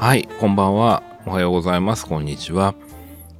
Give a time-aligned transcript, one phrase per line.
[0.00, 1.02] はい、こんばんは。
[1.26, 2.06] おはようございます。
[2.06, 2.76] こんにちは。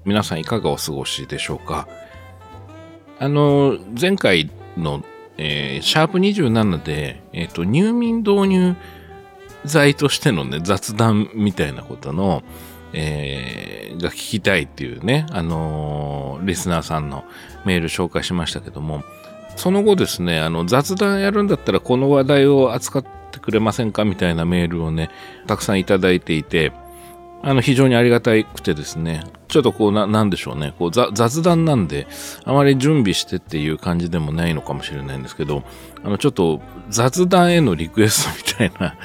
[0.05, 1.87] 皆さんいかがお過ごしでしょうか？
[3.21, 5.05] あの、前回の、
[5.37, 8.75] えー、シャープ27で、えっ、ー、と、入眠導入
[9.67, 12.43] 剤としてのね、雑談みたいなことの、
[12.93, 17.25] えー、が聞きたいっていうね、あのー、リスナーさんの
[17.67, 19.05] メール紹介しましたけども、
[19.55, 24.05] その後ですね、あの、雑談やるんだったらこの話題を扱ってくれませんか？
[24.05, 25.11] みたいなメールをね、
[25.47, 26.73] たくさんいただいていて、
[27.43, 32.07] あの、非常にありがたくてですね、ちょっとこうな、なんでしょうね、こう雑談なんで、
[32.45, 35.65] あまり準備してっていう感じでもないのかもしれないんですけど、
[36.05, 38.97] あの、ちょっと雑談へのリクエストみたいな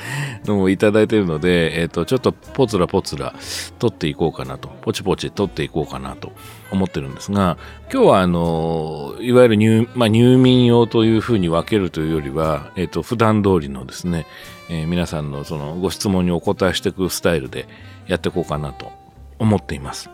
[0.46, 3.34] のをいただいてるので、えっ、ー、と、ちょっとポツラポツラ
[3.80, 6.34] 撮っていこうかなと、ポチポチ撮っていこうかなと
[6.72, 7.58] 思ってるんですが、
[7.92, 14.26] 今日はあの、いわゆる入、まあ、入眠用というふうに分けるというよりは、えっ、ー、と、普段通りのですね、
[14.70, 17.68] えー、皆さんのそのご質問にお答えしていくスタイルで
[18.08, 18.92] やっていこうかなと
[19.40, 20.10] 思っています。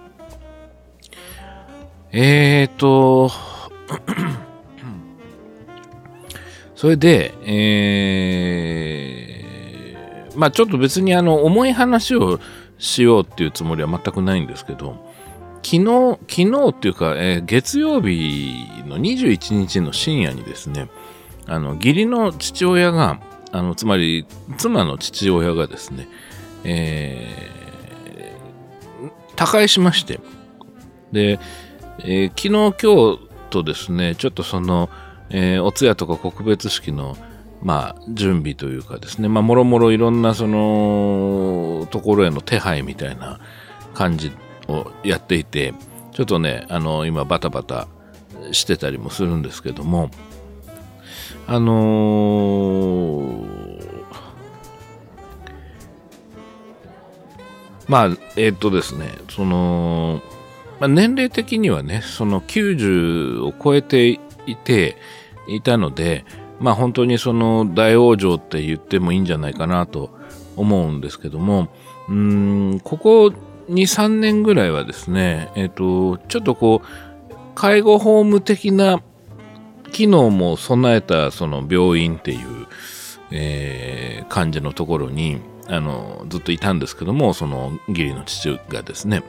[2.11, 3.29] えーと、
[6.75, 12.39] それで、えー、まあちょっと別にあの重い話を
[12.79, 15.05] しようっていうつもりは全くないんですけど、
[15.61, 20.89] 昨日、昨日っていうか、えー、月曜日の21日の深夜にですね、
[21.45, 23.19] あの、義理の父親が、
[23.51, 24.25] あの、つまり、
[24.57, 26.07] 妻の父親がですね、
[26.63, 30.19] えー、他界しまして、
[31.11, 31.39] で、
[32.03, 32.49] えー、昨日、
[32.81, 33.19] 今日
[33.49, 34.89] とですね、ちょっとその、
[35.29, 37.17] えー、お通夜とか告別式の、
[37.61, 43.39] まあ、準備というかですね、まあ、もろもろいろんなその、ところへの手配みたいな
[43.93, 44.31] 感じ
[44.67, 45.73] をやっていて、
[46.13, 47.87] ちょっとね、あの、今バタバタ
[48.51, 50.09] してたりもするんですけども、
[51.47, 53.89] あのー、
[57.87, 60.21] まあ、えっ、とですね、その、
[60.79, 64.07] まあ、年齢的にはね、その90を超えて
[64.45, 64.97] いて、
[65.55, 66.25] いたので、
[66.59, 70.11] まあ本当にその大往生って言ってもいいんじゃないかなと
[70.55, 71.69] 思うんですけども、
[72.07, 73.33] うん、ここ
[73.69, 79.01] 2、3年ぐらいはですね、えっ、ー、と、ちょっとこう、介護ホーム的な
[79.91, 82.67] 機能も備えたその病院っていう、
[83.31, 89.23] えー、感じのところに、あの、ずっといたんですけども、その義理の父がですね、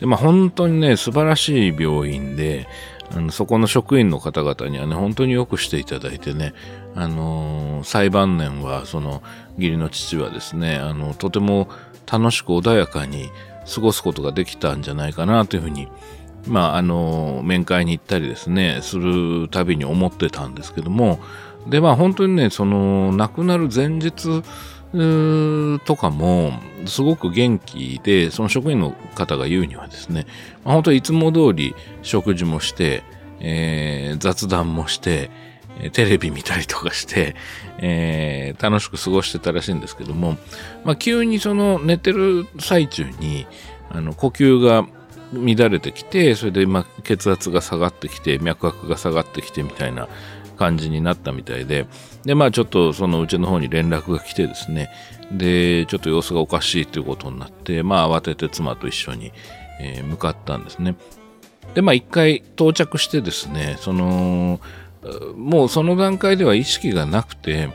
[0.00, 2.66] で、まあ本当にね、素晴らしい病院で、
[3.12, 6.54] あのそこの職員の方々にはね、本当によくしていただいてね、
[6.94, 9.22] あのー、最晩年は、その、
[9.58, 11.68] 義理の父はですね、あの、とても
[12.10, 13.30] 楽しく穏やかに
[13.72, 15.88] 過ごすことができたんじゃないかなというふうに、
[16.46, 21.20] まあ、あの、面会に行ったりですね、するたびに思ってたんですけども、
[21.68, 24.42] で、まあ本当にね、その、亡くなる前日、
[24.92, 26.52] とかも
[26.86, 30.26] すごく元気で、その職員の方が言うにはですね、
[30.64, 33.04] まあ、本当にいつも通り食事もして、
[33.40, 35.30] えー、雑談もして、
[35.92, 37.36] テレビ見たりとかして、
[37.78, 40.36] えー、楽しく過ごしてたらしいんですけども、
[40.84, 43.46] まあ、急にその寝てる最中に
[43.88, 44.86] あの呼吸が
[45.32, 50.08] 乱れてきて、それでま血圧が下がってきて、脈拍が下がってきてみたいな
[50.58, 51.86] 感じになったみたいで、
[52.24, 54.90] で、まあちょっとそのうちの方に連絡が来てですね、
[55.32, 59.32] で、ちょっと様子がおかしいということになって、まあ慌てて妻と一緒に、
[59.80, 60.96] えー、向かったんですね。
[61.74, 64.60] で、まあ一回到着してですね、その、
[65.36, 67.70] もうその段階では意識がなくて、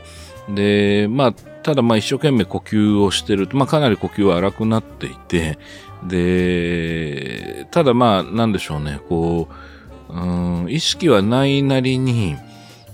[0.48, 5.58] で、まあ、ただまあ一生懸命呼吸をしてると、まあかなり呼吸は荒くなっていて、
[6.06, 9.48] で、ただまあなんでしょうね、こ
[10.08, 12.36] う、うん、意識はないなりに、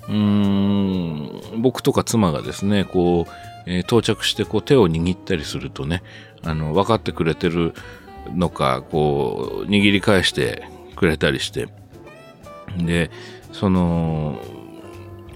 [0.08, 3.32] うん、僕とか妻がですね、こう、
[3.66, 6.02] えー、到着してこう手を握ったりするとね、
[6.42, 7.74] あの、分かってくれてる
[8.34, 10.64] のか、こう、握り返して
[10.96, 11.68] くれたりして、
[12.78, 13.10] で、
[13.52, 14.40] その、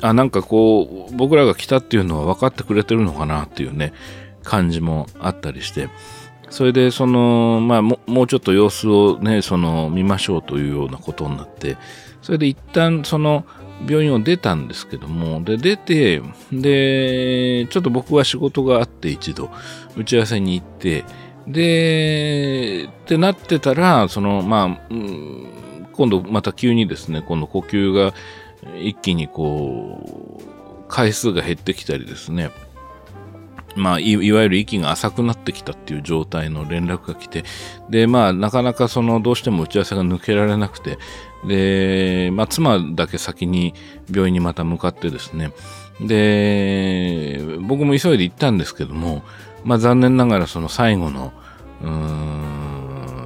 [0.01, 3.93] あ、なんかこう、僕らが来たっていうのは分かってくれてるのかなっていうね、
[4.43, 5.89] 感じもあったりして、
[6.51, 11.77] それで、その、まあも、もうちょっと様子をね、その、見ましょうというようなことになって、
[12.23, 13.45] それで一旦、その、
[13.89, 19.51] 病院を出たんですけども、で、出て、で、ちょっと僕は仕事があって一度、
[19.97, 21.05] 打ち合わせに行って、
[21.47, 24.95] で、ってなってたら、その、まあ、
[25.93, 28.15] 今度また急にですね、今度呼吸が
[28.81, 30.43] 一気にこう、
[30.89, 32.51] 回数が減ってきたりですね、
[33.77, 37.45] まあい、いわゆる息が浅くなってきたっていう状態の連絡が来て、
[37.91, 40.99] で、まあ、なかなかその、どうしても打ち合わせが抜けられなくて、
[41.47, 43.75] で、まあ、妻だけ先に
[44.11, 45.53] 病院にまた向かってですね、
[46.01, 49.23] で、僕も急いで行ったんですけども、
[49.65, 51.33] まあ残念ながらその最後の、
[51.83, 51.89] うー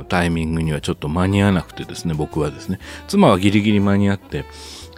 [0.02, 2.78] ん、タイミングにはちょっと間に合わなくてですね、僕はですね。
[3.08, 4.44] 妻はギリギリ間に合って、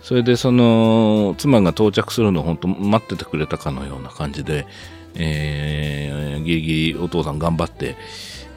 [0.02, 4.66] それでその、妻が到着するのを本当待っててくれたかのような感じで、
[5.14, 7.96] えー、ギリギリお父さん頑張って、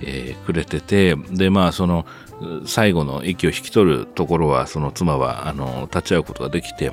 [0.02, 2.06] えー、くれてて、で、まあ、その、
[2.66, 6.92] 最後の息を引き取るところは、その妻は、あの、立ち会うことができて、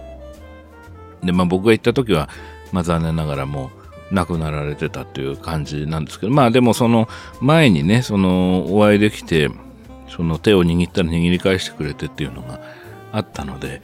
[1.22, 2.28] で、まあ僕が行った時は、
[2.72, 3.70] まあ残念ながらも
[4.10, 7.08] う亡くなられてたという感じなんですけど、まあでもその
[7.40, 9.50] 前にね、そのお会いできて、
[10.08, 12.60] その手を握ったら握り返してくれてっていうのが
[13.12, 13.82] あったので、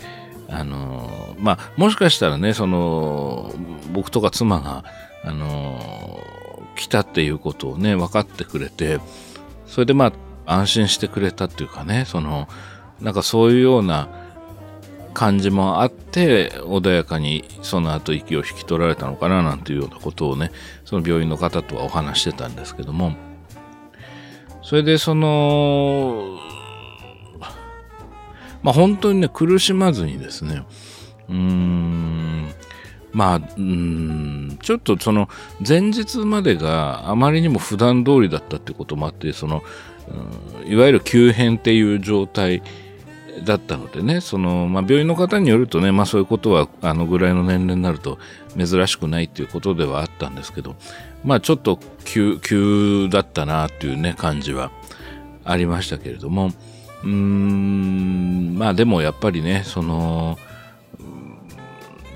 [0.49, 3.55] あのまあもしかしたらね、その
[3.93, 4.85] 僕とか妻が、
[5.25, 5.81] あの
[6.77, 9.01] 来たっていうことをね、分かってくれて、
[9.67, 10.13] それでま
[10.47, 12.49] あ安心してくれたっていうかね、その、
[13.01, 14.09] なんかそういうような、
[15.19, 20.53] 感じもあって穏やかにその後息を引き取られたのかななんていうようなことをね
[20.85, 23.17] その病院の方とはお話してたんですけども。
[24.63, 26.39] それでその
[28.63, 30.63] まあ本当にね苦しまずにですね
[31.29, 32.53] うーん
[33.13, 35.29] まあうんちょっとその
[35.67, 39.63] 前日までがあまりにも普段通りだったってこともあってその
[40.09, 42.63] うんいわゆる急変っていう状態
[43.45, 48.19] だったのでね、その、まあ、病院の方によるとね、まあ、そういうことは、あのぐらいの年齢になると
[48.57, 50.77] 珍しくないっていうことではあったんですけど、
[51.25, 54.71] まあ、ちょっと急、急だったなっていうね、感じは
[55.45, 56.53] ありましたけれども、
[57.05, 60.39] うーん、まあ、でもやっぱりね、その、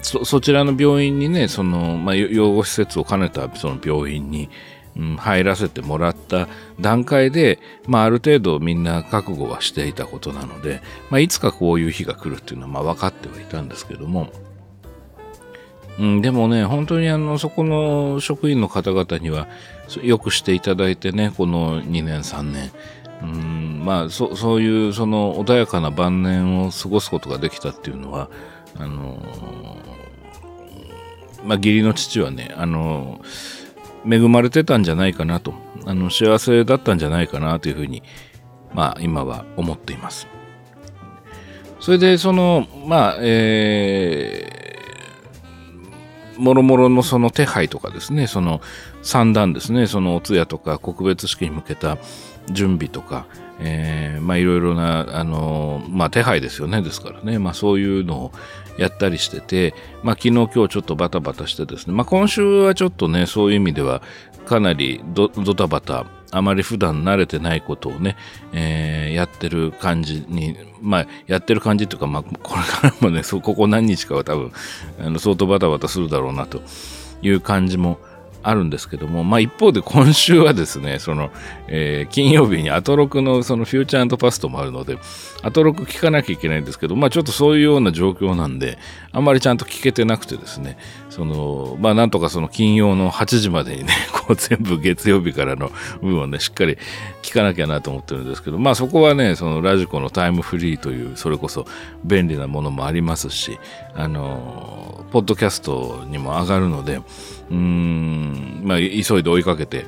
[0.02, 4.50] そそちらの病院にね、その、まあ、養護施設を兼ねたその病院に、
[4.96, 6.49] うん、入らせてもらった
[6.81, 14.31] 段階で、まあ、ある程度みんな覚悟はしていたことなので、まあ、いつかこういう日が来るっていうのはまあ分かってはいたんですけども、
[15.99, 19.46] うん、でもね、本当にあの、そこの職員の方々には
[20.02, 22.72] よくしていただいてね、この2年、3年、
[23.22, 28.28] うん、まあそ、そういうその穏やかな晩年を過ごすことができたっていうのは、
[28.76, 29.19] あの
[31.44, 33.20] まあ、義理の父はね、あの
[34.08, 35.54] 恵まれてたんじゃないかなと、
[35.86, 38.02] あの幸せだったんじゃないかなというふうに、
[38.72, 40.28] まあ今は思っています。
[41.80, 48.60] それでその、まあ、えー、もろもろのその手配とかですね、その
[49.02, 51.98] 三段ですね、そのお通夜とか告別式に向けた
[52.52, 53.26] 準備とか、
[53.58, 58.32] えー、まあいろいろな、あのまあ手配ですよね、ですからね、まあそういうのを
[58.78, 64.02] やったりしてて、まあ昨日今日ちょっとバタバタしてですね、まあ今週はちょっとね、そういう意味では
[64.46, 68.16] かなりドタバタ、あまり普段慣れてないことをね、
[68.52, 74.52] えー、やってる感じに、まあ、やってる感じというか、まあ、これからもね、そここ何日かは多分、
[74.98, 76.62] あの相当バタバタするだろうなと
[77.20, 77.98] いう感じも
[78.42, 81.30] あるんですけども、まあ一方で今週はですね、その、
[81.68, 84.98] えー、金曜日にアトロクのそのフューチャーパストもあるので、
[85.42, 88.78] アトロク聞かなきゃいけないんですけど、まあちょっとそういうような状況なんで、
[89.12, 90.76] あんまりちゃんと聞けてなくてですね、
[91.14, 93.93] その、まあなんとかその金曜の8時までにね、
[94.26, 95.70] こう全部月曜日からの
[96.00, 96.79] 部分をね、しっかり
[97.20, 101.67] 聞かなきゃなと思ってるんですけど、まあそこはね、そのラジコのタイムフリーという、それこそ
[102.03, 103.59] 便利なものもありますし、
[103.95, 107.02] あの、ポッドキャストにも上がるので、
[107.50, 109.85] うん、まあ、急いで追いかけて、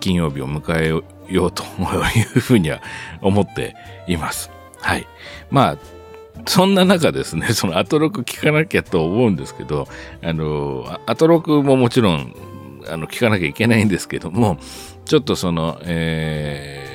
[0.00, 0.88] 金曜日を迎え
[1.28, 2.80] ようというふうには
[3.20, 3.76] 思って
[4.08, 4.50] います。
[4.80, 5.06] はい。
[5.50, 5.76] まあ、
[6.46, 9.88] そんな中ですね、 そのアトロク聞かなきゃと思うんですけど、
[10.22, 12.34] あの、アトロクももちろん、
[12.88, 14.58] あの、聞かなきゃいけないんですけども、
[15.04, 16.94] ちょっとその、えー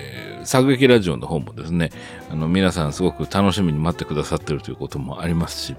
[0.50, 1.92] 作劇ラジオの方もですね、
[2.32, 5.76] あの、皆さんすごく楽しみに待ってくださってるということもありますし、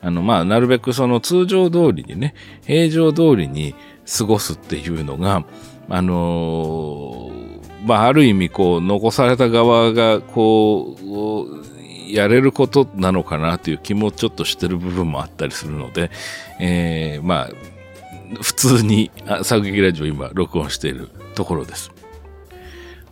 [0.00, 3.74] あの、まあ、なるべくその通常通りにね、平常通りに
[4.18, 5.44] 過ごすっていうのが、
[5.88, 11.71] あのー、まあ、ある意味、こう、残された側が、こう、
[12.12, 16.10] やれることなのかなという気もちょっとしてる部分もあったりするので、
[16.60, 17.50] えー、まあ、
[18.40, 19.10] 普通に
[19.42, 21.91] 作劇ラジオ今録音しているところです。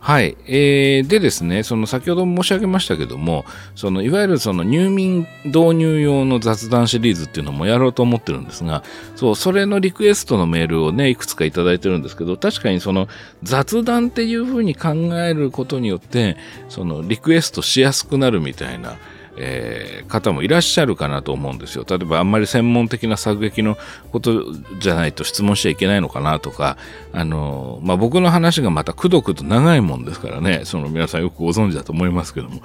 [0.03, 0.35] はい。
[0.47, 8.83] えー、でですね、その先ほど申し上げましたけども、そのいわゆるその入眠導入用の雑談シリーズっていうのもやろうと思ってるんですが、
[9.15, 13.09] そう、それのリクエストのメールをね、いくつかいただいてるんですけど、確かにその
[13.43, 14.89] 雑談っていうふうに考
[15.19, 16.35] えることによって、
[16.67, 18.97] そのリクエストしやすくなるみたいな、
[19.43, 21.85] えー、方もいらっしゃるかなと思うんですよ。
[21.89, 23.77] 例えばあんまり専門的な作劇の
[24.11, 26.77] ことじゃないと質問しちゃいけないのかなとか、
[27.11, 32.61] あの、まあ、僕の話がまたくどくど長いもんですからね、その皆さんよくご存知だと思いますけども。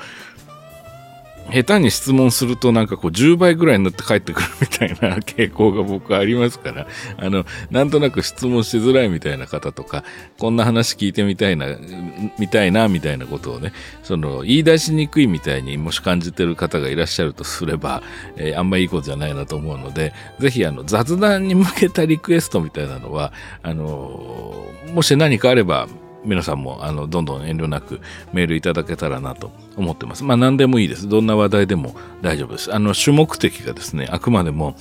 [1.53, 6.87] 下手に質問するとなんかこう10倍ぐらいになって帰ってくるみたいな傾向が僕はありますから、
[7.17, 10.05] あの、なんとなく質問しづらいみたいな方とか、
[10.39, 11.67] こんな話聞いてみたいな、
[12.39, 13.73] みたいな、みたいなことをね、
[14.03, 18.03] その、言い出しにくいみたいにもし感じてる方がいらっしゃるとすれば、
[18.37, 25.89] えー、あんまいいことじゃないなと思うので、ぜひあの、雑談に向けたリクエストみたいなのは、あのもし何かあれば、
[26.27, 28.01] 皆さんもあのどんどん遠慮なく
[28.33, 30.25] メールいただけたらなと思ってます。
[30.25, 31.09] まあ何でもいいです。
[31.09, 32.75] どんな話題でも大丈夫です。
[32.75, 34.77] あの主目的がですね、あくまでも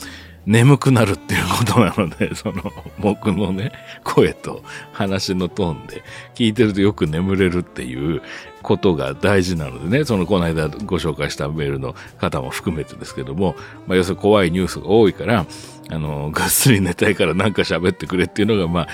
[0.46, 3.72] 眠くなるっていうことなので、 その僕のね、
[4.04, 6.04] 声と話のトーンで
[6.36, 8.22] 聞いてるとよく眠れるっていう
[8.62, 13.56] ことが大事なのでね、そのこの間ご紹介したメールの方も含めてですけども、
[13.88, 15.46] まあ要するに怖いニュースが多いから、
[15.90, 18.88] あの、ぐっすり寝たいからなんか喋ってくれっていうのが、まあ、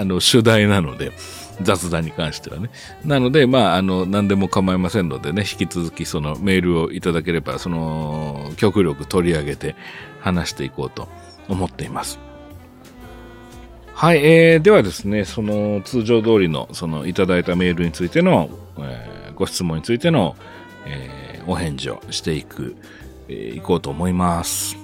[0.00, 1.12] あの、主題なので、
[1.62, 2.70] 雑談に関してはね。
[3.04, 9.76] なので、まあ、あの、何でも構いませんのでね、引き続きそのメールをいただければ、その、極力取り上げて
[10.20, 11.08] 話していこうと
[11.48, 12.18] 思っています。
[13.94, 18.48] はい、えー、ではですね、その通常通りの、そのいただいたメールについての、
[18.78, 20.36] えー、ご質問についての、
[20.86, 22.76] えー、お返事をしていく、
[23.28, 24.78] えー、いこうと思います。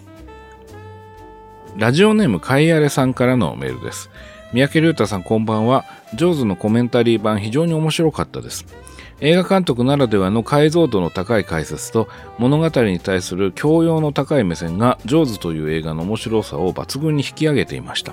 [1.79, 4.11] ラジオネームかいあれさんからのメールです。
[4.53, 5.85] 三宅龍太さんこんばんは。
[6.15, 8.67] ジョーズのコメンタリー版非常に面白かったです。
[9.21, 12.07] 映画監督ならではの解像度の高い解説と
[12.39, 18.13] 物語に対する教養の高い目線がジョーズという映画の面白さを抜群に引き上げていました。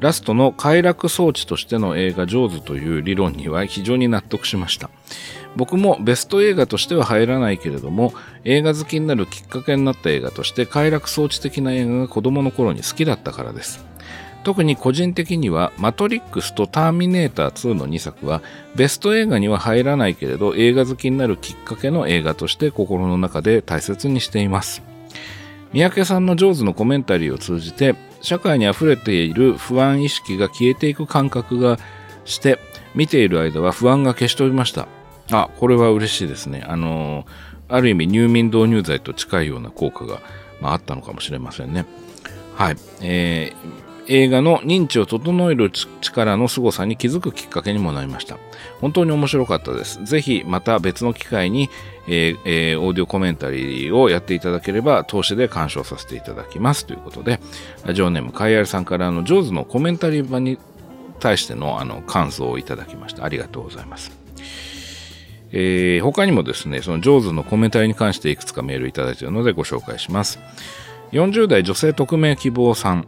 [0.00, 4.90] ラストの快楽装置としての映画ジョーズという理論には非常に納得しました。
[5.54, 8.12] 僕もベスト映画としては入らないけれども
[8.44, 13.86] 映画好きになるきっかけになった映画として快楽装置的な映画が子供の頃に好きだったからです。
[14.46, 18.42] 特に個人的には、マトリックスとターミネーター2の2作は、
[18.76, 24.84] ベスト映画には入らないけれど、映画好きになるきっかけの映画として心の中で大切にしています。
[25.72, 31.80] 三宅さんの上手のコメンタリーを通じて、社会に溢れている不安意識が消えていく感覚が
[32.24, 32.60] して、
[32.94, 34.86] 見ている間は不安が消し飛びました。
[35.32, 36.64] あ、これは嬉しいですね。
[36.68, 40.20] あのー、ある意味入眠導入剤と近いような効果が、
[40.60, 41.84] まあ、あったのかもしれませんね。
[42.54, 42.76] はい。
[43.02, 48.38] えー映画の認知を整える力の凄さに気づくきっかけにもなりました。
[48.80, 50.04] 本当に面白かったです。
[50.04, 51.70] ぜひまた別の機会に、
[52.08, 56.86] えーえー、オーディオコメンタリーをやっていただければ、投資で鑑賞させていただきます。
[56.86, 57.40] ということで、
[57.84, 60.58] ラジオネームカイアルさんからのジョーズのコメンタリー版に
[61.18, 63.24] 対してのあの感想をいただきました。
[63.24, 64.12] ありがとうございます。
[65.52, 70.38] えー、他にもですね、そのジョーズのコメンタリーに関していくつかメールいただいているのでご紹介します。
[71.12, 73.06] 40代女性匿名希望さん。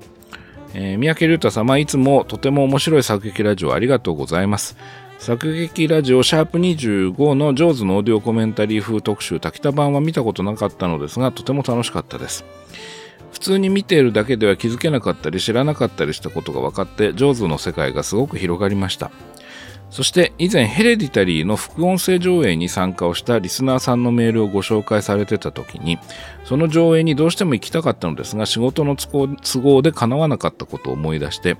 [0.74, 4.76] えー、三宅竜太様、いつもとても面白い作劇ラジオありがとうございます。
[5.18, 12.44] 作劇ラジオシャープ25のジョーズのオーディオコメンタリー風特集滝田版は見たことなかったのですが、とても楽しかったです。
[13.32, 19.10] 普通に見ているだけでは気づけなかったり知らなかったりしたことが分かって、ジョーズの世界がすごく広がりました。
[19.90, 25.98] そして以前ヘレディタリーの副音声上映に参加をしたリスナーさんのメールをご紹介されてた時に
[26.44, 31.56] その上映にどうしても行きたかったのですが仕事の都合で叶わなかったことを思い出して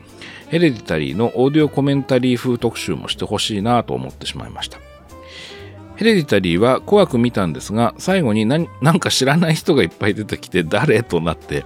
[0.48, 4.78] ヘレディタリーのオーディオコメンタリー風特集もしてほしいなと思ってしまいました。
[5.96, 11.02] ヘレディタリーは怖く見たんですが最後に何なんか知らない人がいっぱい出てきて誰？
[11.02, 11.64] となって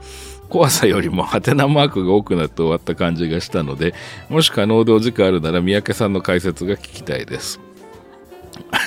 [0.53, 3.95] 怖さよりもハテナマークが多くなって終わった感じがしたので、
[4.29, 7.59] もし可能でお時間あるなら三宅さんの解説が聞きたいです。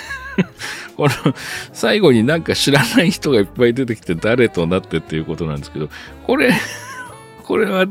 [0.96, 1.34] この
[1.74, 5.90] 最後になんか知らない人がいっぱい出てきて誰となってっていうことなんですけど、
[6.28, 6.54] これ、
[7.42, 7.88] これは、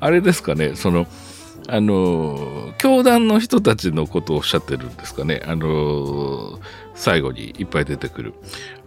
[0.00, 1.06] あれですかね、その、
[1.68, 5.40] あの、教団の人たちのことをおっしゃってるんですかね。
[5.46, 6.58] あの、
[6.94, 8.34] 最後にいっぱい出てくる。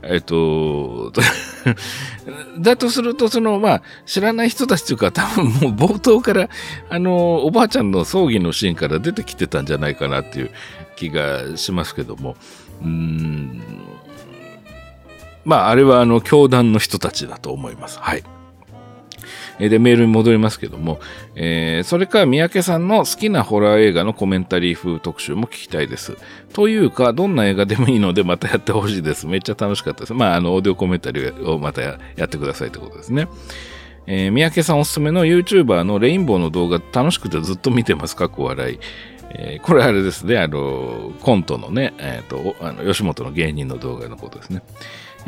[0.04, 1.12] えっと、
[2.60, 6.50] だとすると、その、まあ、知らない人たちというか、多分もう冒頭から、
[6.90, 10.52] あの、おばあちゃんの葬儀のシーンから出てきてたんじゃないかなっていう
[10.96, 12.36] 気がしますけども、
[12.82, 13.62] うん、
[15.44, 18.00] まあ、あれは、あの、教団の人たちだと思います。
[18.00, 18.24] はい。
[19.60, 21.00] で、メールに戻りますけども、
[21.36, 26.18] えー、それから三宅さんの好きなホラー映画のコメンタリー風特集も聞きたいです。
[26.54, 29.28] というか、どんな映画でもいいのでまたやってほしいです。
[29.28, 30.14] めっちゃ楽しかったです。
[30.14, 33.28] まあ、あの、オーディオコメンタリーをまたやってくださいってことですね。
[34.06, 38.16] えー、三宅さんおすすめの YouTuber のレインボーの動画楽しくてずっと見てます。
[38.16, 38.80] かっこ笑い。
[39.32, 44.64] えー、これあれですね、あの、コントのね、えっ、ー、と、あの吉本の芸人の動画のことですね。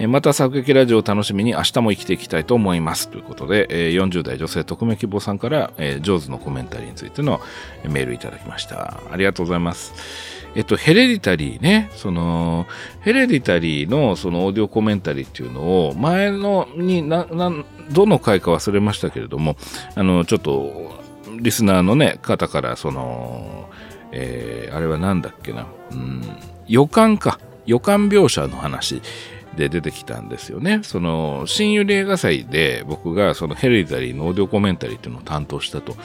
[0.07, 3.09] また作劇ラジオを楽しみに明日も生きていきたいと思います。
[3.09, 7.41] ということで、40代女性匿名希望さんから、ジョーズのコメンタリーについての
[7.83, 9.01] メールいただきました。
[9.11, 10.39] ありがとうございます。
[10.55, 12.65] えっと、ヘレディタリーね、その、
[13.01, 17.51] ヘレディタリーのそのオーディオコメンタリーっていうのを、前のにな、な、
[17.91, 19.57] どの回か忘れましたけれども、
[19.95, 21.03] あの、ちょっと、
[21.39, 23.69] リスナーのね、方から、その、
[24.11, 26.23] えー、あれは何だっけな、うん、
[26.67, 29.01] 予感か、予感描写の話
[29.59, 30.79] で出てきたんですよね。
[30.83, 35.95] その、新幽霊映画祭で僕がそのヘレディタリーのオーディオコメンタリーっていうのを担当したと。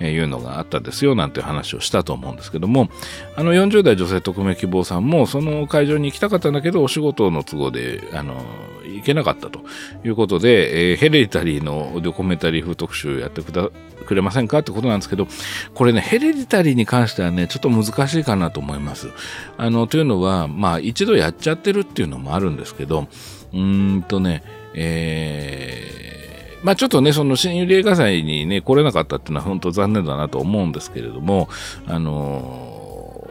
[0.00, 2.88] えいうのがあったんですよなんて話をしたと思うんですけども
[3.36, 8.42] あの40代女性匿名希望さんもその会場に行きたかったんだけどお仕事の都合であの
[8.84, 9.60] 行けなかったと。
[10.04, 13.68] いうことで、えー、ヘレディタリーのオーデコメンタリー風特集やってくだ
[14.06, 15.26] くれませんかってことなんですけど
[15.74, 19.08] これねヘレディタリーに関してはねちょっと難しいかなと思います。
[19.56, 23.08] あのというのはまあ一度やっちゃってるっていうのもあるんですけど
[23.52, 24.42] うーんとね
[24.74, 26.17] えー
[26.62, 31.48] まあちょっとね、その新幽霊映画祭にね、来れなかったっていうのは本当残念だなと思うんですけれども、
[31.86, 33.28] あの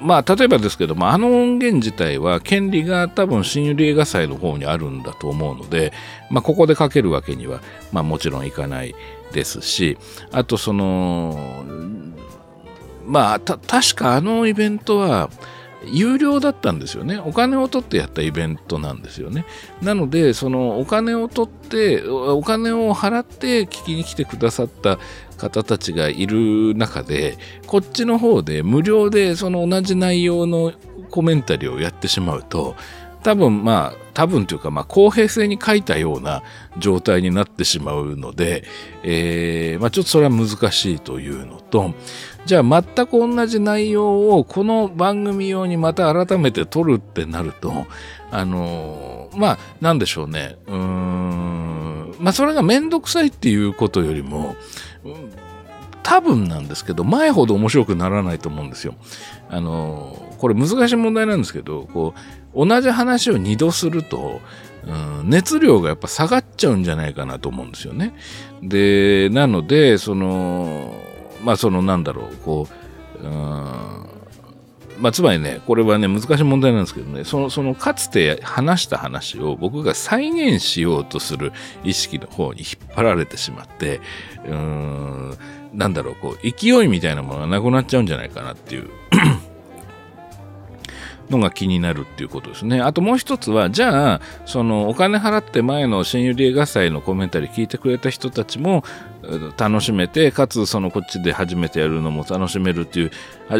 [0.00, 5.92] ー、まあ例えばですけども、あの音源自体は権利が多分新幽霊映画祭の方にあるんだと思うので、
[6.30, 7.60] まあここでかけるわけには、
[7.92, 8.94] まあもちろんいかない
[9.32, 9.96] ですし、
[10.32, 11.38] あとその、
[13.06, 15.30] まあた確かあのイベントは、
[15.86, 17.18] 有料だったんですよね。
[17.18, 19.44] お金を取ってやったイベントなんですよね。
[19.82, 24.98] なので、そのお金を取って、お金を払って聞きに来てくださった
[25.36, 30.72] 方たちがいる中で、こっちの方で無料でその同じ内容の
[31.10, 32.76] コメンタリーをやってしまうと、
[33.22, 36.42] 多分まあ、多分というかまあ公平性に書いたような
[36.78, 38.64] 状態になってしまうので、
[39.02, 41.94] えー、まあちょっとそれは難しいというのと、
[42.46, 47.86] じゃあ全く同じ内容をこの番組用にまた改めて撮るってなると、
[48.30, 50.56] あの、まあ、なんでしょうね。
[50.66, 52.14] うーん。
[52.18, 54.56] まあ、それがめんどくさいっていうことよりも、
[55.04, 55.30] うん
[56.02, 58.94] 多分なんですけど、前ほど面白くならないと思うんですよ。
[59.48, 62.14] あの、これ難しい問題なんですけど、こ
[62.52, 64.40] う、同じ話を二度すると、
[64.86, 68.14] うん、熱量がやっぱ下がっちゃうんじゃないかなと思うんですよね。
[68.62, 70.94] で、なので、その、
[71.42, 72.68] まあそのなんだろう、こ
[73.22, 74.10] う、うん
[75.00, 81.52] まあ、つまりね、これはね、難しい問題なんですけどね、その、その、かつて話した話を僕が再現しようとする
[81.84, 84.02] 意識の方に引っ張られてしまって、
[84.44, 85.34] うん、
[85.72, 88.90] なんだろう、こう、勢いみたいなものがなくなっちゃうんじゃないかなっていう
[91.30, 92.80] のが気になるっていうことですね。
[92.80, 98.84] あともう一つは、じゃあ、そのお金払って前の新百合映画祭のコメンタリー聞いてくれた人たちも
[99.56, 103.10] 楽しめて、かつそのこっちで初めてやるのも楽しめるっていう、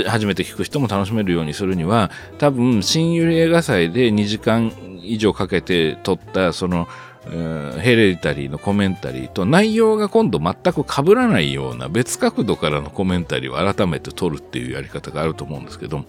[0.06, 6.88] 初めて聞く人も楽しめるようにするには、多分新百合映画祭で2時間以上かけて撮ったその
[7.28, 16.04] ヘレタリーのコメンタリーと内容が今度全く被らないような別角度からのコメンタリーを改めて撮るっていうやり方があると思うんですけど、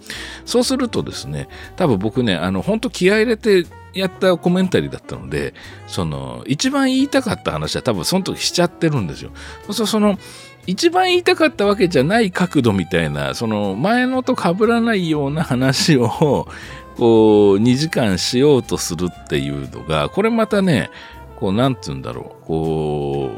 [0.46, 5.52] そうするとですね、多分僕ね、あの、本当気合入れてやったコメンタリーだったので、
[5.86, 9.32] その、一番言いたかった話は多分その時しちゃってるんですよ。
[9.66, 10.18] そうするとその、
[10.66, 16.46] 一番言いたかったわけじゃない角度みたいな、その前のと被らないような話を、
[17.02, 20.88] こう、2時間しようとするっていうのが、これまたね、
[21.34, 23.30] こう、なんて言うんだろう、こ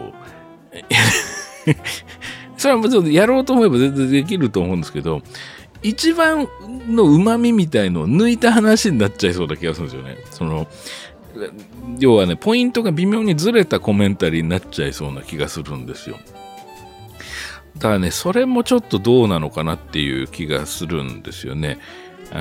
[0.70, 0.74] う、
[2.60, 5.22] それはもちろんやろうと思えば全然できると思うんですけど、
[5.82, 6.46] 一番
[6.90, 10.18] の旨味みたいのを抜いた話になっちゃいそうな気がするんですよね。
[10.30, 10.66] その、
[11.98, 16.18] 要はね、ポイントが微妙にずれたコメンタリーになっちゃいそうな気がするんですよ。
[17.76, 21.78] だからね、それもちょっとどうなのかなっていう気がするんですよね。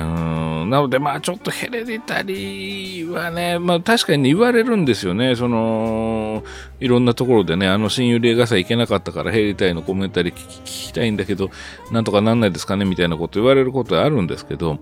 [0.02, 5.36] なので、まあちょっとヘレディタリーはね、まあ確かに、言われるんですよね。
[5.36, 6.42] その、
[6.80, 11.50] いろんなところでね、あの親友霊画祭行けなかったからヘレディタリーのコメンタリー聞きたいんだけど、
[11.92, 14.80] なんとかなんないですかねみたいなこと言われることはあるんですけど、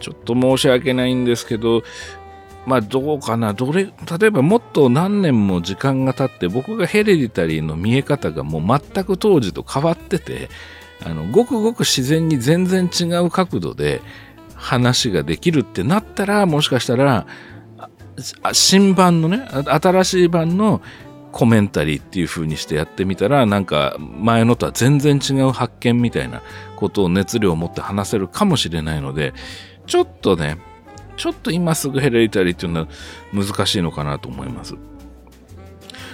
[0.00, 1.84] ちょっと申し訳ないんですけど、
[2.66, 10.48] まあどうかな、どれ、例えばもっと何年も時間が経って僕がヘレディタリーの見え方がもう全く当時と変わってて、
[11.04, 14.02] あの、ごくごく自然に全然違う角度で、
[14.58, 17.26] 話ができるってなったら、もしかしたら、
[18.52, 20.82] 新版のね、新しい版の
[21.30, 26.42] コメンタリーっていう風にしてやってみたら、なんか前のとは全然違う発見みたいな
[26.76, 29.32] ことを熱量を持って話せるかもしれないので、
[29.86, 30.58] ちょっとね、
[31.16, 32.88] ちょっと今すぐヘレリタリーっていうのは
[33.32, 34.74] 難しいのかなと思います。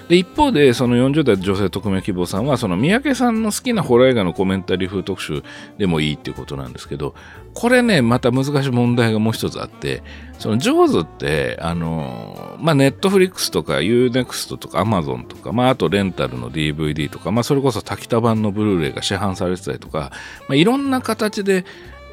[0.09, 5.43] で一方で、その40代女性匿名希望さんは、その三宅さんの好きなホラー映画のコメンタリー風特集
[5.79, 7.15] でもいいっていうことなんですけど、
[7.55, 10.03] これね、また難しい問題がもう一つあって、
[10.39, 20.13] そのジョーズって、あの、まあ、ネットフリックスとか UNEXT とか Amazon とか、まあ、あとレンタルの DVD とか、まあ、それこそ滝田版のブルーレイが市販されてたりとか、
[20.49, 21.65] まあ、いろんな形で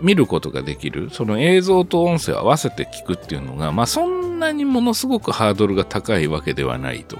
[0.01, 7.17] 見ることができる、その映像と音声を合わせて聞くっていうのが、まあそんなにものすごくハードルが高いわけではないと。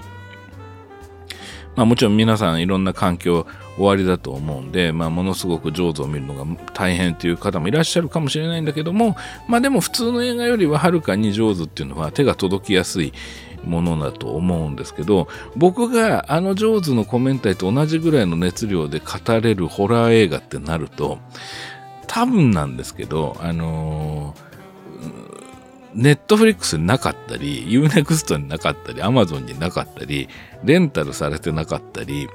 [1.76, 9.16] まあもちろん皆さんいろんな環境終わりだと思うんで、まあものすごく上手を見るのが大変という方もいらっしゃるかもしれないんだけども、
[9.48, 13.14] まあでも普通の映画よりははるかに上手っていうのは手が届きやすい
[13.64, 21.20] ものだと思うんですけど僕があのジョーズのコメンタリーと同じぐらいの熱量で語れるホラー映画ってなると
[22.08, 24.36] 多分なんですけどあの
[25.94, 30.30] ネットフリックスになかったり、Unext になかったり、Amazon になかったり、
[30.64, 32.30] レンタルされてなかったり、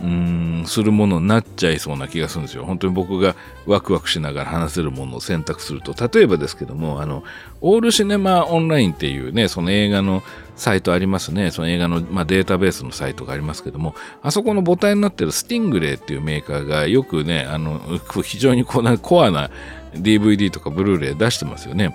[0.00, 2.64] うーん、するものになっちゃいそうな気がするんですよ。
[2.64, 3.36] 本当に僕が
[3.66, 7.22] ワクワクしながら話せるものを選択すると、例えばですけども、あの、
[7.60, 10.22] オールシネマオンラインっていうね、その映画の
[10.56, 11.50] サイトありますね。
[11.50, 17.80] その映画の、まあ、データベースのサイトがありますけども、あそこの母体になってるスティングレイっていうメーカーがよくね、あの、
[18.22, 19.50] 非常にこうなコアな
[19.94, 21.94] DVD とかブルーレイ出してますよね。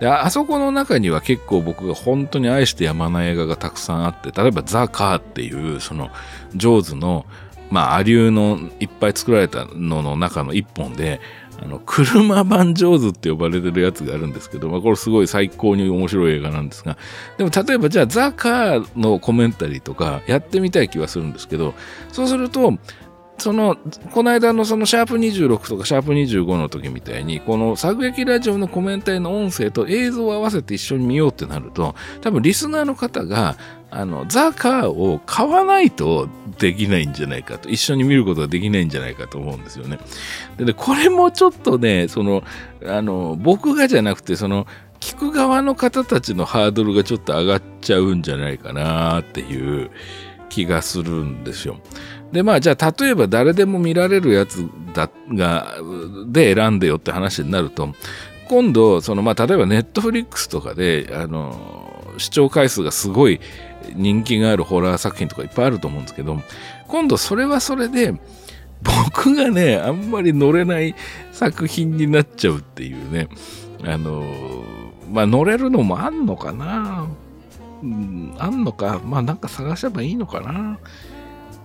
[0.00, 6.10] で、あそこの中には結構僕が本当に愛してやまない映画がたくさんあって、例えばザ・カーっていう、その、
[6.54, 7.26] ジョーズの、
[7.70, 11.20] まあ、アリューのいっぱい作られたのの中の一本で、
[11.62, 16.96] あの、車版上手って呼ばれてるやつがあるんですけど、まあ、これすごい最高に面白い映画なんですが、
[17.36, 21.74] でも例えばじゃあザ・カーのコメンタリーとかやってみたい気はするんですけど、
[22.12, 22.78] そうすると、
[23.40, 23.76] その、
[24.12, 33.56] この間のそのシャープ26とかシャープ25の時みたいに、この作劇ラジオのコメンタリーの音声と映像を合わせて一緒に見ようってなると、多分リスナーの方が、
[33.90, 39.98] あの、ザ・カーを買わないとできないんじゃないかと、一緒に見ることができないんじゃないかと思うんですよね。
[40.58, 42.44] で、これもちょっとね、その、
[42.86, 44.66] あの、僕がじゃなくて、その、
[45.00, 49.90] 聞く側の方たちのハードルがちょっと上がっちゃうんじゃないかなっていう
[50.50, 51.80] 気がするんですよ。
[52.32, 55.74] で、まあ、じゃあ、例えば誰でも見られるやつだが、
[56.28, 57.94] で選んでよって話になると、
[58.48, 63.40] 今度、その、まあ、例えばネットフリックスとかで、あの、視聴回数がすごい
[63.94, 66.40] 人気があるホラー作品とかいっぱいあると思うんですけど、
[66.88, 68.14] 今度それはそれで、
[68.82, 70.94] 僕がね、あんまり乗れない
[71.32, 73.28] 作品になっちゃうっていうね、
[73.84, 74.24] あの、
[75.10, 77.06] まあ、乗れるのもあんのかな、
[77.82, 80.78] うん、あんのか、まあ、なんか探せばいいのかな？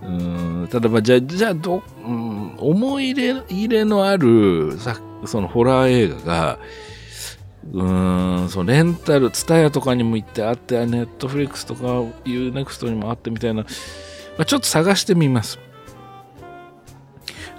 [0.02, 6.58] うんただまあじゃあじゃあど、うん、思い入れ入れのあるさそのホラー映画が
[7.72, 11.82] うんそのレンタル、ツタヤとかにも行ってあって、ネットフリックスとか
[12.24, 13.68] UNEXT にもあってみたいな、ま
[14.38, 15.58] あ、ちょっと探してみます。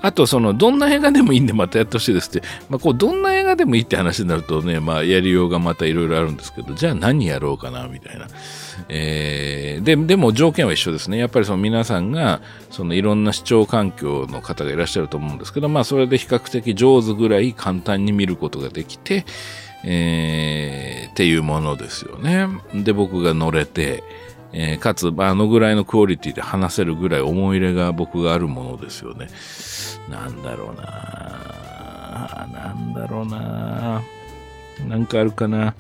[0.02, 8.28] あと、その、どんな映画でもいいんでまたやってほしいですって、まあ、こう、どんな映画でもいいって話になるとね、まあ、やりようがまたいろいろあるんですけど、じゃあ何やろうかな、みたいな。
[8.90, 11.18] えー、で、でも条件は一緒ですね。
[11.18, 19.26] やっぱりその皆さんが、そのいろんな視聴環境の方がいらっしゃると思うんですけど、まあ、それで比較的上手ぐらい簡単に見ることができて、
[19.84, 22.48] えー、っていうものですよね。
[22.74, 24.04] で、僕が乗れて、
[24.54, 29.28] えー、かつ、あのぐらいのクオリティで話せるぐらい思い入れが僕があるものですよね。
[30.10, 34.02] なんだろうななんだろうな
[34.88, 35.76] なんかあるかな。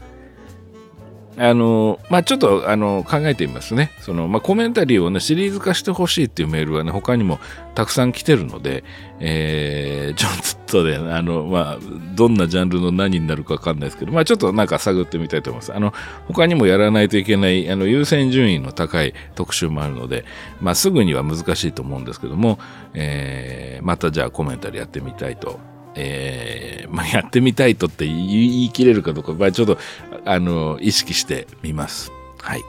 [1.40, 3.92] あの、まあ、ちょっと、あの、考えてみますね。
[4.02, 7.40] その、まあ、コメンタリーをね、シリーズ化してほしいっていうメールはね、他にも
[7.76, 8.84] たくさん来てるので、
[9.20, 11.78] えー、ちょっとね、あの、まあ、
[12.16, 15.74] どんなジャンルの何になるかわかんないですけど、まあ、ちょっとなんか探ってみたいと思います。
[15.76, 15.94] あの、
[16.28, 20.26] 他にもやらないといけない、あの、優先順位の高い特集もあるので、
[20.60, 22.58] まあ、すぐには難しいと思うんですけども、
[22.96, 25.60] えー、またじゃあコメンタリーやってみたいと
[26.00, 29.80] えー、まあ、やってみたいとって言い切れるかどうか、まあ、ちょっと、
[30.26, 32.12] あの、意識してみます。
[32.40, 32.64] はい。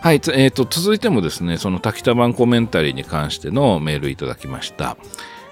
[0.00, 4.96] はい、えーと、続いてもですね、その滝田版コメンタリーに関してのメールいただきました。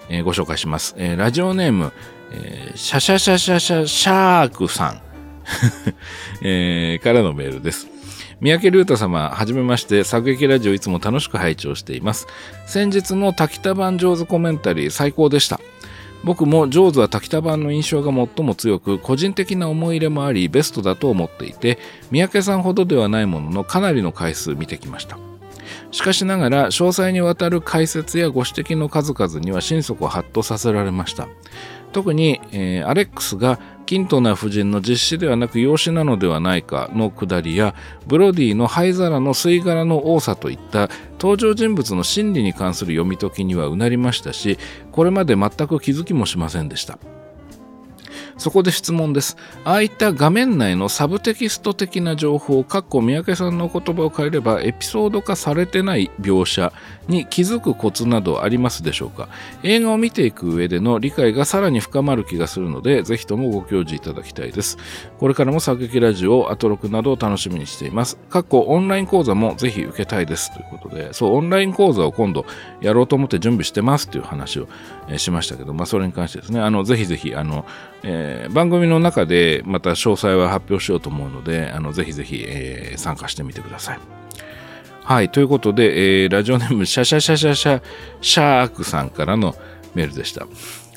[0.09, 0.95] えー、ご紹介します。
[0.99, 1.93] えー、ラジオネーム、
[2.33, 5.03] えー、シャシャシャシャシャシャークさん、
[6.43, 7.87] えー、からのメールです。
[8.41, 12.27] 三宅龍太様、はじめまして、作劇ラジオいつも楽しく拝聴しています。
[12.67, 15.61] 先日の滝田版上手コメンタリー最高でした。
[16.23, 21.79] 僕もジョーズは滝田版の印象が最も強く、個人的な思い入れもあり、ベストだと思っていて、
[22.11, 25.19] 三宅さんほどではないもののかなりの回数見てきました。
[25.93, 31.29] しかしながら、詳細にわたる解説やご指摘の数々には心底ハッとさせられました。
[31.93, 33.59] 特に、えー、アレックスが
[33.91, 37.75] キントナ夫人の実施ではなく養子なのではないかのくだりや
[38.07, 44.59] ブロディの灰皿の吸い殻の多さといった登場人物の心理に関する読み解きにはうなりましたし
[44.93, 47.01] これまで全く気づきもしませんでした。
[48.41, 49.37] そこで質問です。
[49.65, 56.73] ああいった画面内のサブテキスト的な情報、かっこ三宅さんの言葉を変えれば、エピソード化されてない描写
[57.07, 59.29] に気づくコツなどありますでしょうか？
[59.63, 64.79] 映画を見ていく上での理解がさらに深まる気がするので、ぜひともご教示いただきたいです。
[65.19, 68.17] これからも作劇ラジオ、アトロクなどを楽しみにしています。
[68.31, 70.53] かっこオンライン講座もぜひ受けたいです。
[70.53, 72.47] ということで、そう、オンライン講座を今度
[72.81, 74.69] やろうと思って準備してますという話を、
[75.17, 77.67] しましたけど、まあ、それに関してですね、あの、ぜひぜひ、あの、
[78.03, 83.99] えー、番組の中でまた詳細は発表しようと思うので、あのぜひぜひ、えー、参加してみてください。
[85.05, 87.83] はい、ということで、えー、ラジオネームシャシャシャシャシャ
[88.21, 89.57] シャークさんからの
[89.95, 90.47] メールでした。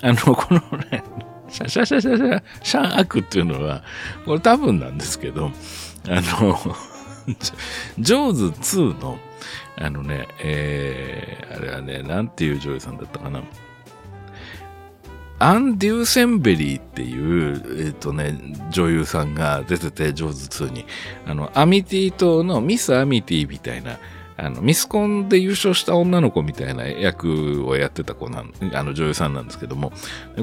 [0.02, 0.60] あの、この
[0.92, 1.04] ね、
[1.50, 3.84] シャシャシャシャシャシャークっていうのは、
[4.26, 5.52] これ多分なんですけど、
[6.08, 6.22] あの、
[7.98, 9.18] ジョーズ2の、
[9.78, 13.42] あのね、えー、あれはね、なんていう女優さんだったかな。
[15.44, 18.40] アン・デューセンベリーっていう、えっ、ー、とね、
[18.72, 20.86] 女優さんが出てて、ジョーズ2に。
[21.26, 24.00] あの、アミティ島のミス・アミティみたいな、
[24.38, 29.92] あの、ミスコンで優勝した女の子みたいな役をやってた子なん、あの女優さんなんですけども、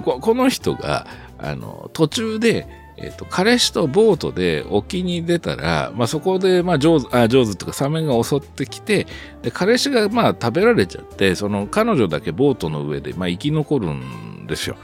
[0.02, 1.06] この人が、
[1.38, 2.66] あの、途中で、
[3.00, 9.06] えっ、と、彼氏とボートで沖に出たら、まあ、そこで、まあ、ジョーズ、あ、ジョーズとかサメが襲ってきて、
[9.42, 14.76] で、彼氏が、まあ、食べられちゃって、その、彼女だけボートの上で、まあ、生き残るんですよ。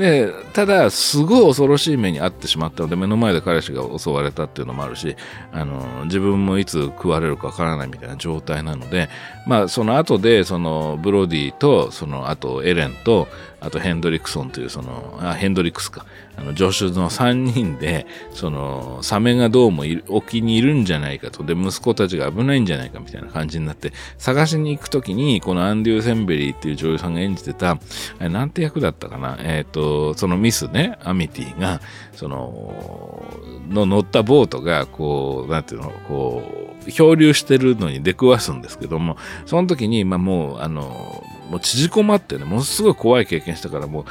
[0.00, 5.14] で、ただ、すごい恐ろしい目に遭ってしまったので、目の前で彼氏が襲われたっていうのもあるし、
[5.52, 9.10] あの、自分もいつ食われるかわからないみたいな状態なので、
[9.46, 13.28] まあ、その後で、その、ブロディと、その、あと、エレンと、
[13.60, 27.78] あとヘンドリクソンというその、あ、ヘンドリックスか、あの、助手の3人で、その、サメがどうも沖にいるんじゃないかと、で、息子たちが危ないんじゃないかみたいな感じになって、探しに行くときに、このアン・デューセンベリーっていう女優さんが演じてた、あ
[28.20, 29.36] れなんて役だったかな？
[29.40, 31.80] えっ、ー、と、そのミスね、アミティが、
[32.14, 33.24] その、
[33.68, 36.42] の乗ったボートが、こう、なんていうの、こ
[36.86, 44.06] う、漂流してるのに出くわすんですけども、その時に、まあもう、あの、もう縮こまってね、ものすごい怖い経験したから、も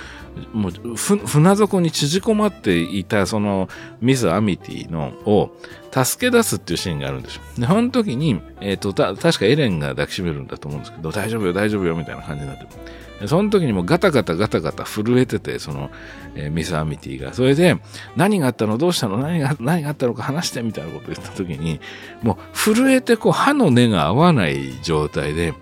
[0.53, 3.69] う、もう船底に縮こまっていた、その、
[4.01, 5.49] ミス・アミティの、を、
[5.89, 7.41] 助け出すっていうシーンがあるんですよ。
[7.57, 12.69] で、その時に、えっ、ー、と、た、確かエレンが抱きしめるんだと思うんですけど、大丈夫よ、大丈夫よ、みたいな感じになってる。
[13.27, 15.91] その時にもガタガタガタガタ震えてて、その、
[16.35, 17.33] えー、ミス・アミティが。
[17.33, 17.77] それで、
[18.17, 21.79] 何があったのどうしたの何が、何があったのか話してみたいなことを言った時に、
[22.21, 25.53] もう震えてこう歯の根が合わない状態で、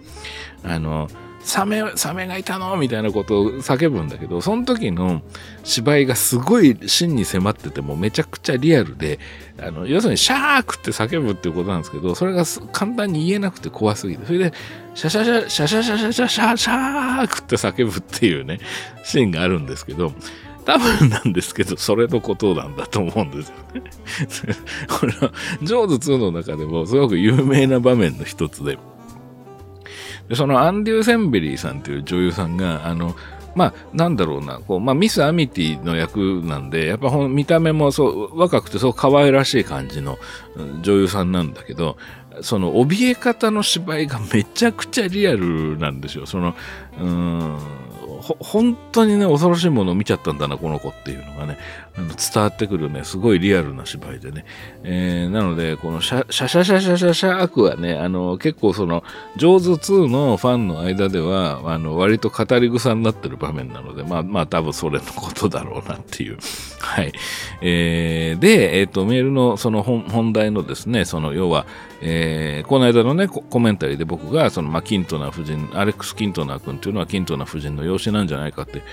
[0.63, 1.07] あの、
[1.47, 2.75] サメ、サメがいたの？
[2.75, 5.21] みたいなことを叫ぶんだけど、その時の
[5.63, 9.17] 芝居がすごい真に迫っててもめちゃくちゃリアルで、
[9.57, 14.53] あの、要するにシャークって叫ぶっていうことなんですけど、それが簡単に言えなくて怖すぎて、それで、
[14.93, 18.59] シャシャシャ、シャシャシャシャシャシャシャークって叫ぶっていうね、
[19.05, 20.11] シーンがあるんですけど、
[20.65, 24.55] 多分なんですけど、それのことなんだと思うんですよね。
[24.91, 25.31] これは、
[25.63, 28.77] ジョーズ2の中でもすごく有名な場面の一つで、
[30.29, 33.15] で、そのアン・デューセンベリーさんっていう女優さんが、あの、
[33.55, 40.19] まあ、なんだろうな、こう、まあ、ミス・アミティの役なんで、やっぱ見た目もそう、若くてそう可愛らしい感じの
[40.81, 41.97] 女優さんなんだけど、
[42.41, 46.27] その怯え方の芝居がめちゃくちゃリアルなんですよ。
[46.27, 46.53] その、
[46.99, 47.57] うん、
[48.21, 51.57] ほ本当にね、恐ろしいものを見ちゃったんだな、この子っていうのがね、
[51.97, 54.45] 伝わってくるね、すごいリアルな芝居でね。
[54.83, 59.03] えー、なので、このシャシャシャシャシャシャシャークはね、あの、結構その、
[59.35, 66.37] ジョーズ2のファンの間では、あの、割と語り草になってる場面なので、まあ、まあ、多分それのことだろうなっていう。
[66.79, 67.11] はい。
[67.61, 71.65] えー、で、えっ、ー、と、メールのその本本題のですね、その、要は、
[72.01, 78.83] えー、この間のね、コメンタリーで僕が、その、まあ、キントナ夫人、アレックス・キントナ君っていうのはキントナ夫人の養子なんじゃないかって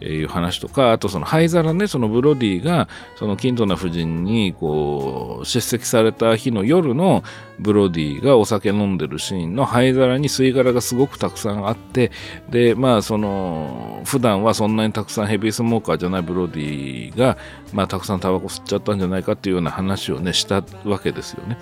[0.00, 7.22] いう話とか、あとその灰皿ね、そのブロディが、そのキントナ夫人に、こう、出席された日の夜の
[7.58, 12.12] ブロディがお酒飲んでるシーンの灰皿に吸い殻がすごくたくさんあって、
[12.50, 17.38] で、まあ、その、普段はそんなにたくさんヘビースモーカーじゃないブロディが、
[17.72, 21.56] まあ、たくさんタバコ吸っちゃったんじゃないかっていうような話をね、したわけですよね。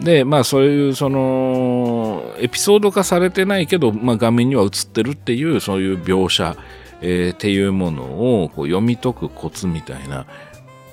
[0.00, 6.56] で、まあ、そういう、その、エピソード化されてないけど、まあ、画面には映ってるっていう、そういう描写、
[7.02, 10.26] えー、っていうものをこう読み解くコツみたいな、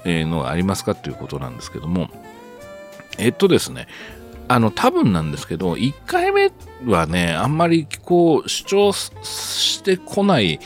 [0.05, 2.09] え、のがありますかっていうことなんですけども、
[3.17, 3.87] えっとですね、
[4.47, 6.51] あの、多分なんですけど、1回目
[6.85, 10.59] はね、あんまりこう、主張してこない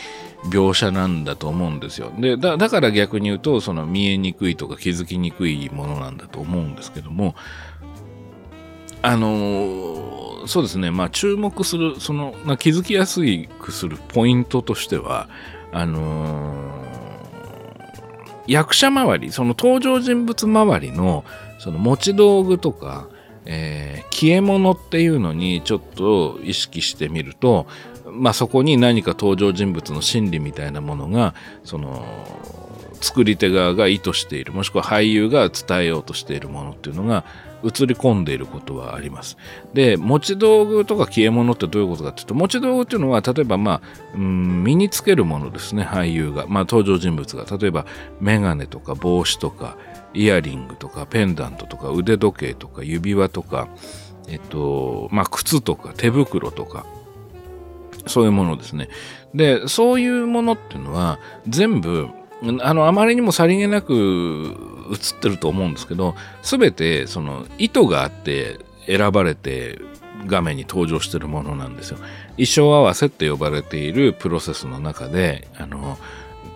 [0.46, 2.12] 描写なんだと思うんですよ。
[2.18, 7.36] で、だから逆に言うと、その見えにくいとか気づきにくいものなんだと思うんですけども、
[9.04, 13.22] あの、そうですね、まあ、注目する、その、まあ、気づきやす
[13.60, 15.30] くするポイントとしては、
[15.72, 16.72] あの
[18.48, 21.26] 役者周り、その登場人物周りの、
[21.60, 23.10] その持ち道具とか、
[23.46, 27.68] えー、消え物っていうのにちょっと意識してみると、
[28.06, 32.06] まあ、そこに何か登場人物の心理みたいなものがその
[33.02, 37.26] 作り手側が意図しているもしくは俳優が伝えようとしているものっていうのが
[37.64, 39.38] 映り込んでいることはあります。
[39.74, 43.82] で持ち道具とか消え物ってどういうことかっていうと持ち道具っていうのは例えばまあ、
[44.16, 47.86] うん、身につけるものですね俳優が、まあ、登場人物が例えば
[48.22, 49.78] 眼鏡とか帽子とか
[50.14, 53.68] イヤリングとかペンダントとか腕時計とか指輪とか
[54.28, 56.86] えっとまあ靴とか手袋とか
[58.08, 58.90] そういうものですね。
[59.34, 62.08] で、そういうものっていうのは全部、
[62.62, 64.56] あの、あまりにもさりげなく
[64.92, 69.80] 映ってると思うんですけど、すべてその意図があって選ばれて
[70.26, 71.98] 画面に登場してるものなんですよ。
[72.32, 75.98] 衣装合わせって呼ばれているプロセスの中で、あの、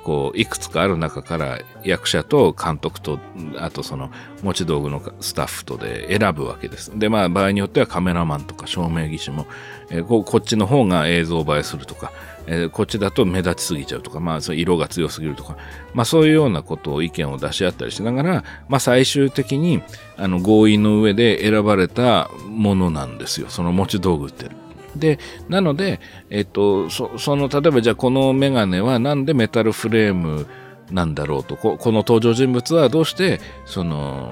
[0.08, 3.20] こういくつかある中から役者と監督と
[3.58, 4.10] あとその
[4.42, 6.98] 持ち道具のスタッフとで選ぶわけです。
[6.98, 9.48] でまあ場合によってはカメラマンとか照明技師も、
[9.90, 12.14] えー、こっちの方が映像映えするとか、
[12.48, 15.58] えー、こっちだと目立ちすぎちゃうとか、まあ、その色が強すぎるとか、
[15.94, 19.84] まあ、そういうようなことを意見を出し合ったりしながら、まあ、最終的に
[20.16, 23.50] あの合意の上で選ばれたものなんですよ。
[23.50, 24.50] その持ち道具って。
[24.96, 30.48] で、なので、えっと、そその、例えばじゃあこのメガネはなんでメタルフレーム
[30.92, 34.32] なんだろうと、ここの登場人物はどうして、その、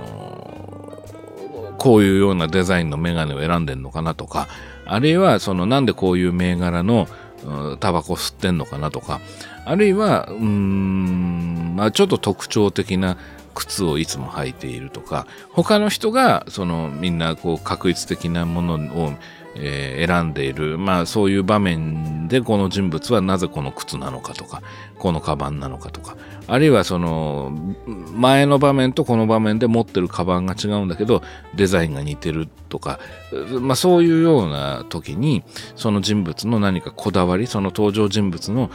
[1.77, 4.47] こういうようなデザインのメガネを選んでんのかなとか、
[4.85, 7.07] あるいは、その、なんでこういう銘柄の、
[7.79, 9.21] タバコ吸ってんのかなとか、
[9.65, 13.17] あるいは、うん、まあちょっと特徴的な
[13.55, 18.73] 靴をいつも履いているとか、他の人が、その、みんな、こう、確率的なもの
[19.05, 19.13] を
[19.55, 24.61] えー、選んでいる、まあそういう場面でこの人物はなぜこの靴なのかとか、
[24.97, 27.51] このカバンなのかとか、あるいはその
[28.13, 31.23] 前の場面とこの場面で持ってるカバンが違うんだけど、
[31.55, 32.99] デザインが似てるとか、
[33.61, 35.43] まあそういうような時に、
[35.75, 38.69] その人物の何かこだわり、その登場人物の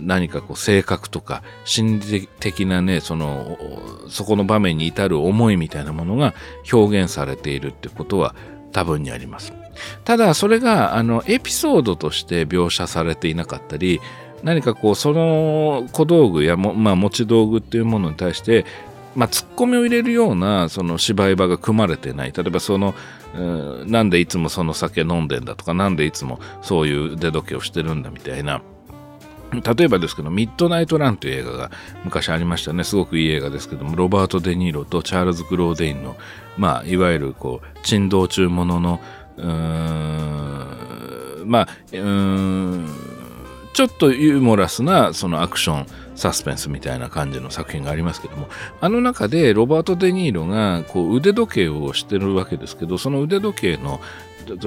[0.00, 3.58] 何かこう性格とか、心理的なね、その、
[4.08, 6.34] そこの場面に至る思いみたいなものが
[6.70, 8.34] 表現されているってことは
[8.72, 9.52] 多分にあります。
[10.04, 14.00] ただそれがあのエピソードとして描写されていなかったり
[14.42, 18.64] 何かこうその小道具やも、まあ、持ち道具っていうものに対して
[19.16, 22.94] まあ、ツッコミを入れるようなその芝居場が組まれてない例えばその、
[23.34, 23.40] う
[23.86, 28.60] ん、なんでいつもその酒飲んでんだとかなんでいつもそういう腕時計をしてるんだみたいな
[29.52, 31.70] 例えばですけど、ミッドナイトランという映画が
[32.04, 32.82] 昔ありましたね。
[32.84, 36.16] すごくいい映画ですけども、ロバート・デ・ニーロとチャールズ・グローディンの、
[36.56, 39.00] まあ、いわゆる、こう、珍道中ものの、
[39.36, 39.44] うー
[41.44, 42.88] ん、まあ、うーん、
[43.72, 48.48] ちょっとユーモラスなそのアクション、サスペンスみたいな感じの作品がありますけども、
[48.80, 54.00] あの中でロバート・デ・ニーロがこう腕時計をしてるわけですけど、その腕時計の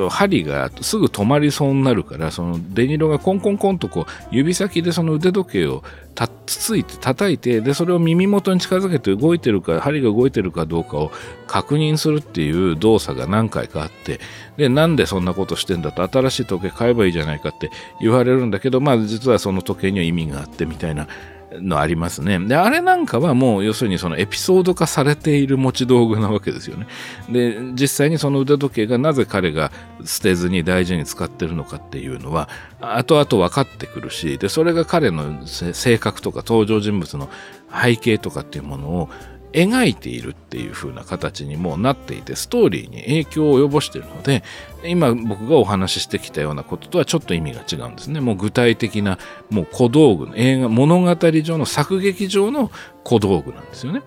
[0.09, 5.83] 針がすぐ止まりそうになるから、そのデニロがコンコンコンとこう指先でその腕時計を
[6.15, 11.11] たつついて叩いて、で、それを耳元に近づけて動いてるか、針が動いてるかどうかを
[11.47, 14.19] 確認するっていう動作が何回かあって、
[14.57, 21.07] で、なんでそんなことしてんだと、新しい時計買えばいいじゃないかって言われるんだけど、まあ実はその時計には意味があってみたいな
[21.53, 22.39] のありますね。
[22.39, 26.87] で、あれなんかはもう要するにそのエピソード化されている持ち道具なわけですよね。
[27.29, 29.71] で、実際にその腕時計がなぜ彼が
[30.05, 37.29] 捨てずに大事に使ってるのかっていうのは、後々分かってくるし、で、それが彼の性格とか登場人物の
[37.71, 39.09] 背景とかっていうものを
[39.53, 44.43] 描いているっていう風な形にもなっていて、ストーリーに影響を及ぼしているので、
[44.85, 48.21] 今僕がお話ししてきたようなこととはちょっと意味が違うんですね。
[48.21, 49.17] もう具体的な、
[49.49, 52.71] もう小道具の映画、物語上の作劇上の
[53.03, 54.03] 小道具なんですよね。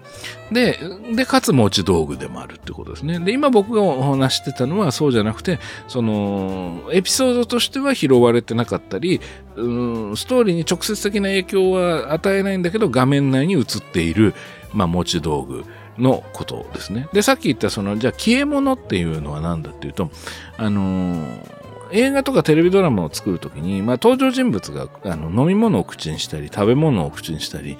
[0.53, 0.79] で、
[1.15, 3.19] で、かつ持ち道具でもあるってことですね。
[3.19, 9.21] で、今僕がお話してたのはそうじゃなくて、その、エピソードとしては拾われてなかったり、
[9.57, 14.35] うんストーリーに直接的な影響は与えないんだけど、画面内に映っている、
[14.73, 15.65] まあ、持ち道具
[15.99, 17.09] のことですね。
[17.13, 20.11] で、さっき言ったその、じゃあ消え物っていうのは何だっていうと、
[20.57, 27.77] あのー、映画とかテレビドラマを作るときに、まあ、登場人物があの飲み物を口にしたり、食べ物を口にしたり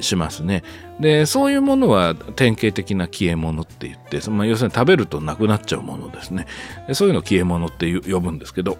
[0.00, 0.62] しますね。
[1.00, 6.46] で、そういうものは典型的な消え物って言って、まあ、要するに食べるとなくなっちゃうものですね。
[6.86, 8.76] でそういうのを消え物って呼ぶんですけど、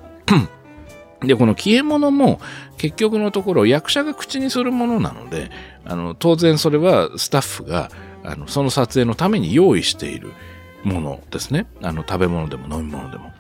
[1.20, 2.40] で、この消え物も
[2.76, 5.51] 結局のところ役者が口にするものなので、
[5.89, 7.91] あの当然それはスタッフが
[8.22, 10.32] あのその撮影のために用意している
[10.84, 11.66] ものですね。
[11.82, 13.32] あの食べ物でも飲み物でも。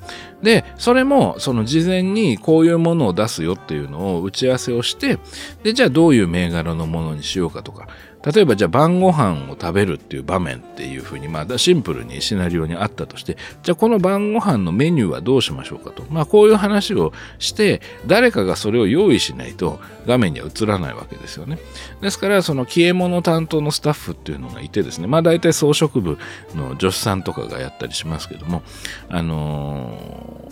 [0.42, 5.18] で、それもその事前にこういうものを出すよっていうのを打ち合わせをして、
[5.62, 7.88] で、じゃあどういう銘柄のものにしようかとか、
[8.24, 21.58] 例えばじゃあ晩ご飯を食べるっていう場面っていうふうに、まあ、シンプルにシナリオにあったとしてじゃあこの晩ご飯のメニューはどうしましょうかと、まあ、こういう話をして誰かがそれを用意しないと画面には映らないわけですよね。
[22.00, 26.18] ですからその消え物担当のスタッフっていうのがいてですねまあ大体装飾部
[26.54, 28.62] の助手さんとかがやったりしますけども
[29.08, 30.50] あの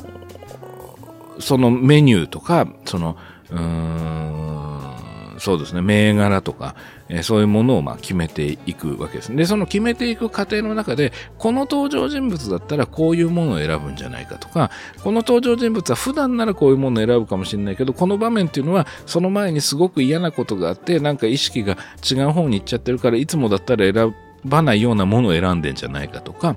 [1.39, 3.17] ー、そのメニューとかその
[3.51, 4.76] うーん
[5.39, 6.75] そうですね銘柄とか、
[7.09, 9.35] えー、そういうものをまあ決めていくわけです。
[9.35, 14.71] でその決めていく過程の中でこの登場人物だったらこういうものを選ぶんじゃないかとか
[15.03, 21.77] この登場人物は普段ならこういうものを選ぶかもしれないけどこの場面っていうのはその前にすごく嫌なことがあってなんか意識が
[22.09, 24.15] 違う方に行っちゃってるからいつもだったら選
[24.49, 26.57] ばないようなものを選んでんじゃないかとか、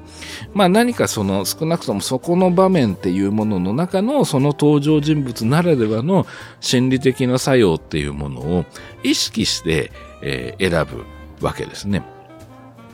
[0.53, 6.25] まあ何かその少なくともそこの場面っていうものの中のその登場人物ならではの
[6.59, 8.65] 心理的な作用っていうものを
[9.03, 11.05] 意識して、えー、選ぶ
[11.45, 12.03] わけですね。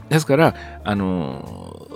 [0.09, 1.87] ですから、あの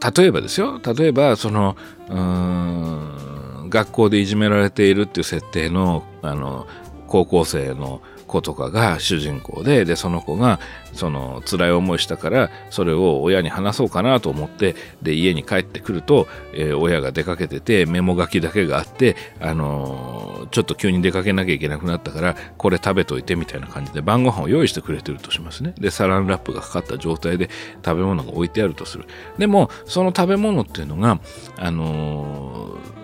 [0.00, 1.76] ー、例えばですよ、例えばその、
[2.08, 6.66] うーん、学校でいじめられているっていう設定の、あの、
[7.06, 8.00] 高校生の
[8.34, 10.58] 子とかが主人公ででその子が
[10.92, 25.74] その辛い思いしたからそれを親に話そうかなと思ってで家に帰ってくると、えー、親が出かけててメモ書きだけがあって、あのー、ちょっと急に出かけなきゃいけなくなったからこれ食べといてみたいな感じで晩ご飯を用意してくれてるとしますね。
[25.78, 27.48] でサランラップがかかった状態で
[27.84, 29.06] 食べ物が置いてあるとする。
[29.38, 31.20] でもその食べ物っていうのが
[31.56, 33.03] あのー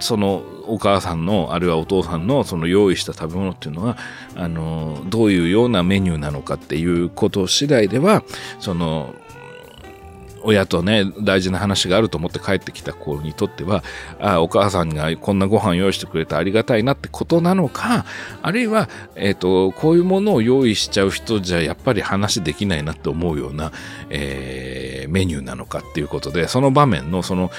[0.00, 3.96] そのお母さんのあるいはお父さんのその用意した食べ物っていうのは
[4.36, 8.22] あのどういうようなメニューなのかっていうこと次第では
[8.60, 9.14] その
[10.42, 13.82] 親とね大事な話があると思って帰ってきた子にとっては
[14.18, 18.04] あお母さんがこんなご飯用意してくれてありがたいなってことなのか
[18.42, 23.72] あるいは、えーと、こういうものを用意しちゃう人じゃやっぱり話できないなって思うような、
[24.10, 27.50] えー、メニューなのかっていうことでその場面のその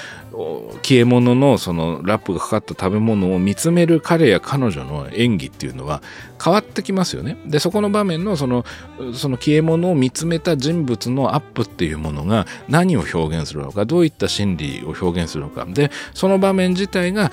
[0.82, 6.02] 消え物のそのラップがかかった食べ物を見つめる彼や彼女の演技っていうのは
[6.44, 7.38] 変わってきますよね。
[7.46, 8.66] でそこの場面のその
[9.14, 17.32] その消え物を見つめた人物のアップっていうものが何を表現するのかどういった心理を表現するのかでその場面自体が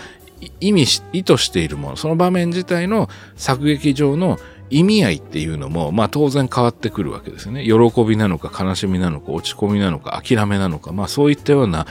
[0.61, 4.39] 意味し意図しているものその場面自体の作劇上の
[4.71, 7.65] 意味合いっていうのも、まあ当然変わってくるわけですね。
[7.65, 11.87] 喜びなのか悲しみなのか落ち込みなのか諦めなのか、まあそういったような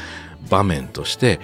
[0.49, 1.39] 場面として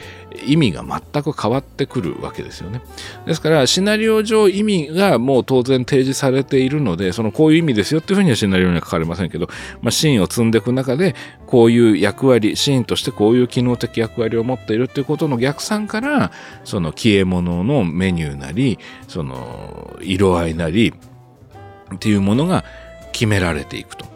[0.45, 2.81] 意味が全く変わってくるわけですよね。
[3.25, 9.47] ですからシナリオ上意味がもう当然提示されているのでそのこういう意味ですよっていうふうにはシナリオには書かれませんけど、
[9.81, 11.15] まあ、シーンを積んでいく中で
[11.47, 16.31] こういう役割シーンとしてこういう機能的役割を持っているっていうことの逆算から
[16.63, 20.93] その消え物のメニューなりその色合いなり
[21.93, 22.63] っていうものが
[23.11, 24.10] 決められていくと。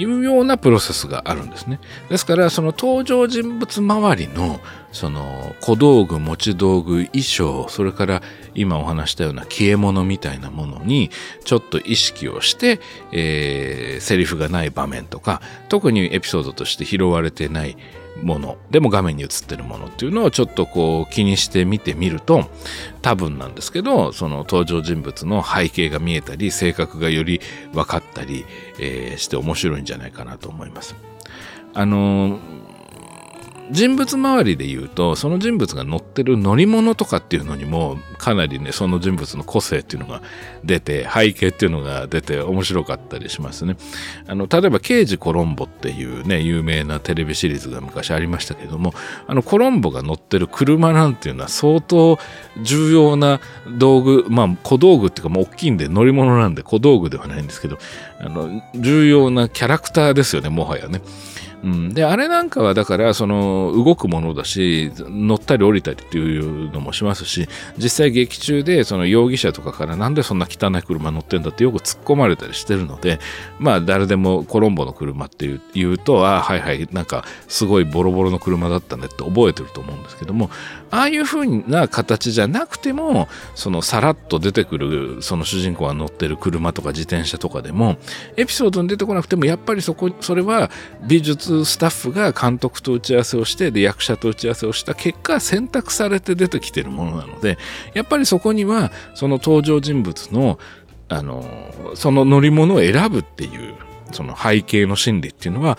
[0.00, 1.78] いうようなプロセスがあるんですね。
[2.08, 4.60] ですから、その登場人物周りの、
[4.92, 8.22] その小道具、持ち道具、衣装、それから
[8.54, 11.10] 今お話したような消え物みたいなものに、
[11.44, 12.80] ちょっと意識をして、
[13.12, 17.76] えー、セリフがない場面とか、特にエピソードとして拾われてない
[18.22, 22.50] ものでも画面に映ってるものっていうのをちょっとこう気にして見てみると
[23.02, 27.40] 多分なんですけどその登場人物の背景が見えたり性格がより
[27.72, 28.44] 分かったり、
[28.78, 30.94] えー、して面白いんじゃないかなと思います。
[31.72, 32.59] あのー
[33.70, 40.22] 人物周りで言うとその人物が乗ってる乗り物とかっていうのにもかなりねその人物の個性っていうのが
[40.64, 43.76] 出て背景っていうのが出て面白かったりしますね。
[44.26, 48.92] あの例えば「刑事コロンボ」っていうね有名なテレビシリーズが昔ありましたけども
[49.26, 52.18] あのコロンボが乗ってる車なんていうのは相当
[52.62, 53.40] 重要な
[53.78, 57.78] 道具まあ小道具っていうかもう大きいんで乗り物なんで小道具ではないんですけど
[58.20, 61.00] あの重要なキャラクターですよねもはやね。
[61.62, 73.18] うん、であれなんかはだからその動くものだし乗ったり降りたりっていうのもしますし実際劇中でその容疑者とかからなんでそんな汚い車乗ってんだってよく突っ込まれたりしてるので
[73.58, 80.50] まあ誰でもコロンボの車っていう言うとああはいはいなんかすごいボロボロの車だったねって覚えてると思うんですけども
[80.90, 87.96] ああいう風な形じゃなくてもそのさらっと出てくるその主人公が乗ってる車とか自転車とかでも
[88.36, 90.70] エピソードに出てこなくてもやっぱりそこそれは
[91.06, 97.58] 美術スタッフが監督と打ち合わせをしてで役者と打ち合わせをした結果選択されて出てきてるものなので
[97.94, 100.58] やっぱりそこにはその登場人物の
[101.08, 101.44] あの
[101.96, 103.74] その乗り物を選ぶっていう
[104.12, 105.76] その背景の心理っていうのは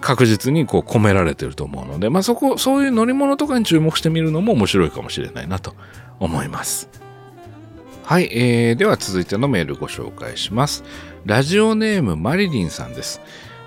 [0.00, 5.74] 確実にこう込められてると思うので、まあ、そこそういう乗り物とかに注目してみるのも面白いかもしれないなと
[6.20, 6.88] 思います。
[8.04, 10.84] はい、えー、では続いてのメールご紹介します。
[11.24, 13.20] ラジオネームマリリンさんです。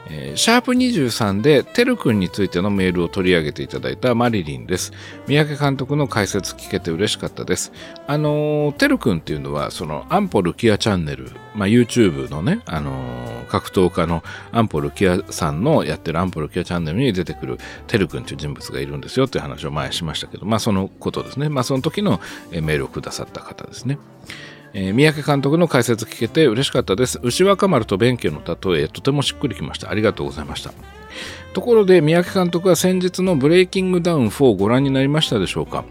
[0.07, 4.93] えー、シャープ23でてるくんについてのメールを取り上げていただいたマリリンです。
[5.27, 7.71] 三宅監督の解説聞けて嬉しかったです。
[8.07, 21.49] あのー、てるくんっていうのは、そのアンポルキアチャンネル、まあ、YouTube のね、あのー、格闘家のアンポルキアさんのやってるアンポルキアチャンネルに出てくるてるくんっていう人物がいるんですよっていう話を前しましたけど、まあそのことですね。
[21.49, 23.97] まあその時のメールをくださった方ですね。
[24.77, 27.17] えー、三宅監督の解説聞けて嬉しかったです。
[27.23, 29.89] 牛若丸と弁慶の例え、とてもしっくりきました。
[29.89, 30.73] ありがとうございました。
[31.53, 35.85] ところで、三宅監督は先日のブレイキングダウン4をご覧になりましたでしょうか？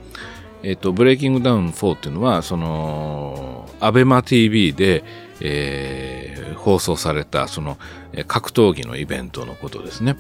[0.63, 5.03] えっ、ー、と、ブレイキングダウン4っていうのは、その、アベマ TV で、
[5.41, 7.79] えー、放送された、その、
[8.27, 10.17] 格闘技のイベントのことですね。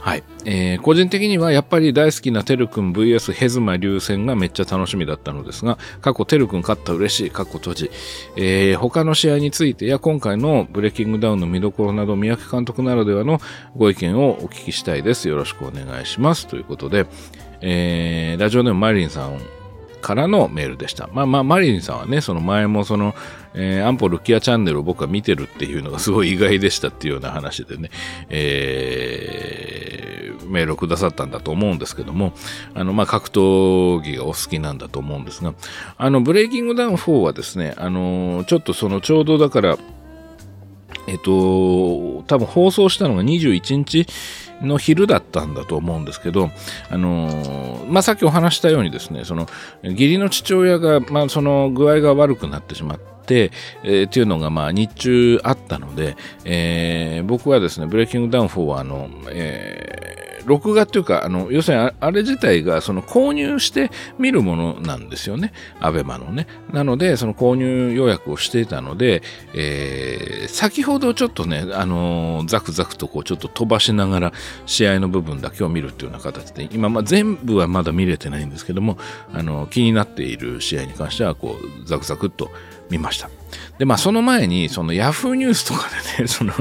[0.00, 7.90] はい、えー、個人的にはやっぱり大好きなてるくん VS ヘズマ流戦がめっちゃ楽しみだったのですが、過去てるくん勝った嬉しい、過去閉じ、
[8.36, 13.40] えー、他の試合についてや今回のブレイキングダウンの見どころなど、三宅監督ならではの
[13.76, 15.28] ご意見をお聞きしたいです。
[15.28, 16.46] よろしくお願いします。
[16.46, 17.06] ということで、
[17.60, 19.40] えー、ラジオネームマリンさん
[20.00, 21.08] からのメールでした。
[21.12, 23.14] まあまあ、マリンさんはね、その前もその、
[23.54, 27.90] えー、アンポルキアチャンネルを僕は見てるっていうのがすごい意外でしたっていうような話でね、
[28.28, 32.32] えー、メールをくださったんだと思うんですけども、
[32.74, 35.54] あの、まあ、格闘技がお好きなんだと思うんですが、
[35.96, 39.78] あの、ブレイキングダウン4はですね、あの、ちょっとそのちょうどだから、
[41.08, 44.06] えっと、多分放送したのが21日
[44.60, 46.50] の昼だったんだと思うんですけど、
[46.90, 49.46] あのまあ、さっきお話したようにですね、その
[49.82, 53.52] 義理の父親が、まあ、その具合が悪くなってしまって、
[53.84, 65.52] え、っていうのがまあ日中あったので、えー、僕はですね、ブレイキングダウン4はあの、えー録画っていうか、あの、要するにあれ自体がその購入して見るものなんですよね。
[65.80, 66.46] アベマのね。
[66.72, 69.22] なので、その購入予約をしていたので、
[69.54, 74.32] えー、先ほどちょっとね、あのー、ザクザクとこうちょっと飛ばしながら
[74.66, 78.98] 試合の部分だけを見るっていうような形で、今、まあ、全部はまだ見れてないんですけども、
[79.32, 82.50] あのー、気になっている試合に関しては、こう、ザクザクっと
[82.90, 83.30] 見ました。
[83.78, 86.52] で、まあ、その前に、そのヤフーニュースとかでね、 その、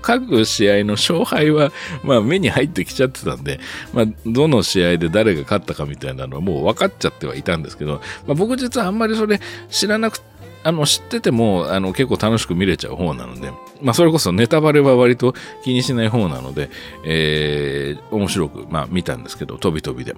[0.00, 1.72] 各試合の勝敗は、
[2.02, 3.60] まあ、目に入ってきちゃってたんで、
[3.92, 10.34] まあ、どの試合で誰が勝ったかみたいなのはもう分かっちゃってはいたんですけど、まあ、僕実はあんまりそれ知らなくて、
[10.66, 16.70] あの、知ってても、あの、結構楽しく見れちゃう方なので、まあ、それこそネタバレは割と気にしない方なので、
[17.04, 20.16] えー、面白く、まあ、見たんですけど、飛び飛びで。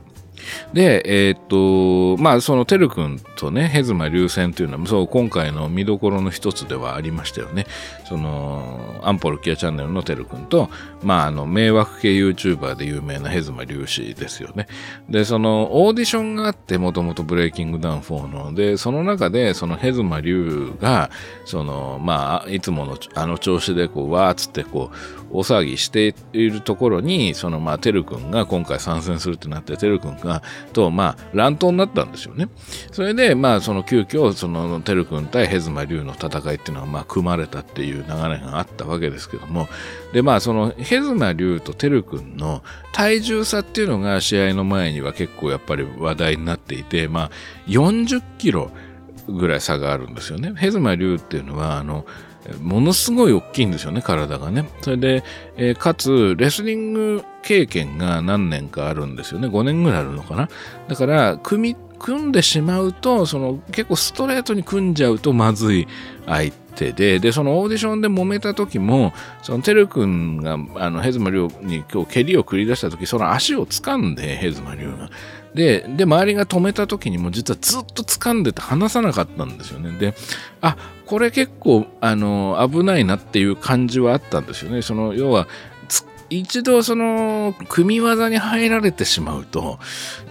[0.72, 7.66] で、えー、っと、まあ、そのてるくんとね、ヘズマ流戦というのは、そう、今回の見どころの一つではありましたよね。
[8.08, 10.70] その、アンポルキアチャンネルのてるくんと、
[11.02, 14.66] まあ、あの、迷惑系 YouTuber で有名なヘズマ粒子ですよね。
[15.08, 21.10] で、その、オーディションがあって、もともとブレイキングダウン4の、で、その中で、そのヘズマ流が、
[21.44, 24.96] その、まあ、いつもの、あの調子で、こう、わーっつって、こう、
[25.30, 30.08] 大騒ぎしているところに、その、まあ、てるくんが今回参戦するってなって、てるく
[30.72, 32.48] と、まあ、乱闘になったんですよね。
[32.92, 38.06] それで、まあ、その急遽、その、てるくん対ヘズマ龍の戦いっていうのは、まあ、組まれたっていう流れ
[38.38, 39.68] があったわけですけども、
[40.12, 42.62] で、まあ、その、ヘズマ龍とてるくんの
[42.92, 47.30] 体重差っていうのが試合の前には結構やっぱり話題になっていて、まあ、
[47.68, 48.70] 40キロ
[49.28, 50.54] ぐらい差があるんですよね。
[50.56, 52.06] ヘズマ龍っていうのは、あの、
[52.60, 54.68] ものすごい大きいんですよね、体がね。
[54.82, 55.24] それで、
[55.56, 59.48] えー、かつ、レスリング経験が何年かあるんですよね。
[59.48, 60.48] 5年ぐらいあるのかな。
[60.88, 65.88] だから、組、組んでしまうと、その、結構ストレートに組んじゃうとまずい
[66.26, 75.10] 相手で、で、そのオーディションで揉めた時も、そのテル君が、あの、ヘズマリョウに今日蹴りを繰り出した時、その足を掴んで、ヘズマリョウが。
[75.54, 79.98] で、で、周りが止めた時にも実はずっと掴んでて離さなかったんですよね。
[79.98, 80.14] で、
[80.60, 80.76] あ、
[81.06, 84.82] これ結構、あの、危ないなっていう感じはあったんですよね。
[84.82, 85.46] その、要は、
[86.28, 89.78] 一度その組み技に入られてしまうと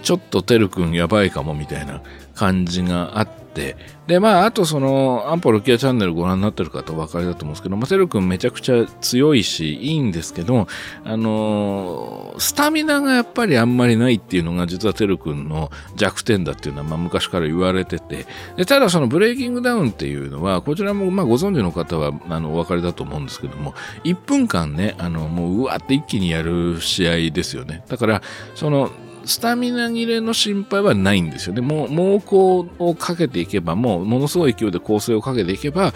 [0.02, 2.02] ちょっとてるくんやばいかもみたいな
[2.34, 3.45] 感じがあって、
[4.06, 10.68] で、まあ、あとその、アンポロキアチャンネルご覧になってる方お分かりだと思うんですけど、まあ、セル君めちゃくちゃ強いし、いいんですけど、
[11.04, 18.26] あのー、スタミナがやっぱりあんまりないっていうのが実はテル君の弱点だっていうのは、まあ、昔から言われてて、
[18.56, 27.84] で、ただそのブレイキングダウンっていうのは、こちらもまあご存知の方は、あの、お分かりだと思うんですけども、1分間ね、あの、もううわって一気にやる試合ですよね。
[27.88, 28.22] だから、
[28.54, 28.90] その、
[29.26, 31.60] スタミナ切れの心配はないんですよね。
[31.60, 35.92] もう、猛攻をかけていけば、もう、ものすごい勢いで攻勢をかけていけば、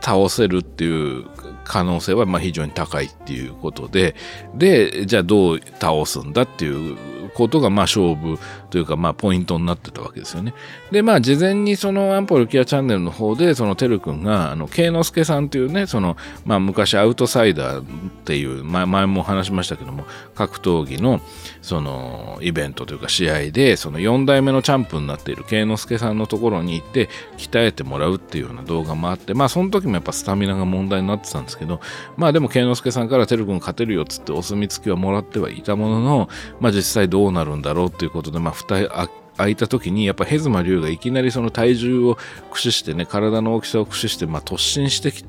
[0.00, 1.24] 倒せるっていう
[1.64, 4.16] 可能性は、まあ、非常に高いっていうことで、
[4.54, 6.96] で、じゃあどう倒すんだっていう
[7.34, 8.38] ことがまあ勝負
[8.70, 10.54] というかまあポイントになってたわけですよね。
[10.90, 17.84] でまあ事前にそのアンポルキアチャンネルの方でそのてるくんがあの慶之助さんというねそのまあ昔アウトサイダーっ
[18.24, 20.04] ていう、ま前も話しましたけども
[20.34, 21.20] 格闘技の
[21.62, 31.80] そのイベントというか試合でその4代目のチャンプになっている慶之助さんのところに行って鍛えてもらうっていうような動画もあってまあその時もやっぱスタミナが問題になってたんですけど
[32.16, 36.28] まあでも慶之助さんからてるくん勝てるよっつってお墨付きはもらってはいたものの
[36.60, 38.88] まあ実際どううなるんだろうっていうことでまあ蓋
[39.36, 45.24] 開いた時にやっぱヘズマ龍がいきなりその体重を駆使してね体の大きさを駆使してまあ突進してき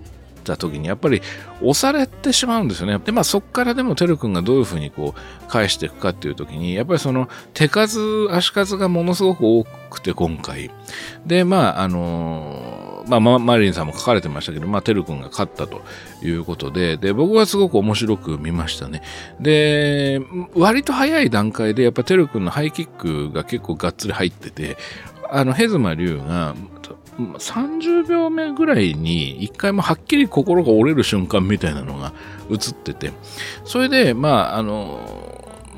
[0.46, 1.22] た時にやっぱり
[1.62, 2.98] 押されてしまうんですよね。
[3.00, 8.00] で、まあそっからでもてるくんがどういうふうにこう返していくかっていう時に、やっぱりその手数、
[8.32, 10.72] 足数がものすごく多くて今回。
[11.26, 15.82] で、まああのー、まあマリンさんも書かれてましたけど、まあてるくんが勝ったと
[16.24, 19.02] いうことで、で、僕はすごく面白く見ましたね。
[19.40, 20.22] で、
[20.56, 24.78] 割と早い段階でやっぱてるくんのハイキックが結構がっつり入ってて、
[25.30, 26.56] あの、ヘズマ龍が
[27.18, 32.14] 30秒目ぐらいに一回もはっきり心が折れる瞬間みたいなのが
[32.50, 33.12] 映ってて、
[33.64, 35.00] それで、まあ、あの、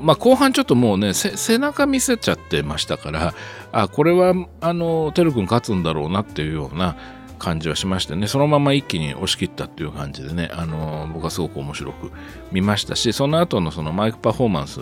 [0.00, 3.34] まあ、後半ちょっともうね、背中見せちゃってましたから、
[3.72, 6.96] あ、これは、あの、てるくん勝つんだろうなっていうような
[7.38, 12.12] 感じはしましてね、そのまま一気に押し切ったっていう感じでね、あの、僕はすごく面白く
[12.52, 14.80] 見ましたし、その後のそのマイクパフォーマンス、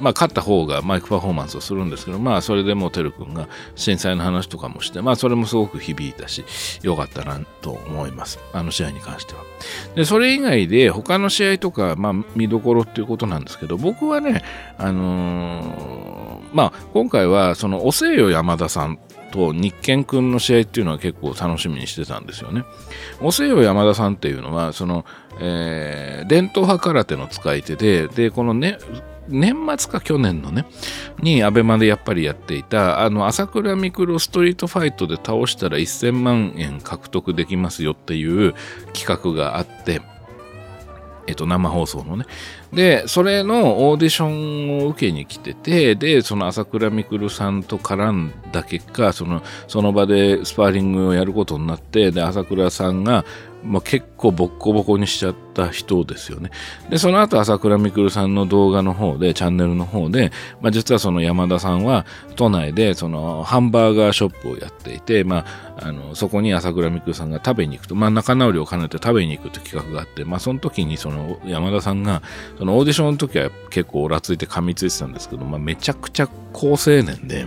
[0.00, 6.44] まあ、勝った方がマイクパフォーマンスをするんですけど、まあ、それでもてるくんが震災の話とかもして、まあ、それもすごく響いたし、
[6.82, 8.38] 良かったなと思います。
[8.52, 9.42] あの試合に関しては。
[9.94, 14.42] で、それ以外で、他の試合とか、まあ、見どころっていうことなんですけど、僕はね、
[14.78, 18.98] あのー、まあ、今回は、その、おせよ山田さん
[19.30, 22.64] と日健くんの試合っていうのは結構楽しみにしてたんですよね。
[23.20, 25.04] おせよ山田さんっていうのは、その、
[25.40, 28.78] えー、伝統派空手の使い手で、で、このね、
[29.28, 30.64] 年末か去年のね、
[31.20, 38.54] にアベマでやっぱりやっていた、あの、朝倉未来ストリートファイトで倒したら1000万円獲得できますよっていう
[38.94, 40.00] 企画があって、
[41.28, 42.24] えっと、生放送のね。
[42.72, 53.26] で、それのオーディションを受けに来てて、で、その朝倉未来さんと絡んだ結果、その、その場でスパーリングをやることになって、で、朝倉さんが、
[53.68, 56.50] まあ、結構ボッコボコにしちゃった人ですよね。
[56.88, 62.06] で、その後朝倉未来さんの動画の方で、チャンネルの方で、まあ、実はその山田さんは
[62.36, 65.44] 都内でそのハンバーガーショップをやっていて、ま
[65.76, 72.22] あ、あの、そこに朝倉未来さんが食べに行くと、まあ、仲直りを兼ねて食べに行くという企画があって、まあ、その時にその山田さんが、
[72.58, 77.46] そのオーディションの時は結構オラついて噛みついてたんですけど、まあ、めちゃくちゃ高青年で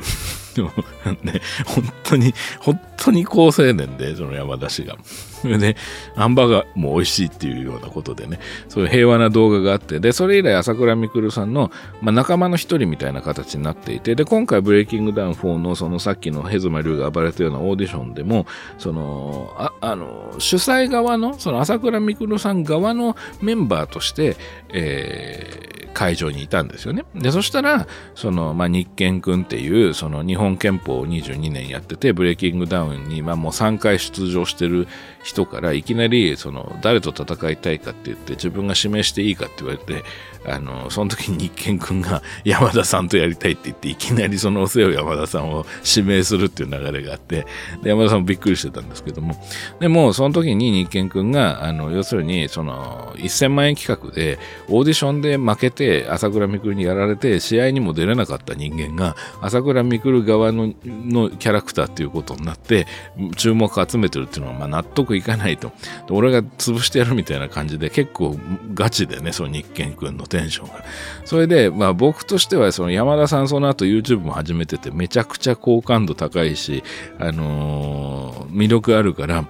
[1.24, 4.98] ね、本当に、本当に高青年で、その山田氏が。
[5.42, 5.76] そ れで、
[6.16, 8.40] ハンバーガーも美味しいっていうようなことでね、
[8.70, 11.72] そういう平和な動画があって、で、それ以来朝倉未来さんの、
[12.02, 18.46] まあ、仲間の一人みたいな形になっていて、で、今回ブレイキングダウン4のそのさっきのヘズマ龍が暴れたようなオーディションでも、
[18.78, 24.38] その、ああの、主催側の、その朝倉未来さん側のメンバーとして、
[24.70, 27.06] えー、会場にいたんですよね。
[27.16, 34.88] で、そしたら、その、まあ、日健くんっていう、その日本憲法を22年やってて、ブレイキングダウンに、まあ、もう3回出場してる
[35.24, 40.04] 人から、いきなり、その、誰と戦いたいかって言って、自分が指名していいかって言われて、
[40.46, 47.46] あの、その時に日健くんが山田さんとやりたいって言って、いきなりそのお世話山田さんを指名するっていう流れがあって、
[47.84, 49.36] で山田さんもびっくりしてたんですけども、
[49.80, 62.88] でも、その時に日健くんが、あの、要するに、その、1000万円企画で、オーディションで負けて、朝倉未来にやられて、試合にも出れなかった人間が、朝倉未来側ののキャラクターっていうことになって、
[63.36, 65.72] 注目を集めてるっていうのは、まあ、納得いかないと。
[66.10, 68.38] 俺が潰してやるみたいな感じで、結構
[68.74, 70.84] ガチでね、その日健君のテンションが。
[71.26, 76.84] それで、まあ僕としては、その山田さんその後 YouTube も始めてて、めちゃくちゃ好感度高いし、
[77.20, 79.46] あのー、魅力あるから、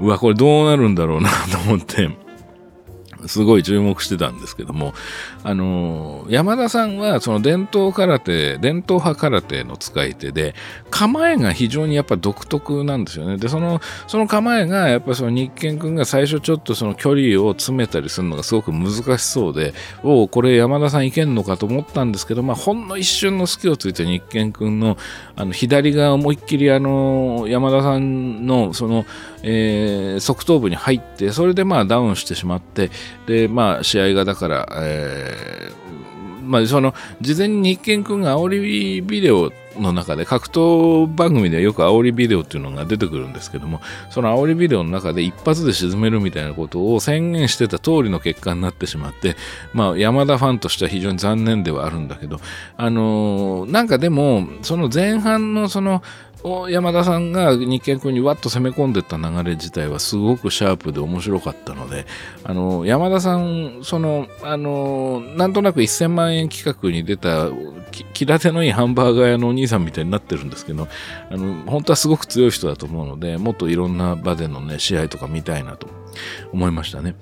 [0.00, 2.25] うわ、これどうなるんだろうなと思って、
[3.28, 4.94] すごい注目してたんですけども、
[5.42, 10.54] あのー、山田さんはその伝統空手、伝統派空手の使い手で、
[10.90, 13.36] 構えが非常にやっぱ独特なんですよね。
[13.36, 24.96] で、その、その構えが、やっぱその日健くんが最初ちょっとその距離を詰めたりするのがすごく難しそうで、おお、これ山田さんいけんのかと思ったんですけど、まあ、ほんの一瞬の隙をついて日健くんの、
[25.36, 29.04] あの、左側思いっきりあの、山田さんの、その、
[29.42, 32.90] えー、側頭部に入って、それでまあダウンしてしまって、
[33.26, 36.05] で、まあ試合がだから、えー
[36.46, 43.80] まあ、その、事前に日健くんが煽りビデオの中で、格闘番組ではよく煽りビデオっていうのが出てくるんですけども、
[44.10, 49.36] その煽りビデオの中で一発で沈めるみたいなことを宣言してた通りの結果になってしまって、
[49.72, 52.40] まあ、山田ファンとしては非常に残念ではあるんだけど、
[52.76, 56.02] あのー、なんかでも、その前半のその、
[56.70, 62.06] 山田さんが日経君にわっと攻め込んでった流れ自体はすごくシャープで面白かったので、
[62.44, 67.48] あの、山田さん、その、あの、なんとなく1000万円企画に出た、
[68.04, 70.88] 気立てのいいハンバーガー屋のお兄さんみたいになってるんですけど、
[71.30, 75.88] あの、本当はすごく強い人だと思うので、もっといろんな場でのね、試合とか見たいなと
[76.52, 77.14] 思いましたね。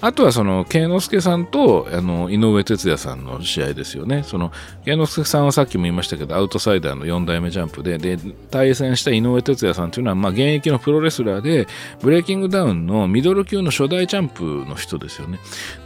[0.00, 4.22] あとはその、慶之助さんと、あの、井上哲也さんの試合ですよね。
[4.24, 4.52] その、
[4.84, 8.18] 慶之助さんはさっきも言いましたけど、アウトサイダーの4代目ジャンプで、で、
[8.50, 11.66] 対戦した井上哲也さんというのは、まあ、現役のプロレスラーで、
[12.00, 15.38] ブレイキングダウンのミドル級の初代チャンプの人ですよね。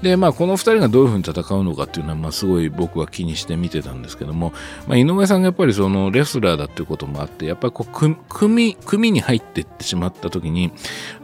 [0.03, 4.53] で、まあ、この2人がどういうふうに戦うのかっていうのは、まあ、すごい僕は気にして見てたんですけども、
[4.87, 10.72] まあ、井上さんがやっぱりその、レスラーだっていうこともあって、やっぱりこう、組、組に入っていってしまった時に、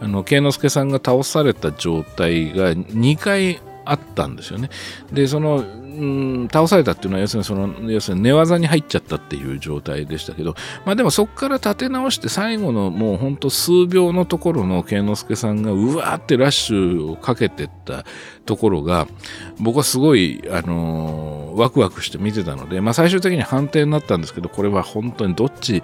[0.00, 4.70] あの、慶之助さんが倒された状態が2回あったんですよね。
[5.12, 5.64] で、その、
[5.96, 6.04] う
[6.44, 18.04] ん、倒されたっていうのは要するにその要するに寝技に入っちゃったっていう状態でしたけど、まあでもそこから立て直して最後のもうほんと数秒のところの慶之助さんがうわーってラッシュをかけてった
[18.44, 19.08] ところが
[19.58, 25.82] 僕はすごい、あのー、ワクワクして見てたので、まあ最終的に判定になったんですけど、これは本当にどっち、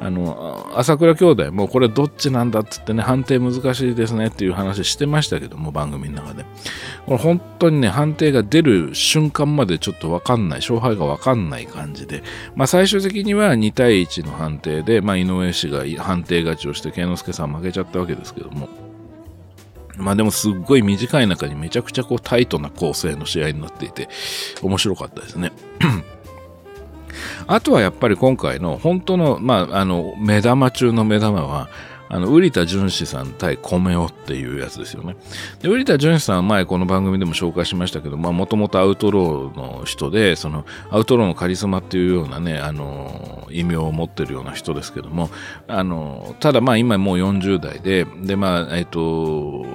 [0.00, 6.44] あの、朝倉兄弟もうこれどっちなんだっつってね、判定難しいですねっていう話してましたけども、番組の中で。
[7.06, 12.22] これ本当にね、判定が出る瞬間までちょっとわかんない、勝敗がわかんない感じで、
[12.54, 18.68] まあ最終的には2対1の判定で、まあ井上氏が判定勝ちをして、慶之助さん負けちゃったわけですけども、
[19.96, 24.08] まあでもすっごい短い中にめちゃくちゃこうタイトな構成の試合になっていて、
[24.62, 25.52] 面白かったですね。
[27.46, 31.68] あとはやっぱり今回の本当の、まあ、あの、目玉中の目玉は、
[32.14, 35.16] あの、瓜田淳史さん対米尾っていうやつですよね。
[35.60, 45.28] で、瓜田淳史さんは前この番組でも紹介しましたけど、まあもともとアウトローの人で、そのアウトローのカリスマっていうようなね、あの、異名を持ってるような人ですけども、
[45.66, 49.66] あの、ただまあ今もう40代で、でまあ、えっと、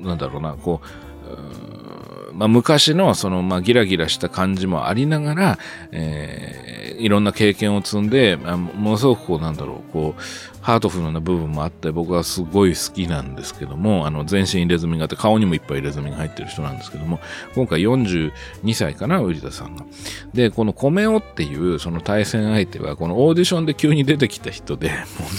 [0.00, 1.02] なんだろうな、こう、
[2.32, 5.58] まあ、昔のその、まあ、ギラギラした感じもありながら、
[5.92, 10.20] えー、いろんな経験を積んで、まあ、ものすごくこう、なんだろう、こう、
[10.62, 17.18] ハートフルな部分もあって僕はすごい好きなんですけども、あの全身入れ墨があって顔にもいっぱい入れ墨が入ってる人なんですけども、
[17.54, 18.32] 今回42
[18.74, 19.84] 歳かな、瓜田さんが。
[20.32, 24.90] で、このこめおっていうその対戦相手はこのオーディションで急に出てきた人で、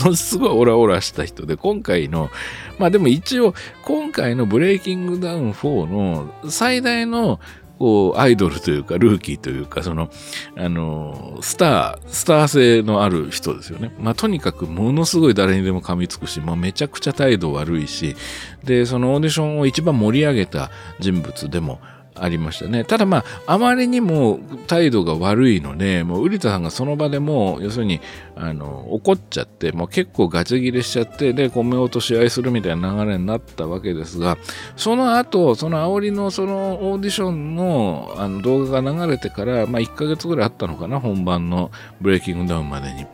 [0.03, 2.29] ものすごいオラオラした人で、今回の、
[2.77, 3.53] まあでも一応
[3.85, 7.39] 今回のブレイキングダウン4の最大の
[7.83, 10.09] こう、アイドルというか、ルーキーというか、その、
[10.55, 13.93] あの、スター、スター性のある人ですよね。
[13.99, 18.15] まあ、とにかくものすごい誰にでも噛みつくし、まあ、めちゃくちゃ態度悪いし、
[18.63, 20.71] で、そのオーディションを一番盛り上げた
[21.01, 21.81] 人物でも
[22.15, 22.83] ありましたね。
[22.83, 28.01] ただまあ、あまりにも態度が悪いので、もう、瓜田さんがその場でもう、要するに、
[28.35, 34.37] あの、怒っちゃって、もう結構ガチ切れしちゃって、で、米落とし合いするみたいな流れになったわけですが、
[34.75, 43.05] その後、その煽りのそのオーディションのあの動画が流れてから、まあ、1ヶ月ぐらいあったのかな、本番のブレイキングダウンまでに。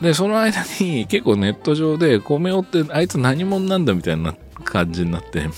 [0.00, 4.34] で、その間に結構ネット上で、米尾ってあいつ何者なんだみたいな
[4.64, 5.48] 感じになって、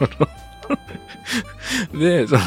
[1.98, 2.40] で、その、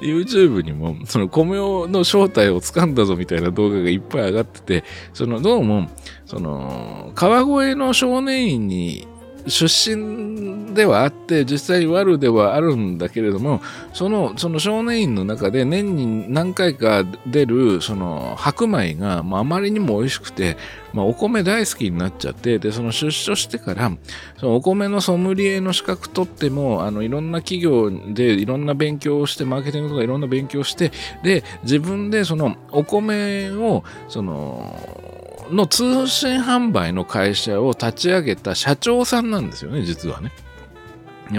[0.00, 1.56] YouTube にも、その、米
[1.88, 5.88] の正体をつかんだぞみたいな動画がいっぱい上がってて、その、どうも、
[6.24, 9.06] その、川越の少年院に
[9.48, 13.60] 出身ではあって、実際ワルではあるんだけれども、
[13.92, 20.56] その、その少年院の中で年に何回か出る、その白米が、まあ、あまりにも美味しくて、
[20.92, 23.90] まあ、お米大好きになっちゃって、で、その出所してから、
[24.38, 30.92] そのお米のソムリエの資格取っても、あの、いろんな企業でいろんな勉強をして、マーケティングとかいろんな勉強をして、
[31.22, 35.15] で、自分でそのお米を、その、
[35.50, 40.32] の通信販売の会社を立ち上げた社長さんなんですよね、実はね。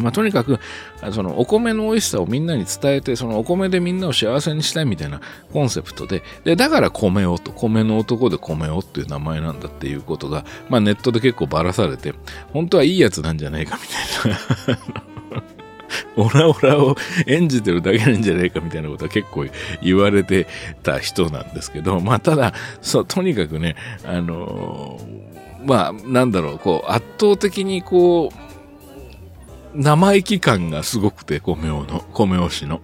[0.01, 0.59] まあ、とにかく、
[1.11, 5.21] そのお米の美味しさをみんなに伝えて、そのお米でみんなを幸せにしたいみたいな
[5.53, 12.13] コンセプトで、で、だから米をと、米の男で米をっていう名前なんだっていうことが、まあネットで結構ばらされて、
[12.51, 13.79] 本当はいいやつなんじゃないか
[14.25, 14.97] みたいな
[16.15, 19.45] オラオラを演じてるだけなんじゃないかみたいなことは結構
[19.81, 20.47] 言われて
[20.83, 28.47] た人なんですけど、まあただ、そう、とにかくね、あのー、まあなんだろう、こう、圧倒的にこう、
[29.77, 32.81] 生意気感がすごくて、米尾の、米尾氏の。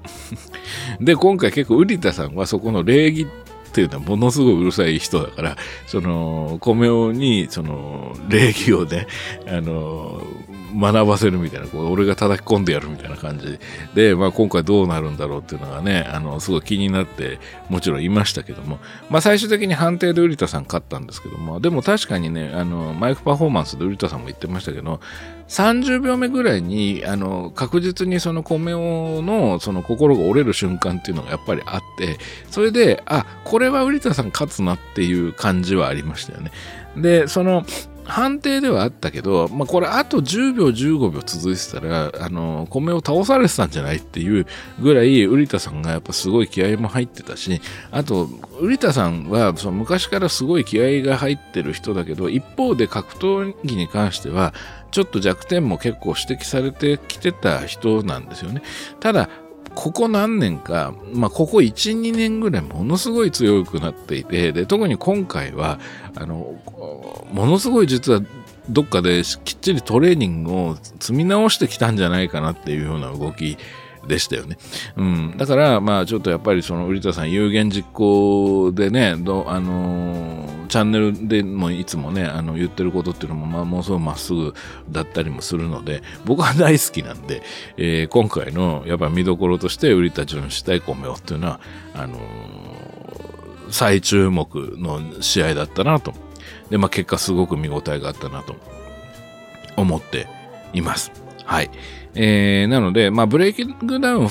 [1.01, 3.27] で、今回結構、瓜田さんはそこの礼儀っ
[3.73, 9.07] ていうのはものすごいうるさい人だから、その、米尾に、その、礼儀をね、
[9.47, 10.21] あの、
[10.73, 13.59] 学ばせるみたいな、こう俺が叩き込んでやるみたいな感じ
[13.93, 24.99] で、まあ今回どうなるんだろうっていうのがね、あの、すごい気になって、もちろんいましたけども、まあ最終的に判定で瓜田さん勝ったんですけども、でも確かにね、あの、マイクパフォーマンスで瓜田さんも言ってましたけど、
[25.47, 32.17] 30秒目ぐらいに、あの、確実にその米尾のその心が折れる瞬間っていうのがやっぱりあって、
[32.49, 36.51] それで、あ、これは瓜田さん勝つなっていう感じはありましたよね。
[36.95, 37.65] で、その、
[38.05, 44.45] 判定ではあったけど、まあ、これあと10秒15秒続いてたら、あの、米を倒されてたんじゃないっていう
[44.81, 48.27] ぐらい、瓜田さんがやっぱすごい気合も入ってたし、あと、
[48.59, 54.53] 瓜田さんはその昔からすごい気合が入ってる人だけど、一方で格闘技に関しては、
[54.91, 58.61] ちょっと弱点も結構指摘されてきてた人なんですよね。
[58.99, 59.27] ただ、
[59.75, 65.79] ここ何年か、まあ、ここ1、2年ぐらいものすごい強くなっていて、で、特に今回は、
[66.15, 66.55] あの、
[67.31, 68.21] ものすごい実は
[68.69, 73.57] どっかできっちりトレーニングを積み直してきたんじゃないかなっていうような動き
[74.07, 74.57] でしたよね。
[74.97, 75.37] うん。
[75.37, 84.53] だから、まあ、ちょっとやっぱりその、瓜田さん有言実行でね、どあのー、チャンネルでもいつもね、あの、言ってることっていうのも、まあ、もうすごいまっすぐ
[84.89, 87.43] だったりもするので、僕は大好きなんで、
[87.77, 91.59] えー、今回の、やっぱ見どころとして、瓜田純子対米をっていうのは、
[91.93, 92.19] あのー、
[93.69, 96.13] 最注目の試合だったなと。
[96.69, 98.55] で、まあ、結果すごく見応えがあったなと
[99.77, 100.27] 思って
[100.73, 101.11] います。
[101.45, 101.69] はい。
[102.15, 104.29] えー、なので、まあ、ブレイキングダウン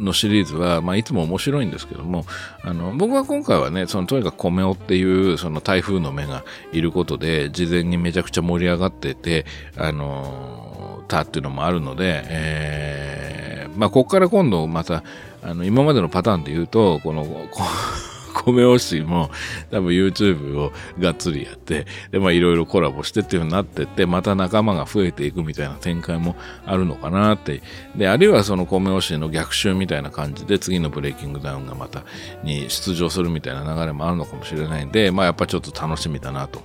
[0.00, 2.24] のシリーズは、まあ、いつも面白いんですけども、
[2.62, 9.46] あの、僕は今回はね、その、とにかくコメオっていう、その台風の目がいることで、事前にめちゃくちゃ盛り上がってて、
[9.76, 15.04] あのー、たっていうのもあるので、えー、まあ、ここから今度また、
[15.42, 17.62] あの、今までのパターンで言うと、この、こ
[18.32, 19.30] 米押しも
[19.70, 27.62] 多分 YouTube をがっつりやって、で、まあいろいろコラボしてっていう風になってって、また仲間が増えていくみたいな展開もあるのかなって。
[27.96, 32.04] で、あるいはその米押しの逆襲みたいな感じで次のブレイキングダウンがまた
[32.42, 36.62] に出場するみたいな流れもあるのかもしれないんで、まあやっぱちょっと楽しみだなと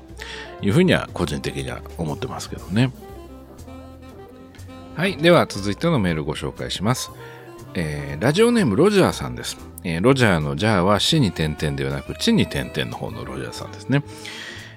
[0.62, 2.92] いうふうには個人的には思ってますけどね。
[4.96, 5.16] はい。
[5.18, 7.12] では続いてのメールご紹介します。
[7.76, 9.58] えー、ラジオネームロジャーさんです。
[9.88, 14.04] えー、ロジャーのジャーは死に点々ではなく地に点々の方のロジャーさんですね。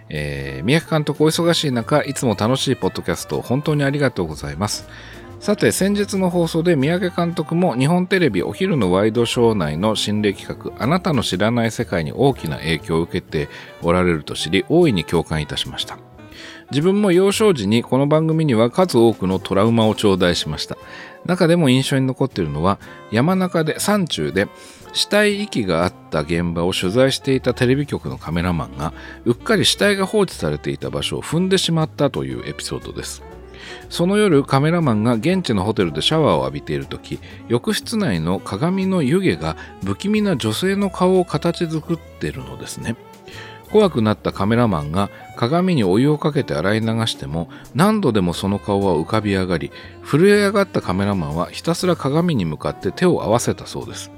[0.08, 4.88] えー、宮城監督お忙しい中、いつも楽しいポッドキャスト本当にありがとうございます。
[5.40, 13.48] さて、先日の放送で三宅監督も日本テレビお昼のワイドショー内の心霊企画、あなたの知らない世界に大きな影響を受けて
[13.82, 15.98] おられると知り、大いに共感いたしました。
[16.70, 20.76] 自分も幼少時にこの番組には数多くのトラウマを頂戴しました。
[21.26, 22.78] 中でも印象に残っているのは
[23.11, 24.48] 山中で山中で
[24.93, 28.93] 死体遺棄があった現場を取材していたテレビ局のカメラマンが
[29.24, 33.22] うっかり死体が放置されていた場所を踏んでしまったというエピソードです。
[33.88, 42.97] その夜カメラマンが現地のホテルでシャワーを浴びている時浴室内の鏡の湯気が不気味な女性の顔を形作っているのですね。
[43.70, 49.70] 怖くなったカメラマンが鏡にお湯をかけて洗い流しても何度でもその顔は浮かび上がり
[50.05, 54.11] 震え上がったカメラマンはひたすら鏡に向かって手を合わせたそうです。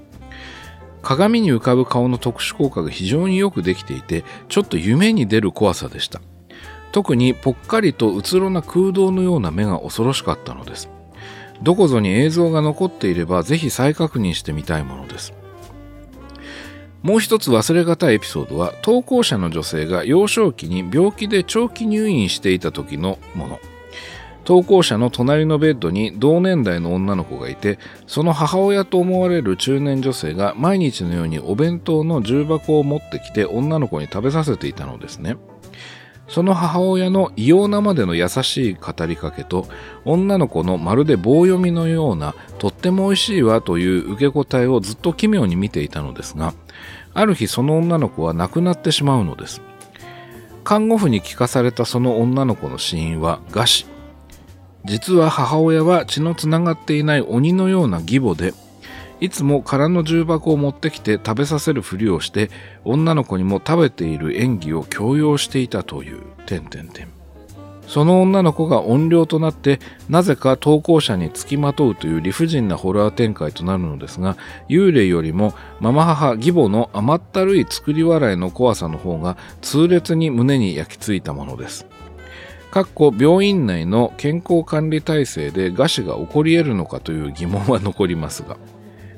[1.02, 6.20] 鏡に浮かぶ顔の特殊効果が非常によくできていてちょっと夢に出る怖さでした。
[6.92, 10.88] 特にぽっかりとうつろな空洞のような目が恐ろしかったのです。
[11.62, 15.32] どこぞに映像が残っていればぜひ再確認してみたいものです。
[17.02, 23.60] もう一つ忘れがたいエピソードは投稿者の女性が幼少期に病気で長期入院していた時のもの。
[24.44, 35.36] 投稿者の隣のベッドに同年代の女の子がいてその母親と思われる中年女性が毎日のようにお弁当の重箱を持ってきて女の子に食べさせていたのですね。
[36.28, 39.66] その母親の異様なまでの優しい語りかけと
[40.06, 46.54] 女の子のまるで棒読みのようなとっても美味しいわという受け答えをずっと奇妙に見ていたのですが
[47.12, 49.60] ある日その女の子は亡くなってしまうのです。
[50.64, 53.91] 看護婦に聞かされたその女の子の死因は餓死。
[54.84, 58.54] 実は母親は血のつながっていない鬼のような義母で
[59.20, 62.50] いつも空の重箱を持ってきて食べさせるふりをして
[62.84, 66.32] 女の子にも食べている演技を強要していたという。
[66.46, 67.08] 点点点
[67.86, 74.36] その女の子が怨霊となってなぜか投稿者につきまとうという理不尽なホラー展開となるのですが
[74.68, 81.86] 幽霊よりもママ母義母の甘ったるい作り笑いの怖さの方が痛烈に胸に焼き付いたものです
[82.72, 88.56] かっこ病院内の健康管理体制で餓死が起こり得るのかという疑問は残りますが、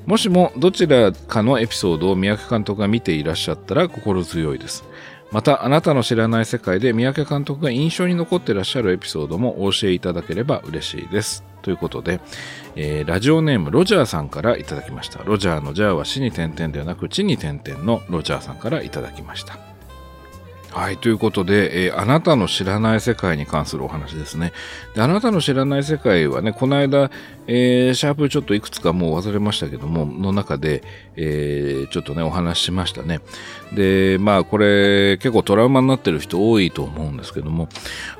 [0.05, 4.83] もしもどちらかのエピソードを三宅監督が見ていらっしゃったら心強いです。
[5.31, 11.45] また、あなたの知らない世界で三宅監督が印象に残っていらっしゃるエピソードもお教えいただければ嬉しいです。
[11.61, 12.19] ということで、
[12.75, 15.23] えー、ラジオネームロジャーさんからいただきました。
[15.23, 19.74] ロジャーのジャーは死に点々ではなく地に点々のロジャーさんからいただきました。
[20.75, 24.51] はい、ということで、えー、あなたの知らない世界に関するお話ですね。
[24.93, 27.09] であなたの知らない世界はね、この間、
[27.47, 30.83] えー、シャープちょっといくつかもう忘れましたけども、の中で、
[31.15, 33.21] えー、ちょっとね、お話ししましたね。
[33.73, 37.67] で、まあ、これ、結構トラウマになってる人多いと思うんですけども、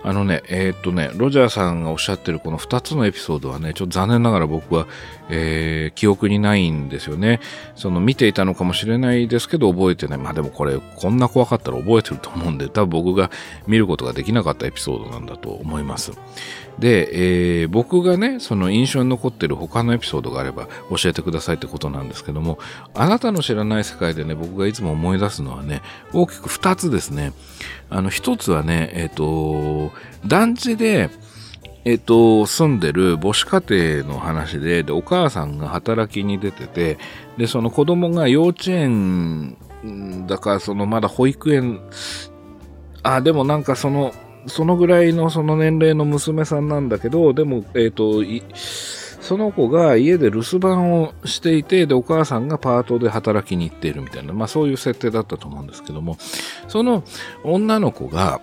[0.04, 4.88] あのね、えー、っとね、ロジャーさんがおっしゃってるこの2つのエピソードはね、ちょっと残念ながら僕は、
[5.30, 7.40] えー、記憶にないんですよね。
[7.76, 10.20] その、見ていたのかもしれないですけど、覚えてない。
[10.20, 13.32] まあでもこれ、こんな怖かったら覚えてると思うんで、多分僕が
[13.68, 16.12] 見ることができなかったエピソードなんだと思います。
[16.80, 22.60] で、えー、僕がね、その印象に残ってる他のエピソードがあれば教えてくださいってことなんですけども、
[22.94, 25.82] あなたの知らない世界でね、僕がいつも思い出すのはね、
[26.14, 27.34] 大きく2つですね。
[27.90, 29.94] あの、1つはね、えっ、ー、と、
[30.26, 31.10] 団地で、
[31.86, 33.62] えっ、ー、と、住んでる母子家
[34.02, 36.98] 庭の話で、で、お母さんが働きに出てて、
[37.38, 39.56] で、その子供が幼稚園
[40.28, 41.80] だから、そのまだ保育園、
[43.04, 44.14] あ、でもなんかその、
[44.48, 48.24] そのぐらいのその年齢の娘さんなんだけど、でも、えっ、ー、と、
[49.26, 56.18] その子が家で留守番をしていて、で、お母さんがパートで働きに行っているみたいな、まあそういう設定だったと思うんですけども、
[56.68, 57.04] その
[57.44, 58.40] 女の子が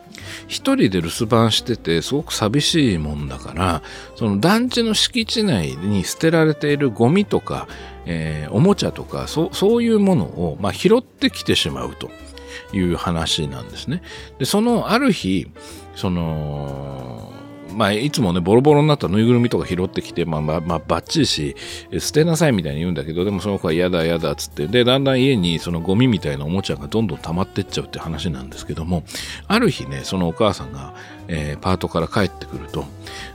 [0.49, 3.83] 一人で留守番してて、すごく寂しいもんだから、
[4.17, 7.69] その団地の敷地内に捨てられているゴミとか、
[8.05, 12.11] えー、おもちゃとか、そそういうものを、まあ、拾ってきてしまうと。
[12.73, 14.03] いう話なんですね。
[14.39, 15.47] で、そのある日、
[15.95, 17.33] その、
[17.75, 21.57] まあ、いつもね、ボロボロになったぬいぐるみとか拾ってきて、まあ、まあ、まあ、ばっちりし、
[21.99, 29.05] 捨てなさいみたいに言うんだけど、でもその子は嫌だ嫌だっつって、で、だんだん家にそのゴミみたいなおもちゃがどんどん溜まってっちゃうって話なんですけども、
[29.49, 30.95] ある日ね、そのお母さんが、
[31.35, 32.85] えー、パートから帰ってくると、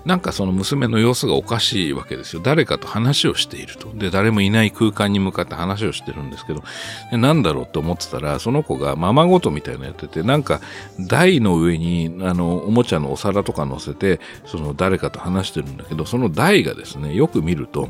[0.05, 2.41] なんかその娘の様子がおかしいわけですよ。
[2.43, 3.91] 誰かと話をしていると。
[3.95, 6.63] で、誰もいない空間に向かって話をしてるんですけど、
[7.09, 10.61] でなんだろうと思ってたら、その子がままごとみたいなのやってて、なんか
[10.99, 17.89] 台の上に、あの、おもちゃのお皿とか乗せて、その誰かと話してるんだけど、その台がですね、よく見ると、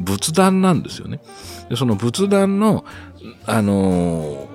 [0.00, 1.20] 仏壇なんですよね。
[1.68, 2.84] で、その仏壇の、
[3.46, 4.48] あの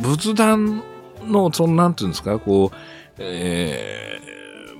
[0.00, 0.84] 仏壇
[1.26, 2.76] の、その、なんていうんですか、こう、
[3.22, 4.09] えー、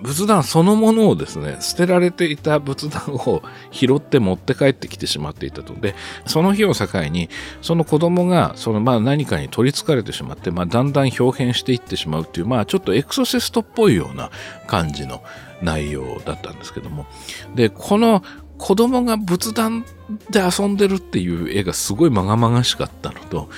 [0.03, 5.75] 仏壇そのものをですね、捨てられていた仏壇を拾って持って帰ってきてしまっていたと。
[5.75, 5.95] で、
[6.27, 7.29] その日を境に、
[7.63, 14.31] その子供が、そのまあ何かに取り憑かれてしまって、まあだんだん表現していってしまうっていう、まあちょっとエクソシストっぽいような
[14.67, 15.23] 感じの
[15.63, 17.07] 内容だったんですけども。
[17.55, 18.23] で、この
[18.59, 19.85] 子供が仏壇
[20.31, 23.49] で遊んでるっていう絵がすごいまがまがしかったのと、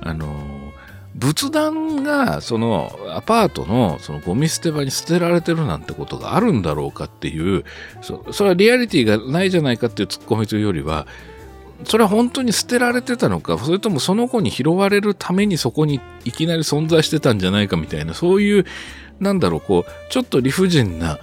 [0.00, 0.26] あの
[1.14, 7.64] 仏壇がそのアパートのそのゴミ捨て場に捨てられてるなんてことがあるんだろうかっていう
[8.00, 11.06] そそれはリアリティがないじゃないかっていうツッコミというよりは
[11.84, 18.64] それは本当に捨てられてたのかそれともその子に拾われるためにそこにいきなり存在してたんじゃないかみたいなそういう
[19.20, 21.18] なんだろうこうちょっと理不尽な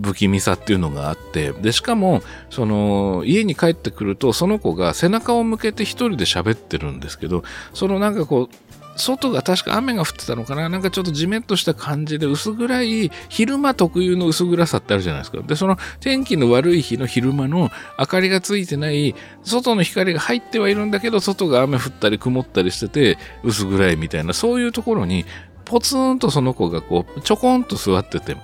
[0.00, 8.63] 不気味さっていうのがあってでしかもその家に帰ってくるとその子が背中を向けて一人で喋ってるんですけどそのなんかこう
[8.96, 15.42] 外が確か雨が降ってたのかななんかちょっとじめっとした感じで薄暗い昼間特有の薄暗さってあるじゃないですか。
[15.42, 25.24] で、その天気の悪い日の昼間の明かりがついてない外の光が入ってはいるんだけど外が雨降ったり曇ったりしてて薄暗いみたいなそういうところに
[25.64, 28.36] ポツンとその子がこうちょこんと座ってて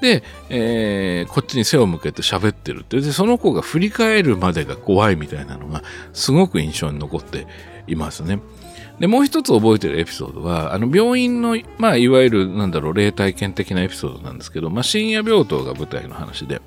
[0.00, 3.00] で、えー、こっちに背を向けて喋ってるって。
[3.00, 5.82] で、その子が振り返るまでが怖いみたいなのが
[6.12, 7.46] すごく印象に残って
[7.86, 8.40] いますね。
[9.00, 16.60] で、もう一つ覚えてるエピソードは、あの、病院の、まあ、いわゆる、なんだろう、霊体験的なエピソードなんですけど、まあ、深夜病棟が舞台の話で、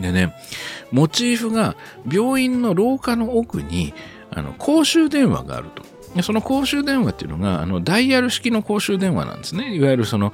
[0.00, 0.34] でね、
[0.92, 1.74] モチーフが
[2.10, 3.92] 病院の廊下の奥に、
[4.30, 5.82] あの、公衆電話があると。
[6.14, 9.74] でその公衆電話っていうのが、あの、ダイヤル式の公衆電話なんですね。
[9.74, 10.32] いわゆるその、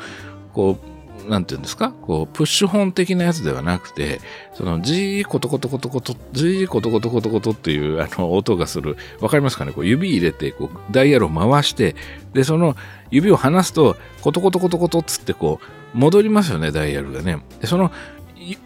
[0.53, 1.90] こう、なんていうんですか？
[1.90, 4.20] こう、プッシュ本的なやつではなくて、
[4.54, 8.96] その、ジーコトコトコトコト、ジーコトコトコトコトっていう、あの、音がする。
[9.20, 9.72] わかりますかね？
[9.72, 11.94] こう、指入れて、こう、ダイヤルを回して、
[12.32, 12.76] で、その、
[13.10, 15.60] 指を離すと、コトコトコトコトっつって、こ
[15.94, 17.42] う、戻りますよね、ダイヤルがね。
[17.60, 17.90] で、その、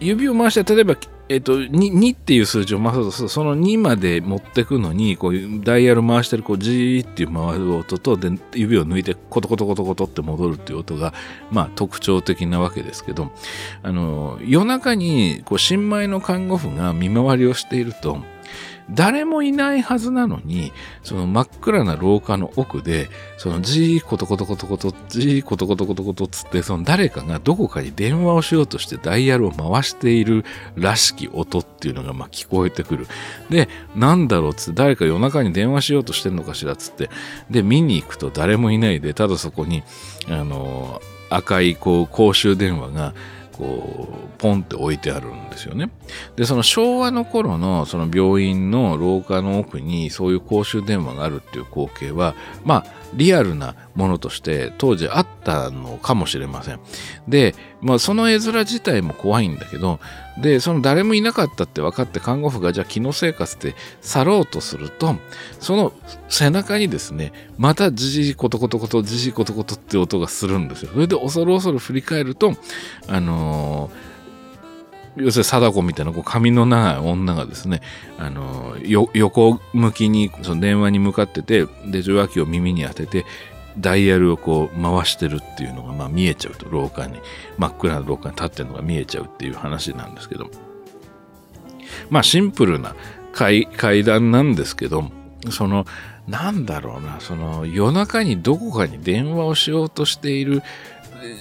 [0.01, 0.97] 指を回して例えば
[1.29, 11.13] えっと、2, 2っていう数字を回すとその2まで持ってくのにこうダイヤル回してるこうジーっていう回る音とで指を抜いてコトコトコトコトって戻るっていう音が、
[11.51, 13.33] まあ、特徴的なわけですけど
[13.83, 18.23] あの夜中にこう新米の看護婦が見回りをしていると
[18.91, 20.73] 誰もいないはずなのに、
[21.03, 30.45] その真っ暗な廊下の奥で、そのじーコトコトコトコト、じーコトコトコトコトつって、その誰かがどこかに電話をしようとしてダイヤルを回している
[30.77, 33.07] らしき音っていうのがまあ聞こえてくる。
[33.51, 37.11] で、なんだろうつって、誰か夜中に電話しようとしてるのかしらつって、
[37.51, 39.83] で、見に行くと誰もいないで、ただそこに、
[40.29, 43.15] あの、赤いこう公衆電話が
[43.57, 45.91] こう、ポンって置いてあるんですよね。
[46.37, 52.35] で、その昭和の頃のその病院の廊下の奥にそういう公衆電話があるっていう光景は、
[52.65, 56.81] まあ、リアルなものとして当時あったのかもしれません。
[57.29, 60.01] で、まあその絵面自体も怖いんだけど、
[60.39, 65.17] で、その誰もいなかったって分かって看護婦がじゃあ気のせいかって去ろうとすると、
[65.61, 65.93] その
[66.29, 70.91] 背中にですね、またじじコトコトコト、じじコトコトって音がするんですよ。
[70.93, 72.55] それで恐る恐る振り返ると、
[73.09, 74.16] あのー
[75.17, 77.81] 要するに貞子みたいなこう髪の長い女がですね、
[78.19, 83.25] あの横向きにその電話に向かってて、で、受話器を耳に当てて、
[83.79, 87.19] ダイヤルをこう回してるっていうのがまあ見えちゃうと、廊下に、
[87.59, 90.51] 真っ暗な廊下に立ってるのが見えちゃうっていう話なんですけど、
[92.11, 92.95] まあシンプルな
[93.33, 93.69] 階
[94.05, 95.11] 段なんですけど、
[95.51, 95.87] その、
[96.27, 100.63] なんだろうな、その夜中にどこかに電話をしようとしている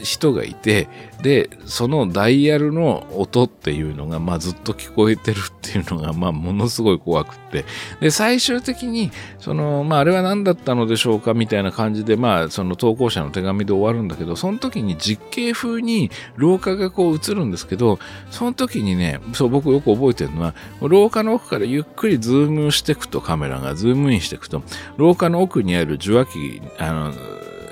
[0.04, 0.88] 人がいて、
[1.22, 7.66] で、そのダイヤルの音っていうのが、まあずっと聞こえてるっていうのが、まあものすごい怖くって、
[8.00, 18.00] で、最終的に、その、まああれは何だったのでしょうかみたいな感じで、まあその投稿者の手紙で終わるんだけど、その時に実景風に廊下がこう映るんですけど、
[18.30, 24.64] その時にね、そう僕よく覚えてるのは、廊下の奥からゆっくりズームしていくとカメラがズームインしていくと、
[24.98, 27.14] 廊下の奥にある受話器、あの、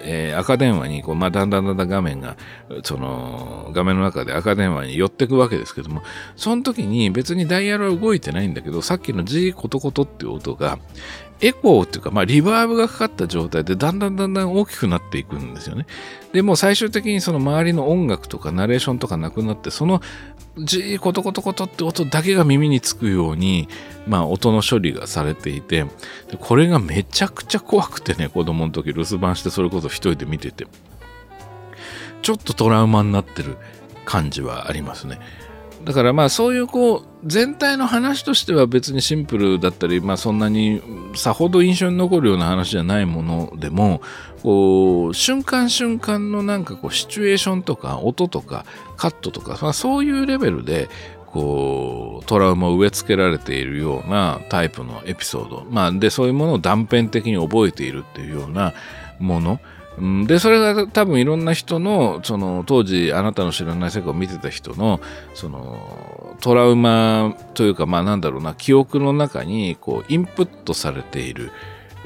[0.06, 2.38] えー、赤電話にこう、まあ、だんだんだんだん画面が、
[2.84, 6.04] その、画面の中で赤電話に寄ってくわけですけども、
[6.36, 10.80] その時に別にダイヤルは動いてないんだけど、さっきの G コトコトっていう音が、
[11.44, 15.86] エコーっていうか、まあ、リバーブがかかった状態で、だんだんだんだん大きくなっていくんですよね。
[16.32, 20.02] で、もう最終的にその周りの音楽とかナレーションとかなくなって、その
[20.58, 23.68] じーコトコトコトって音だけが耳につくように、
[24.08, 25.86] まあ音の処理がされていて、
[26.40, 30.66] これがめちゃくちゃ怖くてね、子供の時留守番してそれこそ一人で見てて、
[32.22, 33.58] ちょっとトラウマになってる
[34.06, 35.20] 感じはありますね。
[35.86, 40.82] だからまあそういうこう全体の話としては別にシンプルだったり、まあそんなに
[41.16, 44.02] さほど印象に残るような話じゃないものでも、
[44.42, 48.66] こう瞬間瞬間のなんかこうシチュエーションとか音とか
[48.98, 50.90] カットとか、まあ、そういうレベルで
[51.28, 58.74] こうトラウマを植え付けられているようなタイプのエピソード、まあ、でそういうものを断片的に覚えているっていうような
[59.20, 59.60] もの。
[60.00, 65.00] で、それが多分いろんな人の、その当時あなたの知らない世界を見てた人の、
[65.36, 71.52] そのトラウマというか、まあなんだろうな、記憶の中にこうインプットされている、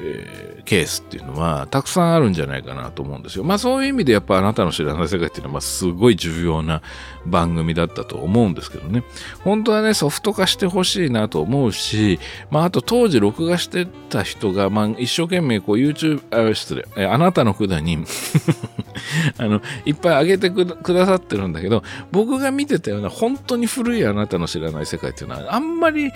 [0.00, 3.44] え、ケースっていうのはたくさんあるんじゃないかなと思うんですよ。
[3.44, 6.82] まあそういう意味でやっぱあなたの知らない世界っていうのはまあすごい重要な
[7.26, 9.02] 番組だったと思うんですけどね。
[9.44, 12.20] 本当はね、ソフト化してほしいなと思うし、
[12.50, 17.98] まああと当時録画してた人が、まあ一生懸命こう YouTube、あ、失礼、あなたの管に
[19.38, 21.82] あの、いっぱい上げてくださってるんだけど、
[22.12, 26.12] 僕が見てたような本当に古いあなたの知らない世界っていうのはあんまり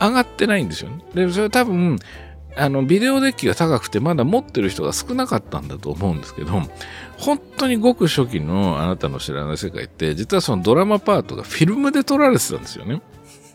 [0.00, 0.98] 上がってないんですよね。
[1.14, 1.98] で、それ多分、
[2.56, 6.62] あの、ビデオデッキが高くてまだ持ってる人が少なかったんだと思うんですけど、
[7.18, 13.02] 本当にごく初期のあなたの知らない世界って、実はそのドラマパートがフィルムで撮られてたんですよね。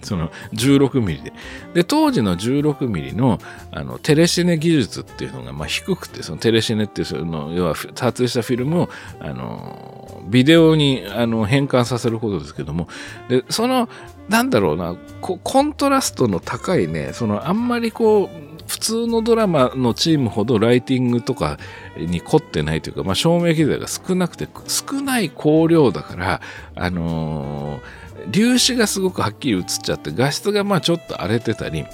[0.03, 1.33] その16ミリで。
[1.73, 3.39] で、当時の16ミリの
[3.71, 8.89] あのテレシネ技術っていうのがまあ低くて、そのテレシネっていうその、要は撮影したフィルムを、
[9.19, 12.87] あの、ビデオにあの変換させることですけども、
[13.29, 13.89] で、その、
[14.29, 18.50] なんだろうな、コントラストの高いね、そのあんまりこう、
[18.81, 21.57] 通のドラマのチームほどライティングとか
[21.97, 26.41] に凝ってないというか、まあ、照明機材が少なくて、少ない光量だから、
[26.75, 31.85] あのー、粒子がすごくはっきり映っちゃって、画質がまあちょっと荒れてたり、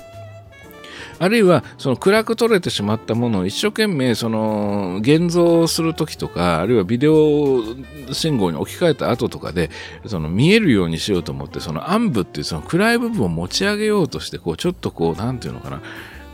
[1.19, 7.63] あるいは、その暗く撮れてしまったものを一生懸命、その、現像するときとか、あるいはビデオ
[8.11, 9.71] 信号に置き換えた後とかで、
[10.05, 15.81] その見えるようにしようと思って、その暗部っていうその暗い部分を持ち上げようとして、こう、ちょっとこう、なんていうのかな、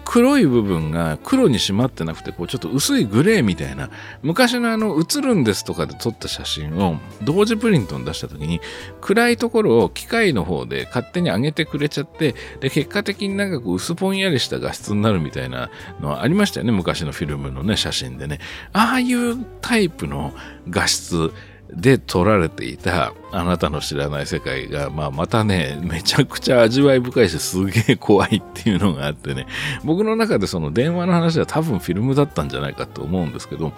[0.05, 3.89] 黒い部分が黒に締まってなくて、こうちょっと薄いグレーみたいな、
[4.21, 8.61] 昔のあの、映るんですとかで撮った写真を同時プリントに出した時に、
[9.01, 15.69] 暗いところを機械の方で勝手に上げてくれちゃって、で、結果的になんかこう薄ぼんやりした画質になるみたいな
[16.01, 18.39] のはありましたよね、昔のフィルムのね、写真でね。
[18.73, 20.34] ああいうタイプの
[20.69, 21.31] 画質、
[21.76, 29.48] で撮られていたあなたの知らない世界が、まあ、またね、めちゃくちゃ味わい深いし、すげえ怖いっていうのがあってね、
[29.84, 33.74] 僕の中でその電話の話は多分フィルムだったんじゃないかと思うんですけど、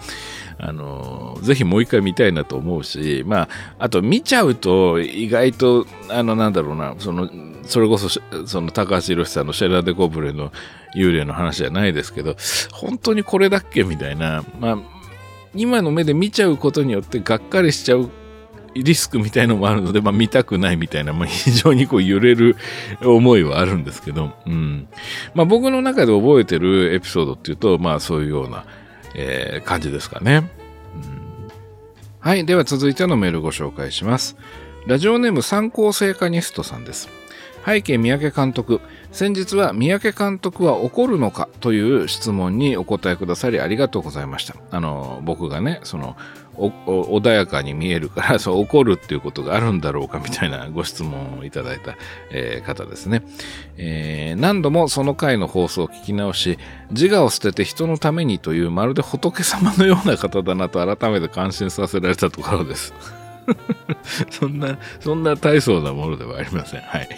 [0.58, 3.48] あの、ぜひもう一回見たいなと思うし、まあ、
[3.78, 7.30] あと見ちゃうと意外と、あの、なんだろうな、その、
[7.62, 8.08] それこそ、
[8.46, 10.52] その高橋宏さんのシェラデコブレの
[10.94, 12.36] 幽霊の話じゃないですけど、
[12.72, 14.95] 本当にこれだっけみたいな、まあ、
[15.56, 18.10] 今の目で見ちゃうことによってがっかりしちゃう
[18.74, 22.56] リスクみたいのもあるので、まあ、見たくないみたいな、まあ、非常にこう揺れる
[23.02, 24.88] 思いはあるんですけど、うん。
[25.34, 28.64] まあ、僕の中で覚えてるエピソードっていうと、まあ、そういうような、
[29.14, 30.50] えー、感じですかね、
[30.94, 31.48] うん。
[32.20, 32.44] はい。
[32.44, 34.36] では続いてのメールご紹介します。
[34.86, 37.08] ラジオネーム参考成果ニストさんです。
[37.66, 38.80] 背景三宅監督。
[39.10, 44.54] 先日は三宅監督は怒るのかという質問にお答えくださりありがとうございました。
[44.70, 46.16] あの、僕がね、その、
[46.56, 51.96] 穏やかに見えるから、 そう怒るっていうことがあるんだろうかみたいな ご質問をいただいた、
[52.30, 53.22] えー、方ですね、
[53.76, 56.58] えー、何度もその回の放送を聞き直し、
[56.92, 62.94] 自我を捨てて人のためにというまるで仏様のような方だなと改めて感心させられたところです。
[64.30, 66.80] そんな、そんな大層なものではありません。
[66.80, 67.08] はい。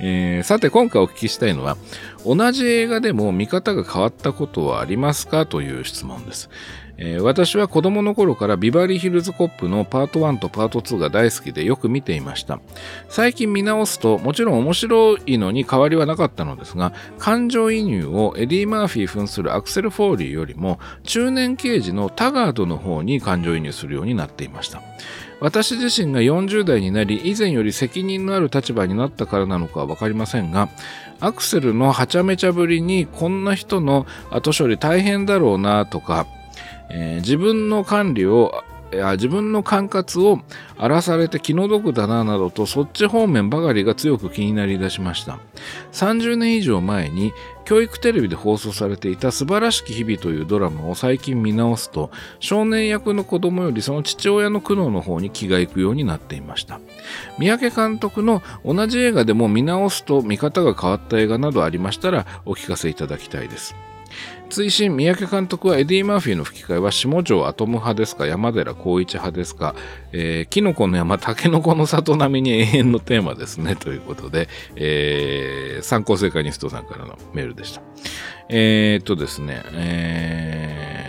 [0.00, 1.76] えー、さて、今回お聞きしたいのは、
[2.24, 6.50] 同じ映画でも見方が変わったことはありますかという質問です。
[6.98, 12.60] えー、私は子供の頃からビバリーヒルズコップのパート1とパート2が大好きでよく見ていました。
[13.08, 24.82] 最近見直すともちろん面白いのに変わりはなかったのですが、感情移入をエディ・マーフィー扮するアクセル・フォーリーよりも中年刑事のタガードの方に感情移入するようになっていました。
[25.42, 30.68] 私自身が40代になり以前より責任のある立場になったからなのかは分かりませんが
[31.18, 36.26] アクセルのはちゃめちゃぶりにこんな人の後処理大変だろうなとか
[36.94, 38.62] えー、自分の管理を
[38.92, 40.40] 自分の管轄を
[40.76, 45.38] 荒らされて気の毒だななどとそっち方面ばかりが強く気になりだしました。
[45.92, 47.32] 30年以上前に
[47.64, 52.10] 教育テレビで放送されていた素晴らしき日々というドラマを最近見直すと
[52.40, 56.80] 少年役の子供よりその父親の苦悩の方に気が行くようになっていました。
[57.38, 63.74] 三宅監督の同じ映画でも見直すと見方が変わった映画などありましたらお聞かせいただきたいです。
[64.52, 69.74] 追伸三宅監督はエディ・マーフィーの吹き替えは下條アトム派ですか山寺宏一派ですか、
[70.12, 73.76] えー、キノコの山タケノコの里並みに永遠のテーマですね。
[73.76, 77.80] ということで、えー、参考正解ニストさんからのメールでした。
[78.50, 81.02] えー、っとですねえー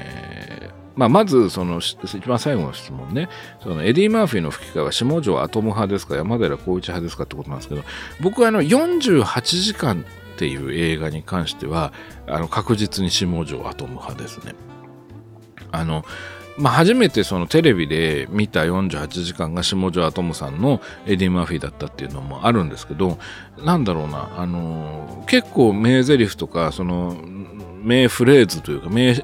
[0.95, 3.27] まあ、まず、その、一番最後の質問ね。
[3.63, 7.83] その、エディ・マーフィーの吹き替えは、下條アトム派ですか山寺宏一派ですかってことなんですけど、
[8.21, 11.93] 僕はあの、48時間っていう映画に関しては
[12.27, 14.55] あの確実に下條アトム派ですね。
[15.71, 16.03] あの
[16.55, 23.17] まあ、初めてそのテレビで見た48時間が下條アトムさんのエディ・マフィーだったっていうのもあるんですけど
[23.57, 27.15] なんだろうなあの結構名台詞とかその
[27.81, 29.15] 名フレーズというか名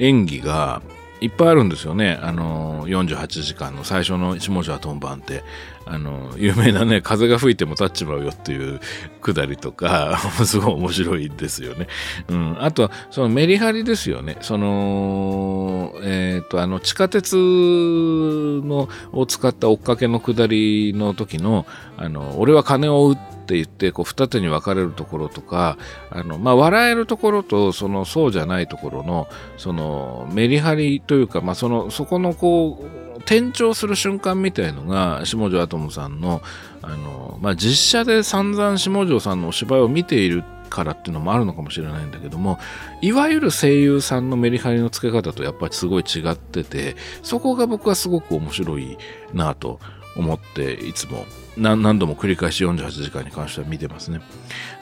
[0.00, 0.82] 演技が
[1.24, 2.18] いっぱいあるんですよね。
[2.22, 5.42] あの、48時間の最初の下條トンバンって、
[5.86, 8.80] あの、有名なね、風が吹いても立っちまうよっていう
[9.20, 11.88] くだりとか、 すごい面白いですよね。
[12.28, 12.56] うん。
[12.62, 14.36] あとは、そのメリハリですよね。
[14.40, 25.76] その、えっ、ー、と、あの、地下鉄の、を使った追っかけのくだりの時の、あの、俺は金を売ってって言ってこう二手に分かれるところとか
[26.10, 36.40] あの、まあ、笑えるところとそのそうじゃないところのそのメリハリというか、まあ、そのそこのこう転調する瞬間みたいのが下條アトムさんの
[36.82, 42.58] あの、まあ、実写で散々下條さんのお芝居を見ているからっていうのもあるのかもしれないんだけども
[43.02, 48.98] いわゆる声優さんのメリハリの付け方とやっぱりすごい違っててそこが僕はすごく面白い
[49.32, 49.78] なと
[50.16, 54.20] 思っていつも何度も繰り返し48時間に関しては見てますね。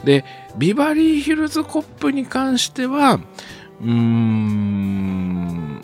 [0.05, 0.25] で、
[0.57, 3.21] ビバリーヒルズコップに関しては、
[3.81, 5.83] うーん、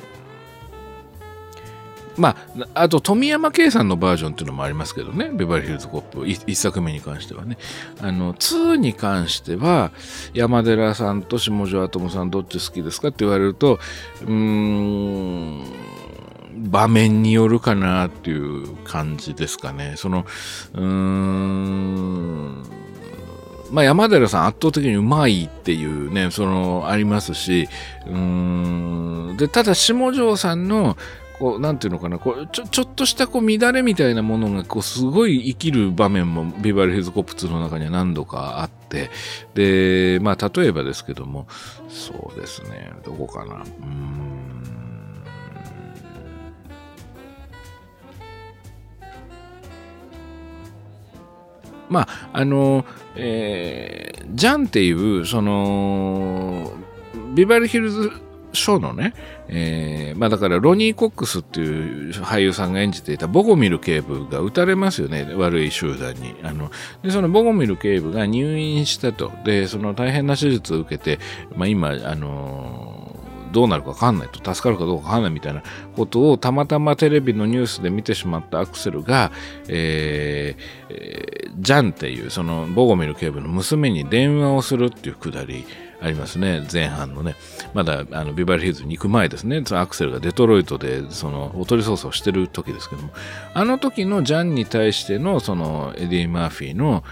[2.18, 2.36] ま
[2.74, 7.56] あ、あと富山圭さんのバージョンっていうのもありますけどね、ビバリーヒルズコップ、1作目に関してはね。
[8.00, 9.92] あの、2に関しては、
[10.34, 13.78] 山寺さんと下條アトムさんどっち好きですかって言われると、
[14.22, 15.62] うーん、
[16.58, 19.94] 場面によるかなっていう感じですかね。
[19.96, 20.26] その、
[20.74, 22.62] うーん、
[23.70, 27.68] まあ、山寺さん圧倒的にうまいっていうね、その、ありますし、
[28.06, 30.96] うーん、で、ただ、下條さんの、
[31.38, 39.10] こう、なんていうのかな、こう、ちょ、ちょっとしたこう乱れみたいなものが、こう、すごい生きる場面も、ビバリーヒズコップ2の中には何度かあって、
[39.54, 41.46] で、まあ、例えばですけども、
[41.88, 44.77] そうですね、どこかな、うーん、
[51.88, 52.84] まあ、あの、
[53.16, 56.72] えー、ジャンっていう、その、
[57.34, 58.10] ビバリヒルズ
[58.52, 59.14] ショーのね、
[59.48, 66.34] えー、まあだからロニー・コックスっていう俳優さんが演じていたボゴミル警部が撃たれますよね、悪い集団に。
[66.42, 66.70] あの、
[67.02, 69.32] で、そのボゴミル警部が入院したと。
[69.44, 71.18] で、その大変な手術を受けて、
[71.56, 72.97] まあ今、あのー
[73.52, 75.62] どうなるか分かんないと助かるかどうか分かんないみたいな
[75.96, 79.32] ことをたまたまテレビのニュースで見てしまったアクセルが、
[79.68, 85.64] えーえー、ジャンっていうそのボゴミル警部の娘に電話をするっていうくだり
[86.00, 86.64] ありますね。
[86.72, 87.34] 前半のね。
[87.74, 89.62] まだあのビバリーヒルズに行く前ですね。
[89.72, 93.10] アクセルがデトロイトでそのおとり捜査をしてる時ですけども。
[93.52, 97.02] あの時のジャンに対してのそのエディ・マーフィーの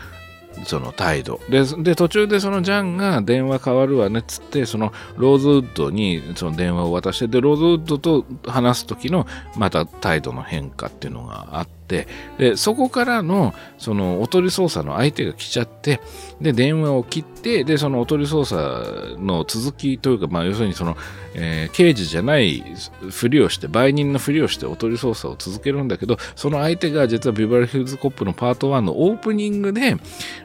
[0.64, 1.40] その態度。
[1.48, 9.26] でで途中でそのジャンが電話代わるわねっつってそのローズウッドにその電話を渡してでローズウッドと話す時の
[9.56, 12.08] また態度の変化っていうのがあって
[12.38, 16.00] でそこからのそのおとり捜査の相手が来ちゃって
[16.40, 20.96] で電話を切ってでそのおとり捜査の続きというか、まあ、要するにその、
[21.38, 22.64] えー、刑事じゃない
[23.10, 29.96] ふりをして売人のふりをしておとり捜査を続けるんだけどその相手が実はビバリーヒルズコップのパート1のオープニングで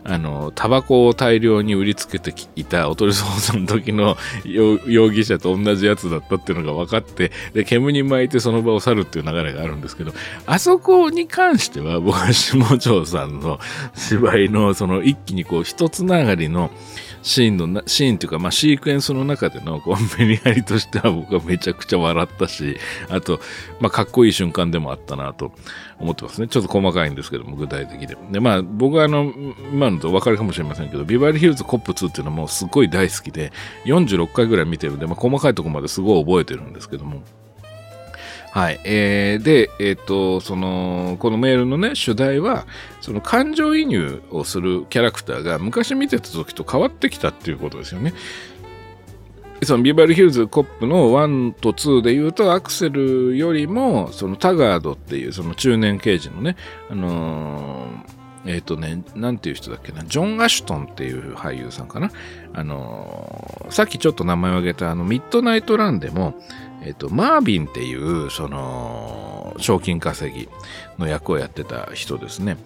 [0.03, 10.11] あのタバコを大量に売りつけていたおとり捜査の時の容疑者と同じやつだったっていうのが分かってで煙に巻いてその場を去るっていう流れがあるんですけど
[10.45, 13.59] あそこに関しては僕は下條さんの
[13.95, 16.69] 芝居のその一気にこう一つながりの
[17.23, 22.77] シーンのシーンというか、まあ、シークエンスの中でのこうメリハリとしては僕はめちゃくちゃ笑ったし、
[23.09, 23.39] あと、
[23.79, 25.51] まあ、かっこいい瞬間でもあったなと
[25.99, 26.47] 思ってますね。
[26.47, 28.17] ちょっと細かいんですけども、具体的で。
[28.31, 29.33] で、まあ、僕はあの、
[29.71, 33.51] 今のとお分かるかもしれませんけど、ビバリーヒルズコップ2っていうのもうすごい大好きで、
[33.85, 37.23] 46回ぐらい見てるんで、まあ、細かいとこまですごい覚えてるんですけども、
[38.51, 38.81] はい。
[38.83, 42.67] えー、で、えっ、ー、と、その、このメールのね、主題は、
[42.99, 48.13] その感情移入をするキャラクターが昔見てた時と変わってきたっていうことですよね。
[49.63, 56.57] そのビバリーヒルズコップの1と2で言うと、アクセルよりも、そのタガードっていう、その中年刑事のね、
[56.89, 62.11] あのー、えっ、とね、なんていう人だっけな、ジョン・アシュトンっていう俳優さんかな。
[62.53, 66.33] あのー、さっきちょっと名前を挙げた、あの、ミッドナイト・ランでも、
[66.83, 70.49] えっ、と、マービンっていう、その、賞金稼ぎ
[70.97, 72.57] の役をやってた人ですね。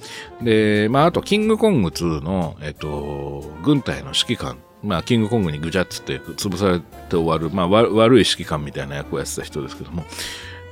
[0.41, 10.05] で、まあ、あと、キングコング2の、えっ、と、軍隊の指揮官、まあ、キングコングにぐちゃっつって潰されて終わる、まあ、悪い指揮官みたいな役をやってた人ですけども、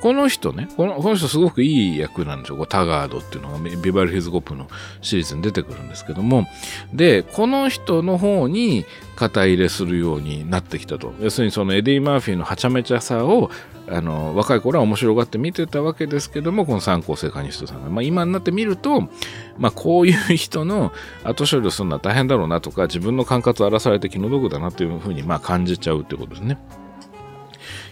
[0.03, 2.57] この人ね、このこの人すごくいい役なんですよ。
[2.57, 4.67] こうタガードっていうのがビバルヒズコップの
[5.01, 6.45] シリーズに出てくるんですけども、
[6.93, 8.85] で、この人の方に
[9.15, 11.13] 肩入れするようになってきたと。
[11.21, 13.49] 要するにそのエディ・マーフィーのはちゃめちゃさを
[13.87, 19.09] あの若い頃は面白がって見てたわけですけどもこの三校生カニストさんが、まあ、今になってみると、
[19.57, 20.91] まあ、こういう人の
[21.23, 26.57] 後処理をするのは大変だろうなとか自分の管轄を荒らされて気の毒だなというふうにまあ感じちゃうってことですね。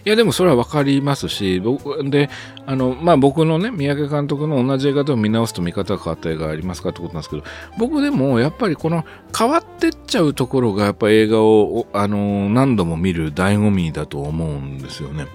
[0.04, 2.28] いや、でもそれはわかりますし、僕、で、
[2.66, 7.44] あの、まあ僕のね、三宅監督の同じ映画でも見直すと見方が変わった映画ありますかってことなんですけど、
[7.78, 9.04] 僕でもやっぱりこの
[9.36, 15.26] 変わってっちゃうところがやっぱ映画を、あの、何度も見る醍醐味だと思うんですよね。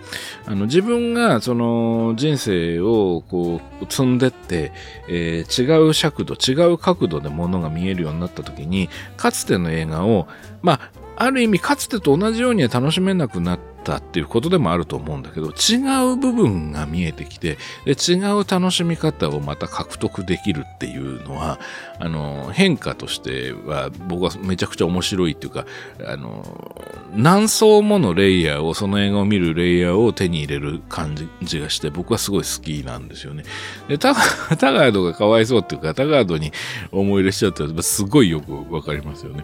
[0.46, 4.74] あの、自分がその人生をこう積んでって、
[5.08, 10.28] えー、違う尺度、違う角度で物が見えるようになった時に、かつての映画を、
[10.62, 10.80] まあ、
[11.20, 15.78] ある意味かつてと同じようには楽しめなくなってたっていうことでもあると思うんだけど違
[16.12, 21.60] う部分が見えてきてで違う楽しみ方をまた獲得できるっていうのは
[22.00, 25.66] あの変化としては僕はめちゃくちゃ面白いっていうか
[26.06, 26.84] あの
[27.16, 33.44] 何層ものレイヤーをその映画を見るレイヤーを手に入れる感じがして僕はすごい好きなんですよね。
[33.88, 36.52] でタガードがかわいそうっていうかタガードに
[36.92, 39.44] 思い入れしちゃったらすごいよくわかりますよね。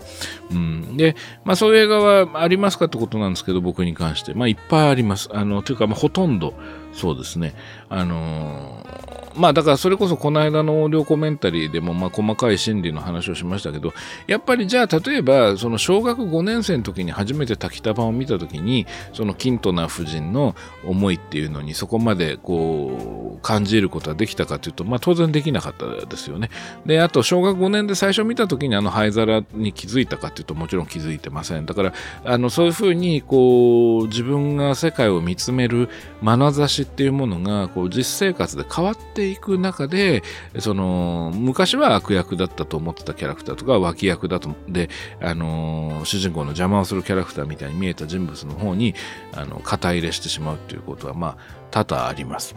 [0.52, 4.33] うん、で、まあそういう映画はありますかってことなんですけど、僕に関して。
[4.36, 5.30] まあ、いっぱいあります。
[5.32, 6.54] あの、というか、まあ、ほとんど、
[6.94, 7.56] そうですね。
[7.90, 13.94] あのー、まあ、だからそれこそこの間のオーディオコメンタリーでも、まあ、細かい心理の話をしましたけど、
[14.28, 20.56] やっぱりじゃあ、例えば、その小学5年生の時に初めて滝田版を見た時に、そのキントナ夫人の
[20.86, 26.50] 思いっていうのにそこまで、こう感じることはできたかというと、まあ、当然できなかったですよね。
[26.86, 31.66] で、あと、小学5年で最初見た時にあの灰皿に気づいたかというと、もちろん気づいてません。
[31.66, 31.94] だから、
[32.24, 35.90] あの、そういうふうに、こう、自分が世界を見つめる
[36.24, 40.24] 眼差しっていうものが、こう、実生活で変わってていく中で、
[40.60, 44.90] その、昔は悪役だったと思ってたキャラクターとか、脇役だと、で、
[45.22, 48.96] あの、主人公の邪魔をするキャラクターみたいに見えた人物の方に、
[49.34, 51.38] あの、肩入れしてしまうっていうことは、まあ、
[51.72, 52.56] 多々あります。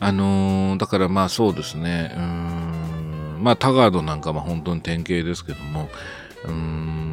[0.00, 5.88] あのー、だからまあそうですね、うん、まあタガードなんかは本当に典型ですけども、
[6.44, 7.11] うん、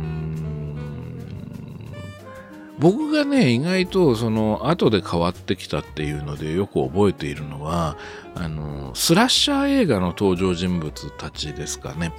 [2.80, 7.98] 僕がね、意外とその後で変わってきたっていうのでよく覚えているのは、
[8.36, 12.14] あの、スラッシャー映画の登場人物たちですかね。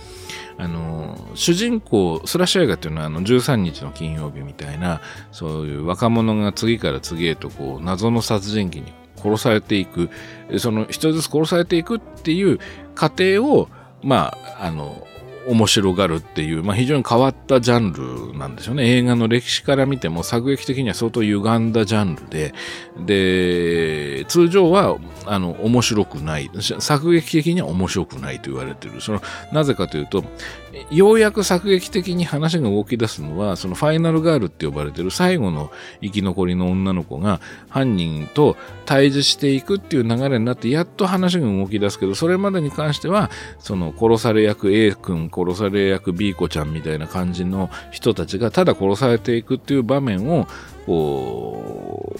[0.58, 5.00] あの、主人公、スラッシュ映画っていうのはあの13日の金曜日みたいな、
[5.32, 10.10] そういう若者が次から次へとこう謎の殺人鬼に殺されていく、
[10.58, 12.58] その一人ずつ殺されていくっていう
[12.94, 13.68] 過程を、
[14.02, 15.06] まあ、あの、
[15.46, 18.88] 面白がるっていう、まあ、非常に変わったジャンルなんですよね。
[18.96, 22.54] 映画の歴史から見ても作劇的には相当歪んだジャンルで、
[22.98, 26.50] で、通常は、あの、面白くない。
[26.60, 29.00] 作劇的には面白くないと言われてる。
[29.00, 29.22] その、
[29.52, 30.24] なぜかというと、
[30.90, 35.70] ようやく作劇的に話が動き出すのは、そのファイナルガールって呼ばれてる最後の
[36.02, 50.48] 生き残りの女の子が犯人と対峙していくっていう流れになって、やっと話が動き出すけど、それまでに関しては、その殺され役 A 君、殺され役 B 子ちゃんみたいな感じの人たちがただ殺されていくっていう場面を、
[50.86, 52.14] こ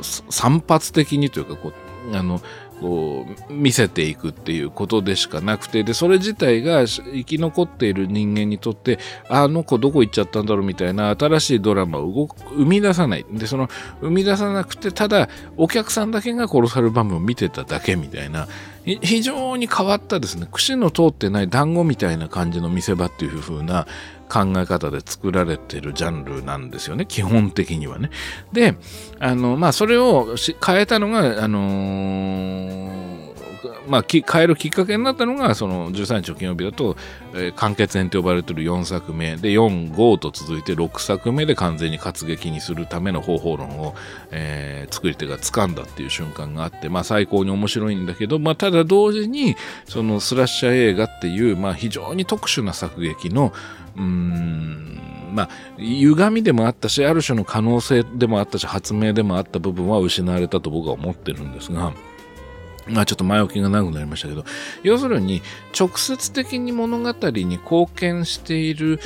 [0.00, 2.40] う、散発的にというか、こう、あの、
[2.80, 8.98] こう見せていくっていうことでしかなくてでそれ自体が生き残っている人間にとって
[9.28, 13.26] あの子どこ行っちゃったんだろうみたいな新しいドラマを動生み出さない。
[13.30, 13.68] でその
[14.00, 18.48] 生み出さなくてただお客さんだけが殺される場面を見てただけみたいな。
[18.82, 20.48] 非常に変わったですね。
[20.50, 23.86] 串の通ってない団子みたいな感じの見せ場っていう風な
[24.30, 28.10] 考え方で作られてるジャンルなんですよね、基本的にはね。
[28.52, 28.76] で、
[29.18, 33.10] あの、まあ、それを変えたのが、あのー
[33.90, 36.96] まあ、変えるきっかけになったのが、その13日の金曜日だと、
[37.34, 43.96] えー、完結編と呼ばれている4作目で、4、5と続いて6作目で完全に活劇にするための方法論を、
[44.30, 53.52] えー、作り手が掴んだっていう瞬間があって、まあ最高に面白いんだけど、まあただ同時に、そのスラッシャー映画っていう、まあ非常に特殊な作劇の、
[53.96, 55.00] うーん、
[55.32, 55.48] まあ、
[55.78, 61.92] 歪みでもあったし、ある種の可能性でもあったし、発明でもあった部分は失われたと僕は思ってるんですが、
[62.88, 64.44] まあちょっと前置きが長くなりましたけど、
[64.82, 65.42] 要するに
[65.78, 69.00] 直接的に物語に貢献している、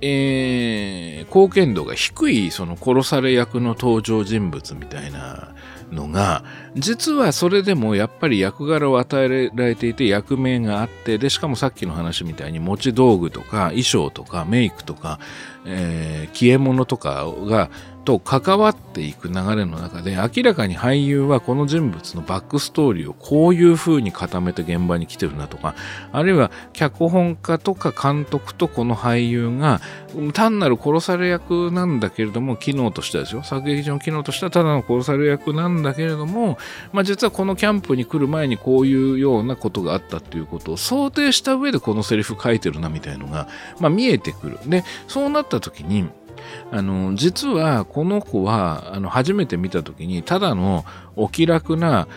[0.00, 5.54] えー、貢献度が低いその殺され役の登場人物みたいな
[5.92, 6.44] のが、
[6.76, 15.18] 実はそれでもやっぱり役柄を与えられていて役名があって、で、しかもさっきの話みたいに持ち道具とか衣装とかメイクとか、
[15.66, 17.70] えー、消え物とかが
[18.04, 25.74] と関わっていく流れの中で明らかに俳優はこの人物のバックストーリーをこういう風に固めて現場に来てるなとか
[26.12, 29.80] あるいは脚本家とか監督とこの俳優が
[30.32, 33.42] 単なる殺され役なんだけれども機能としてはですよ。
[33.42, 36.58] 作劇上の機能としてはただの殺され役なんだけれども、
[36.92, 43.48] まあ、実はこのキャンプに来る前にこういうようなことがあったっていうことを想定した上でこのセリフ書いてるなみたいのが、
[43.78, 44.58] まあ、見えてくる。
[44.66, 46.08] でそうなった時に
[46.70, 50.84] あの実はこの子はあの初めて見た時にただの
[51.16, 52.08] お気楽な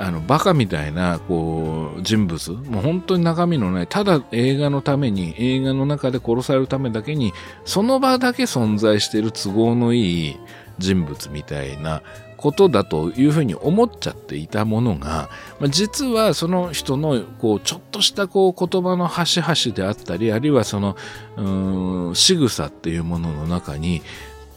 [0.00, 7.32] あのバカみたいなこう人物もう本当に中身のないただ映画のために映画の中で殺されるためだけに
[7.64, 10.36] その場だけ存在している都合のいい
[10.78, 12.02] 人物みたいな
[12.38, 15.28] ことだというふうに思っちゃっていたものが、
[15.68, 20.96] 実はその人のこうちょっとしたこう言葉の端々であったりあるいはその
[21.36, 24.02] うん仕草っていうものの中に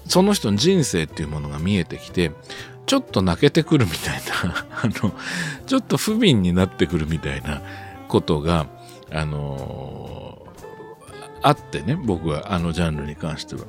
[0.08, 2.32] その人の人生っていうものが見えてきて
[2.86, 5.14] ちょっと泣けてくるみたいな あの
[5.66, 7.64] ちょっと不憫になってくるみたいな
[8.08, 8.68] ことが
[9.12, 13.62] あのー、あってね僕はあのジャンルに関しては。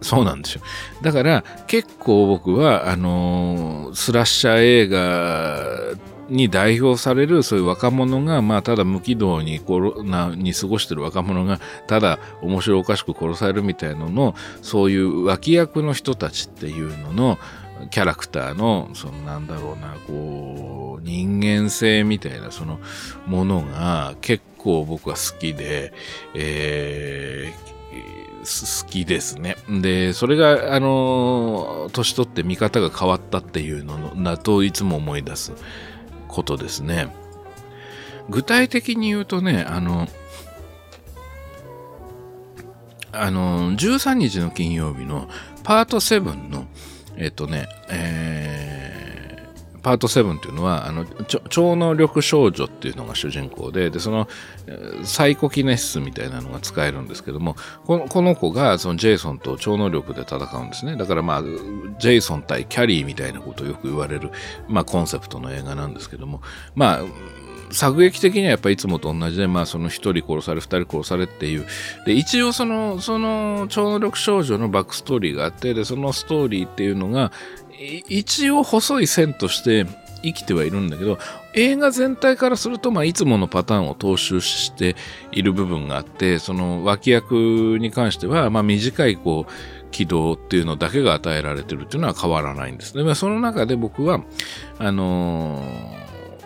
[0.00, 0.62] そうなんですよ。
[1.02, 5.98] だから結構僕はあのー、スラッシャー映画
[6.30, 17.38] に代表されるそういう若者が、まあ、ただ無軌道にコロナに過ごしてる若者がただ面白おかしく殺されるみたいなののそういう脇役の人たちっていうのの
[17.90, 22.78] キャラクターのそのなんだろうなこう人間性みたいなその
[23.26, 25.92] ものが結構僕は好きで、
[26.34, 27.79] えー
[28.40, 29.56] 好きですね。
[29.68, 35.52] で、それが、あの、年取って見方が変わったっていうのだといつも思い出す
[36.28, 37.14] ことですね。
[38.28, 40.08] 具体的に言うとね、あの、
[43.12, 45.28] あの、13日の金曜日の
[45.62, 46.66] パート7の、
[47.16, 48.89] えっとね、えー、
[49.82, 51.04] パート7っていうのは、あの、
[51.48, 54.28] 超能力少女っていうのが主人公で、で、その、
[55.04, 60.96] サイコキネシスみたいなのが使えるんですけども、このこの子がそのジェイソンと超能力で戦うんですね。
[60.96, 61.42] だからまあ、
[61.98, 64.30] ジェイソン対キャリーみたいなことをよく言われる、
[64.68, 66.42] まあコンセプトの映画なんですけども、
[66.74, 67.00] まあ、
[67.72, 71.66] 作劇的にはやっぱりいつもと同じで、まあその一人殺され、二人殺されっていう。
[72.04, 77.32] で、一応その、その超能力少女のバックストーリーがあって、で、そのストーリーっていうのが、
[78.08, 79.86] 一応細い線として
[80.22, 81.18] 生きてはいるんだけど、
[81.54, 84.96] 映画全体からすると、まあ、いつものパターンを踏襲して
[85.32, 89.52] いる部分があって、その脇役に関しては、まあ、短い、こう、
[89.90, 93.02] 軌道っていうのだけが与えられてるっていうのは変わらないんですね。
[93.02, 94.22] まあその中で僕は、
[94.78, 96.00] あのー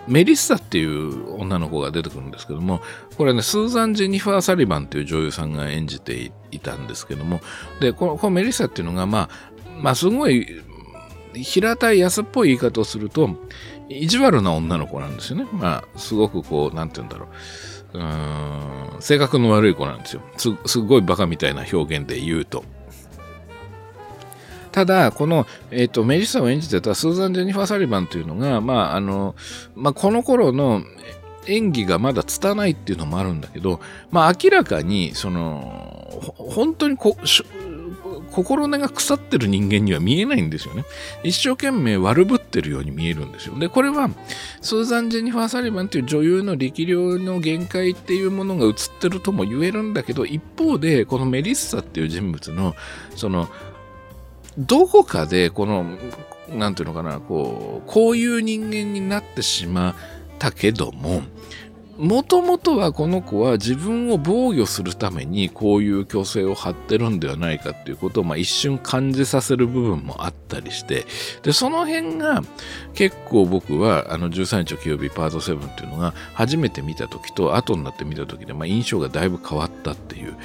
[0.06, 2.82] メリッサっていう女の子が出てくるんですけども、
[3.16, 7.40] これね、スーザン・ジェニファー・サリバンっていう女優さんが演じていたんですけども、
[7.80, 9.28] で、このメリッサっていうのが、まあ、
[9.80, 10.62] まあ、すごい、
[11.42, 13.30] 平たい安っぽい言い方をすると、
[13.88, 15.46] 意地悪な女の子なんですよね。
[15.52, 17.28] まあ、すごくこう、なんて言うんだろう。
[17.96, 20.22] うん、性格の悪い子なんですよ。
[20.36, 22.64] す、すごいバカみたいな表現で言うと。
[24.72, 29.36] ただ、この、えっ、ー、と、メリッサを演じてたスーザン・ジェニファー・サリバンというのが、まあ、あの、
[29.76, 30.82] まあ、この頃の
[31.46, 33.80] 演技がまだ拙いっていうのもあるんだけど、
[34.10, 37.16] まあ、明らかに、その、本当にこ
[38.34, 40.84] 心根が腐ってる人間には見えないんですよね。
[41.22, 43.56] 一生懸命悪ぶってるように見えるんですよ。
[43.58, 44.10] で、これは、
[44.60, 52.74] スーザン・ジェニファー・サリバンという女優の力量の限界っていうものが映ってるとも言えるんだけど、一方で、このメリッサっていう人物の、
[53.14, 53.48] その、
[54.58, 55.96] どこかでこの、
[56.48, 59.94] なんていうのかな、こう、こういう人間になってしまっ
[60.38, 61.22] たけども、
[61.98, 71.06] もともとはこの子は自分を防御するためにこういう虚勢を張ってるんではないかっていうことをまあ一瞬感じさせる部分もあったりして、
[71.42, 72.42] で、その辺が
[72.94, 80.36] 結構僕はあの13日金曜日パート7っていうのが初めて見た時と後になって見た時でまあ印象がだいぶ変わったっていう、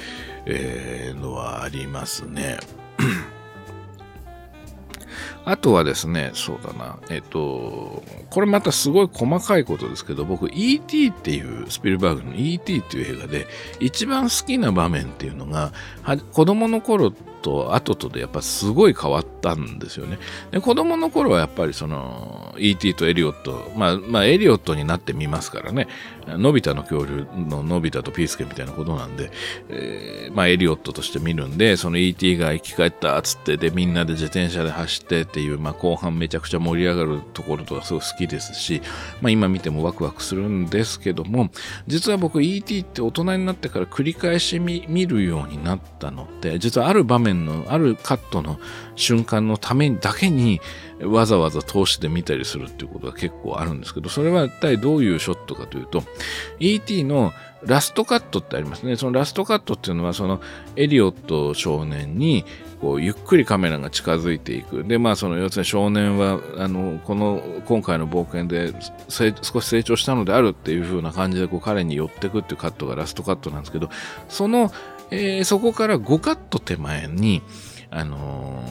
[1.16, 2.58] のはありますね。
[5.44, 11.08] あとはですね、そうだな、えっと、これまたすごい細かいことですけど、僕 E.T.
[11.08, 12.78] っていう、スピルバーグの E.T.
[12.78, 13.46] っていう映画で、
[13.80, 15.72] 一番好きな場面っていうのが、
[16.32, 20.18] 子供の頃と後とでやっぱすごい変わったんですよね。
[20.50, 22.94] で子供の頃はやっぱりその E.T.
[22.94, 25.88] とエリオット、まあ、まあ、エリオットになってみますからね、
[26.26, 29.30] のび太の恐竜ののび太とピースケみたいなことなんで、
[29.68, 32.36] えー、まあエリオットとして見るんで、その E.T.
[32.36, 38.82] が生き返ったっつって、で、みんなで自転車で走ってっていう、まあ後半めちゃくちゃ盛り上がるところとかすごい好きですし、
[39.20, 41.50] まあ今見てもワクワクするんですけども、
[41.86, 42.80] 実は僕 E.T.
[42.80, 48.58] って大人になってから繰り返し見るようになったのって、実はある場面の、あるカットの
[48.96, 50.60] 瞬間のためだけに、
[51.02, 56.02] わざわざ通しで見たりするっていうことが結構あるんですけど、それは一体どういうショットかというと、
[56.58, 57.04] E.T.
[57.04, 57.32] の
[57.62, 58.96] ラストカットってありますね。
[58.96, 60.40] そのラストカットっていうのは、その
[60.76, 62.44] エリオット少年に、
[62.80, 64.84] こう、ゆっくりカメラが近づいていく。
[64.84, 68.72] で、まあ、その、要するに少年は、あの、この、今回の冒険で、
[69.42, 73.90] 少し成長したのであるっていう風な感じで、こう、彼に寄ってくっていうカットがラストカットなんですけど、
[74.28, 74.72] その、
[75.10, 77.42] えー、そこから5カット手前に、
[77.90, 78.62] あの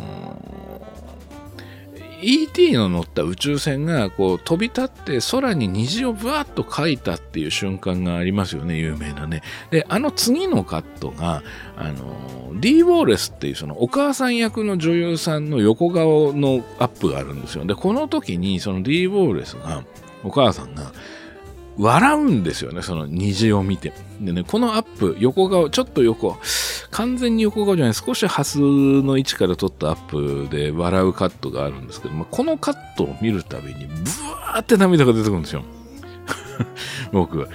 [0.46, 0.49] ー
[2.22, 9.42] ET の乗った宇宙船がこう飛び立って空に虹をぶわっと描いたっていう瞬間がありますよね、有名なね。
[9.72, 11.44] で、あの次のカットが、
[11.78, 17.66] あの、D ウォーレスっていうそのお母さん役の女優さんの横顔のアップがあるんですよ。
[17.66, 19.84] で、この時にその D ウォーレスが、
[20.24, 20.92] お母さんが、
[21.80, 23.94] 笑うんですよね、その虹を見て。
[24.20, 26.38] でね、このアップ、横顔、ちょっと横、
[26.92, 33.94] 完全に横顔じゃない、少しハスの位置から撮ったアップで笑うカットがあるんですけどまあ、このカットを見るたびに、ブ
[34.30, 35.64] ワーって涙が出てくるんですよ。
[37.14, 37.48] 僕は。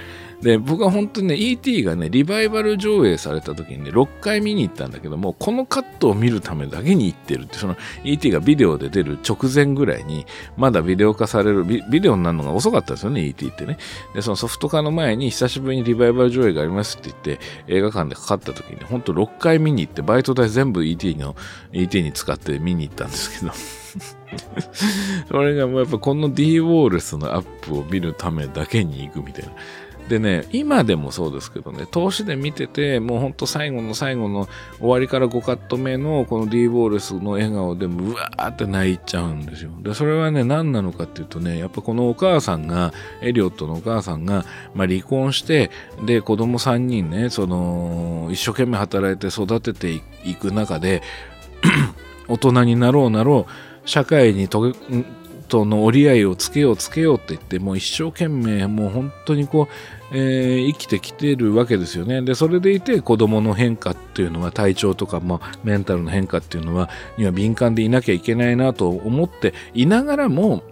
[0.45, 1.83] で、僕は本当にね、E.T.
[1.83, 8.29] がね、リバイバル上映された時にね、6回見に行ったんだけども、このカットを見るためだけに行ってるって、その E.T.
[8.29, 13.47] がビデオで出る直前ぐらいに、まだビデオ化されるビ、ビデオになるのが遅かったですよね、E.T.
[13.47, 13.79] ってね。
[14.13, 21.15] で、そのソフト化の前に久しぶりにリバイバル上映がありますって言って、映画館でかかった時に、ほんと6回見に行って、バイト代全部 E.T.
[21.15, 21.35] の、
[21.73, 22.03] E.T.
[22.03, 23.51] に使って見に行ったんですけど。
[25.27, 29.51] それがもうやっぱこの D ウォールスのアップを見るためだけに行くみたいな。
[30.09, 39.71] でね、今でもそうですけどね、投資で見てて、もうほんと最後の最後の終わりから5カット目のこの D ボーレスの笑顔でもうわーって泣いちゃうんですよ。
[39.81, 44.45] で、それはね、何なのかっていうとね、やっぱこのお母さんが、エリオットのお母さんが、
[44.75, 45.71] まあ離婚して、
[46.05, 49.91] で、子供3人ね、その、一生懸命働いて育てて
[50.23, 51.01] いく中で、
[52.27, 54.73] 大人になろうなろう、社会にと
[55.47, 59.67] との折り合いをつけようつけようって言ってもう一生懸命もう本当にこ
[60.11, 62.21] う、えー、生きてきてるわけですよね。
[62.21, 70.63] でそれでいて子供の変化っていうのは体調とか、まあ、メンタルの変化っていうのはには敏感でいなきゃいけないなと思っていながらも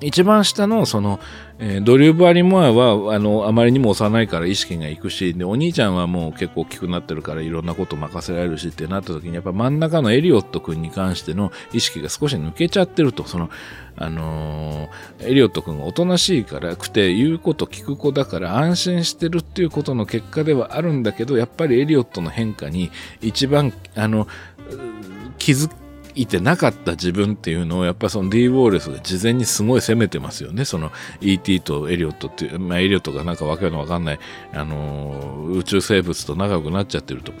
[0.00, 1.20] 一番下のその、
[1.58, 13.50] えー、ドリュー・バリモアはあのあまりにも幼いから意識がいくしでお兄ちゃんはもう結構大きくなってるからいろんなこと任せられるしってなった時にやっぱ真ん中のエリオット君に関しての意識が少し抜けちゃってるとその
[13.96, 22.90] あのー、エリオット君がおとなしいからくて言うこと聞く子だから安心してるっていうことの結果ではあるんだけどやっぱりエリオットの変化に
[23.20, 24.26] 一番あの
[25.38, 25.70] 気づ
[26.14, 30.64] いてなかった自分っていうのをやっぱその D ウォーレスが事前にすごい責めてますよね。
[30.64, 34.20] その ET とエリオットっていう、まあエリオットがなんかわけのわかんない、
[34.52, 37.32] あのー、宇宙生物と仲良くなっちゃってると。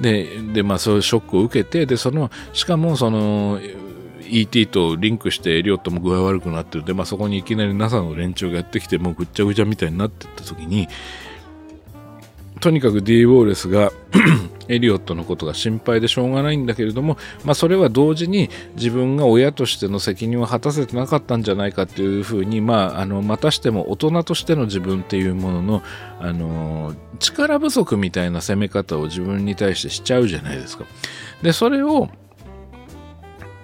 [0.00, 3.60] で、で、まあそういうショックを受けて、で、その、しかもその、
[4.32, 10.88] ET とリンクしてエリオットも具合悪くなってるで、まあ、そこにいきなり NASA の連中がやってきてもうぐっちゃぐちゃみたいになってった時に
[12.62, 13.90] とにかく D ウォーレスが
[14.68, 25.82] エリオットのことが心配でしょうがないんだけれども、まあ、それは同時に自分が親としての責任を果たせてなかったんじゃないかっていうふうに、まあ、あのまたしても大人としての自分っていうものの、
[26.20, 30.84] あの力不足みたいな攻め方を自分に対してしちゃうじゃないですか。
[31.42, 32.10] でそれを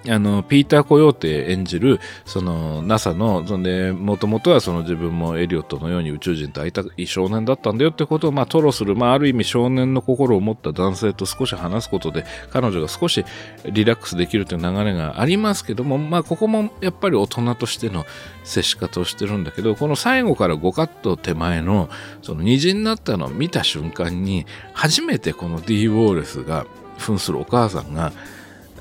[0.07, 13.25] あの、ピーター・コヨーテ演じる、その NASA の、そんで、もともとはその自分もエリオットのように宇宙人と会いたい少年だったんだよってことを、まあ、吐露する、まあ、ある意味少年の心を持った男性と少し話すことで、彼女が少し
[13.65, 18.05] リラックスできるという流れがありますけども、まあ、ここもやっぱり大人としての
[18.45, 21.89] 接し方をしてるんだけど、この最後から5カット手前の、
[22.21, 26.65] その虹になったのを見た瞬間に、初めてこの D・ ウォーレスが、
[26.97, 28.11] 扮するお母さんが、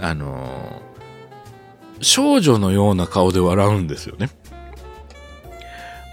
[0.00, 0.82] あの
[2.00, 4.30] 少女のような顔で笑うんですよね。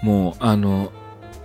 [0.02, 0.92] もう、あの、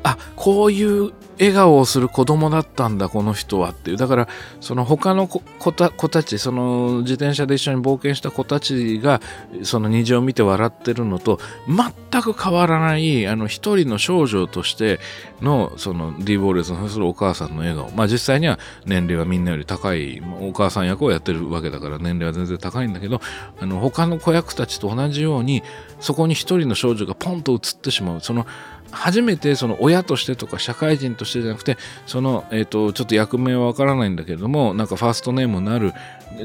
[0.03, 3.97] あ、こういう笑顔をする子供だったんだ、この人はっていう。
[3.97, 4.27] だから、
[4.59, 5.41] その他の子
[5.71, 9.21] た子たち、その自転車で一緒に冒険した子たちが、
[9.63, 14.99] その虹を見て笑ってるのと、全く変わらない、あの、一人の少女として
[15.41, 17.89] の、その、ディーボーレスのするお母さんの笑顔。
[17.95, 23.19] まあ実際には年齢はみんなより高い、お母さん役をやってるわけだから年齢は全然高いんだけど、
[23.59, 25.63] あの、他の子役たちと同じように、
[25.99, 28.21] そこに一人の少女がポンと映ってしまう。
[28.21, 28.45] その、
[28.91, 35.93] 初めてその親としてとか社会人としてじゃなくてその、えーと、ちょっと役名はわからないんだけれどもなんかファーストネームになる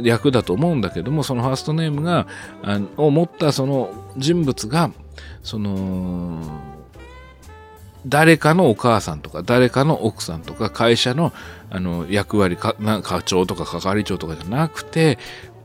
[0.02, 2.26] 役だと思うんだけどもそのファーストネームが
[2.62, 4.90] あを持ったその人物が
[5.42, 6.40] その
[8.06, 11.32] 誰かのお母さんとか誰かの奥さんとか会社の
[11.70, 15.18] あの役割か課長とか係長とかじゃなくて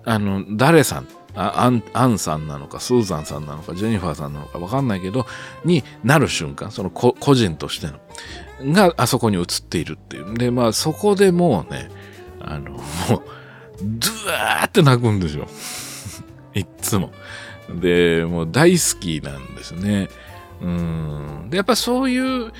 [0.03, 5.25] あの誰さんアンアンさんなのかスーザンさんなのかジェニファーさんなのか分かんないけど
[5.63, 10.33] になる瞬間その個人としてのがあそこに映っているっていう。
[10.33, 11.89] でまあそこでもうね
[12.39, 12.81] あのもう
[13.81, 15.47] ドゥワーって泣くんですよ。
[16.53, 17.11] いっつも。
[17.79, 20.09] でもう大好きなんですね。
[20.61, 21.47] うん。
[21.49, 22.51] でやっぱそういう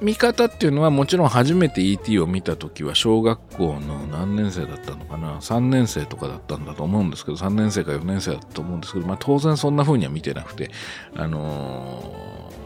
[0.00, 10.70] 見方っていうのはもちろん初めて ET を見た時は小学校の何年生だったのかな？3年生とかだったんだと思うんですけど3年生か4年生だったと思うんですけど、まあ、当然そんな風には見てなくて
[11.16, 12.63] あのー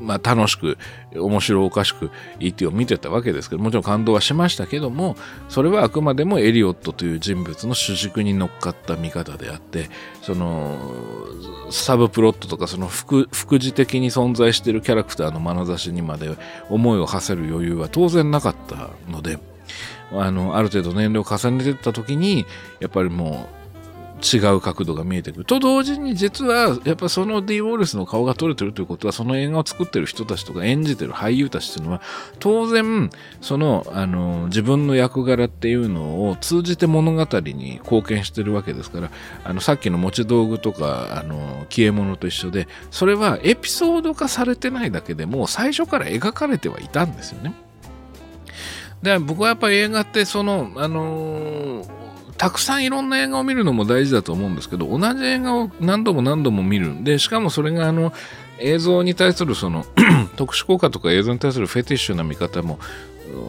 [0.00, 0.78] まあ、楽しく
[1.14, 2.10] 面白おかしく
[2.40, 5.16] ET を見てたわけですけどもちろん感動はしましたけども
[5.48, 9.88] それはあくまでもエリオットという人物の主軸に乗っかった見方であって
[10.22, 10.78] その
[11.70, 16.36] サブプロットとかその副副次的に存在しているキャラクターの眼差しにまで
[16.70, 19.38] 思いを馳せる余裕は当然なかったので
[20.12, 22.46] あのある程度年齢を重ねていった時に
[22.80, 23.65] やっぱりもう
[24.22, 25.44] 違う角度が見えてくる。
[25.44, 32.02] と同時に実はやっぱその D・ ウォルスの顔が撮れてるということはその映画を作ってる人たちとか演じてる俳優たちっていうのは
[32.38, 33.10] 当然
[33.40, 39.10] そのあの自分の役柄っていうのを通じて物語に貢献してるわけですから
[39.44, 47.54] あのさっきの持ち道具とかあの消え物と一緒でそれはエピソード化されてないだけでも最初から描かれてはいたんですよね。
[49.02, 52.05] で僕はやっぱり映画ってその、あのー
[52.38, 57.02] たくさんいろんな映画を見るのも大事だと思うんですけど同じ映画を何度も何度も見る。
[57.02, 58.12] でしかもそれがあの
[58.58, 59.84] 映像に対するその
[60.36, 62.78] 特殊効果とか映像に対するフェティッシュな見方も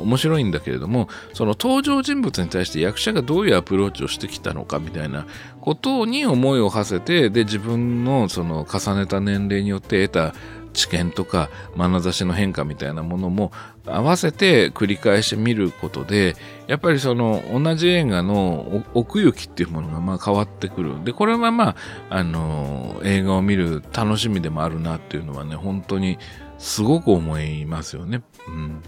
[0.03, 5.27] 面白いんだけれどもその登場人物に対して役者がどういうアプローチをしてきたのかみたいな
[5.61, 10.39] ことに思いを馳せてで自分のその重ねた年齢によって得た
[10.73, 13.51] 知見とか眼差しの変化みたいなものも
[13.85, 16.35] 合わせて繰り返し見ることで
[16.68, 21.76] やっぱりその同じ映画の奥行きっていうものがまあ変わってくるでこれはまあ
[22.10, 26.19] あの映画を見る楽しみでもあるなっていうのはね本当に
[26.57, 28.22] すごく思いますよね。
[28.48, 28.81] うん、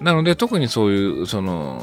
[0.00, 1.82] なので特にそういうその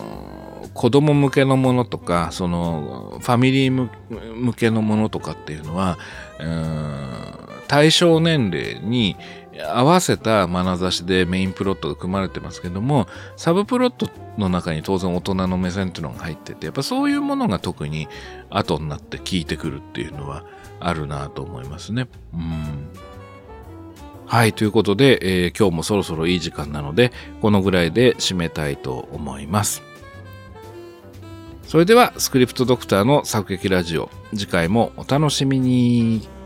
[0.74, 5.98] 子供向けのものとかそのファミリー向けのものとかっていうのは
[6.40, 9.18] うーん対象年齢に
[9.62, 18.08] 合わせた眼差しでメインプロットが組まれてますけどもサブプロットの中に当然大人の目線っていうのが入っててやっぱそういうものが特に
[18.50, 20.46] 後になって効いてくるっていうのは
[20.80, 22.08] あるなと思いますね。
[22.34, 22.90] うん
[24.28, 29.82] はい、ということで、えー、今日もそろそろいい時間なので、このぐらいで締めたいと思います。
[31.64, 36.37] それでは、スクリプトドクターの作劇ラジオ、次回もお楽しみに。